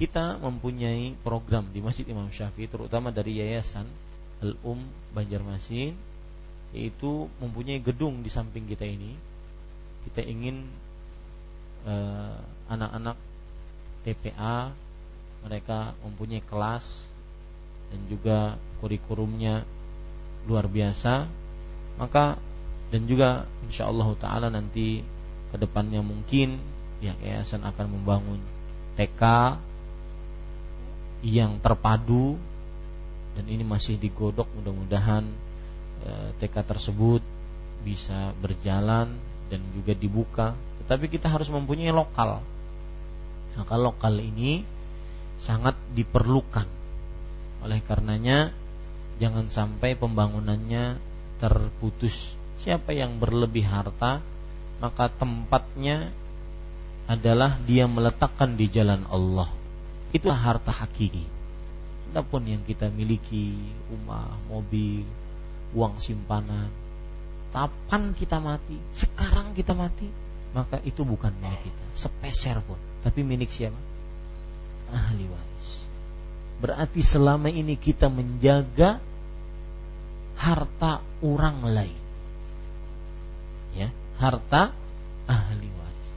[0.00, 3.84] kita mempunyai program di Masjid Imam Syafi'i terutama dari Yayasan
[4.40, 4.78] Al-Um
[5.12, 6.07] Banjarmasin
[6.76, 9.16] yaitu mempunyai gedung di samping kita ini.
[10.08, 10.64] Kita ingin
[11.88, 12.38] eh,
[12.68, 13.16] anak-anak
[14.04, 14.72] TPA
[15.44, 17.06] mereka mempunyai kelas
[17.88, 18.38] dan juga
[18.80, 19.64] kurikulumnya
[20.48, 21.28] luar biasa
[22.00, 22.36] maka
[22.88, 25.04] dan juga insya Allah taala nanti
[25.52, 26.56] ke depannya mungkin
[27.00, 28.40] pihak yayasan akan membangun
[28.96, 29.22] TK
[31.26, 32.38] yang terpadu
[33.34, 35.26] dan ini masih digodok mudah-mudahan
[36.38, 37.22] TK tersebut
[37.82, 39.14] bisa berjalan
[39.48, 40.46] dan juga dibuka
[40.84, 42.42] tetapi kita harus mempunyai lokal
[43.56, 44.62] maka lokal ini
[45.38, 46.66] sangat diperlukan
[47.62, 48.54] oleh karenanya
[49.18, 50.98] jangan sampai pembangunannya
[51.42, 52.34] terputus.
[52.58, 54.22] Siapa yang berlebih harta,
[54.82, 56.10] maka tempatnya
[57.06, 59.50] adalah dia meletakkan di jalan Allah.
[60.14, 61.38] Itulah harta hakiki.
[62.08, 63.52] apa pun yang kita miliki,
[63.92, 65.04] rumah, mobil,
[65.76, 66.70] uang simpanan,
[67.52, 70.08] kapan kita mati, sekarang kita mati,
[70.56, 73.76] maka itu bukan milik kita, sepeser pun, tapi milik siapa?
[74.88, 75.68] Ahli waris.
[76.58, 78.98] Berarti selama ini kita menjaga
[80.38, 82.00] harta orang lain.
[83.76, 84.72] Ya, harta
[85.28, 86.08] ahli waris.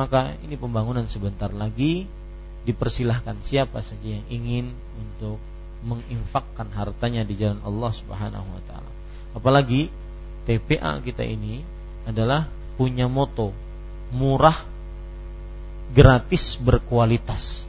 [0.00, 2.08] Maka ini pembangunan sebentar lagi
[2.64, 4.66] dipersilahkan siapa saja yang ingin
[4.96, 5.40] untuk
[5.80, 8.90] menginfakkan hartanya di jalan Allah Subhanahu wa taala.
[9.32, 9.88] Apalagi
[10.44, 11.64] TPA kita ini
[12.04, 13.52] adalah punya moto
[14.10, 14.56] murah
[15.92, 17.64] gratis berkualitas.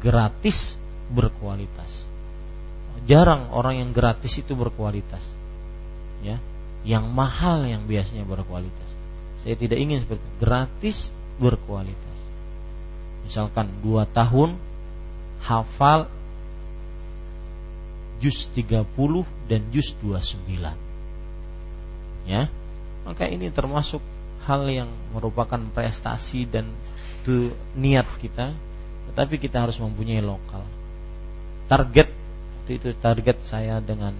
[0.00, 0.76] Gratis
[1.12, 2.04] berkualitas.
[3.04, 5.24] Jarang orang yang gratis itu berkualitas.
[6.24, 6.40] Ya,
[6.88, 8.90] yang mahal yang biasanya berkualitas.
[9.44, 10.36] Saya tidak ingin seperti itu.
[10.40, 10.96] gratis
[11.36, 12.14] berkualitas
[13.24, 14.54] misalkan dua tahun
[15.40, 16.06] hafal
[18.24, 18.88] juz 30
[19.52, 20.48] dan juz 29
[22.24, 22.48] ya.
[23.04, 24.00] Maka ini termasuk
[24.48, 26.64] hal yang merupakan prestasi dan
[27.20, 28.56] itu niat kita.
[29.12, 30.64] Tetapi kita harus mempunyai lokal.
[31.68, 32.08] Target
[32.64, 34.16] itu target saya dengan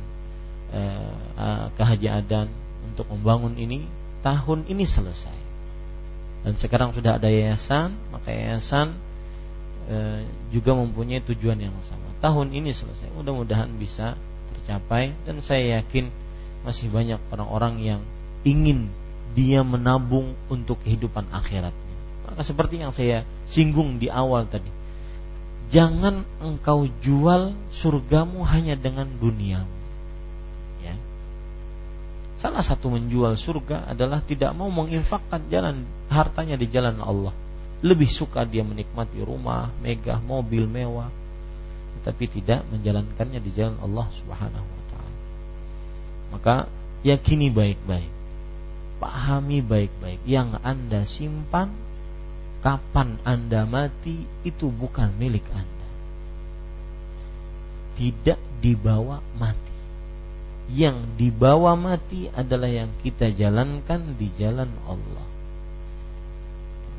[0.68, 2.46] eh, eh
[2.84, 3.88] untuk membangun ini
[4.20, 5.38] tahun ini selesai.
[6.44, 8.92] Dan sekarang sudah ada yayasan maka yayasan
[9.88, 13.12] e, juga mempunyai tujuan yang sama tahun ini selesai.
[13.12, 14.16] Mudah-mudahan bisa
[14.56, 15.12] tercapai.
[15.28, 16.08] Dan saya yakin
[16.64, 18.00] masih banyak orang-orang yang
[18.48, 18.88] ingin
[19.36, 21.84] dia menabung untuk kehidupan akhiratnya
[22.24, 24.70] maka seperti yang saya singgung di awal tadi
[25.68, 29.74] jangan engkau jual surgamu hanya dengan duniamu
[32.44, 35.80] Salah satu menjual surga adalah tidak mau menginfakkan jalan
[36.12, 37.32] hartanya di jalan Allah.
[37.80, 41.08] Lebih suka dia menikmati rumah, megah, mobil mewah,
[42.04, 45.18] tapi tidak menjalankannya di jalan Allah Subhanahu wa taala.
[46.36, 46.56] Maka
[47.02, 48.12] yakini baik-baik.
[49.00, 51.72] Pahami baik-baik yang Anda simpan
[52.62, 55.88] kapan Anda mati itu bukan milik Anda.
[57.98, 59.74] Tidak dibawa mati
[60.72, 65.26] yang dibawa mati adalah yang kita jalankan di jalan Allah.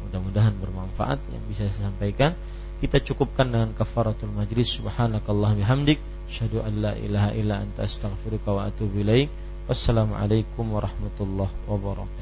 [0.05, 2.37] Mudah-mudahan bermanfaat yang bisa saya sampaikan.
[2.85, 4.77] Kita cukupkan dengan kafaratul majlis.
[4.77, 5.97] Subhanakallah bihamdik.
[6.29, 9.25] Asyhadu an la ilaha illa anta astaghfiruka wa atubu ilaik.
[9.65, 12.15] Wassalamualaikum warahmatullahi wabarakatuh.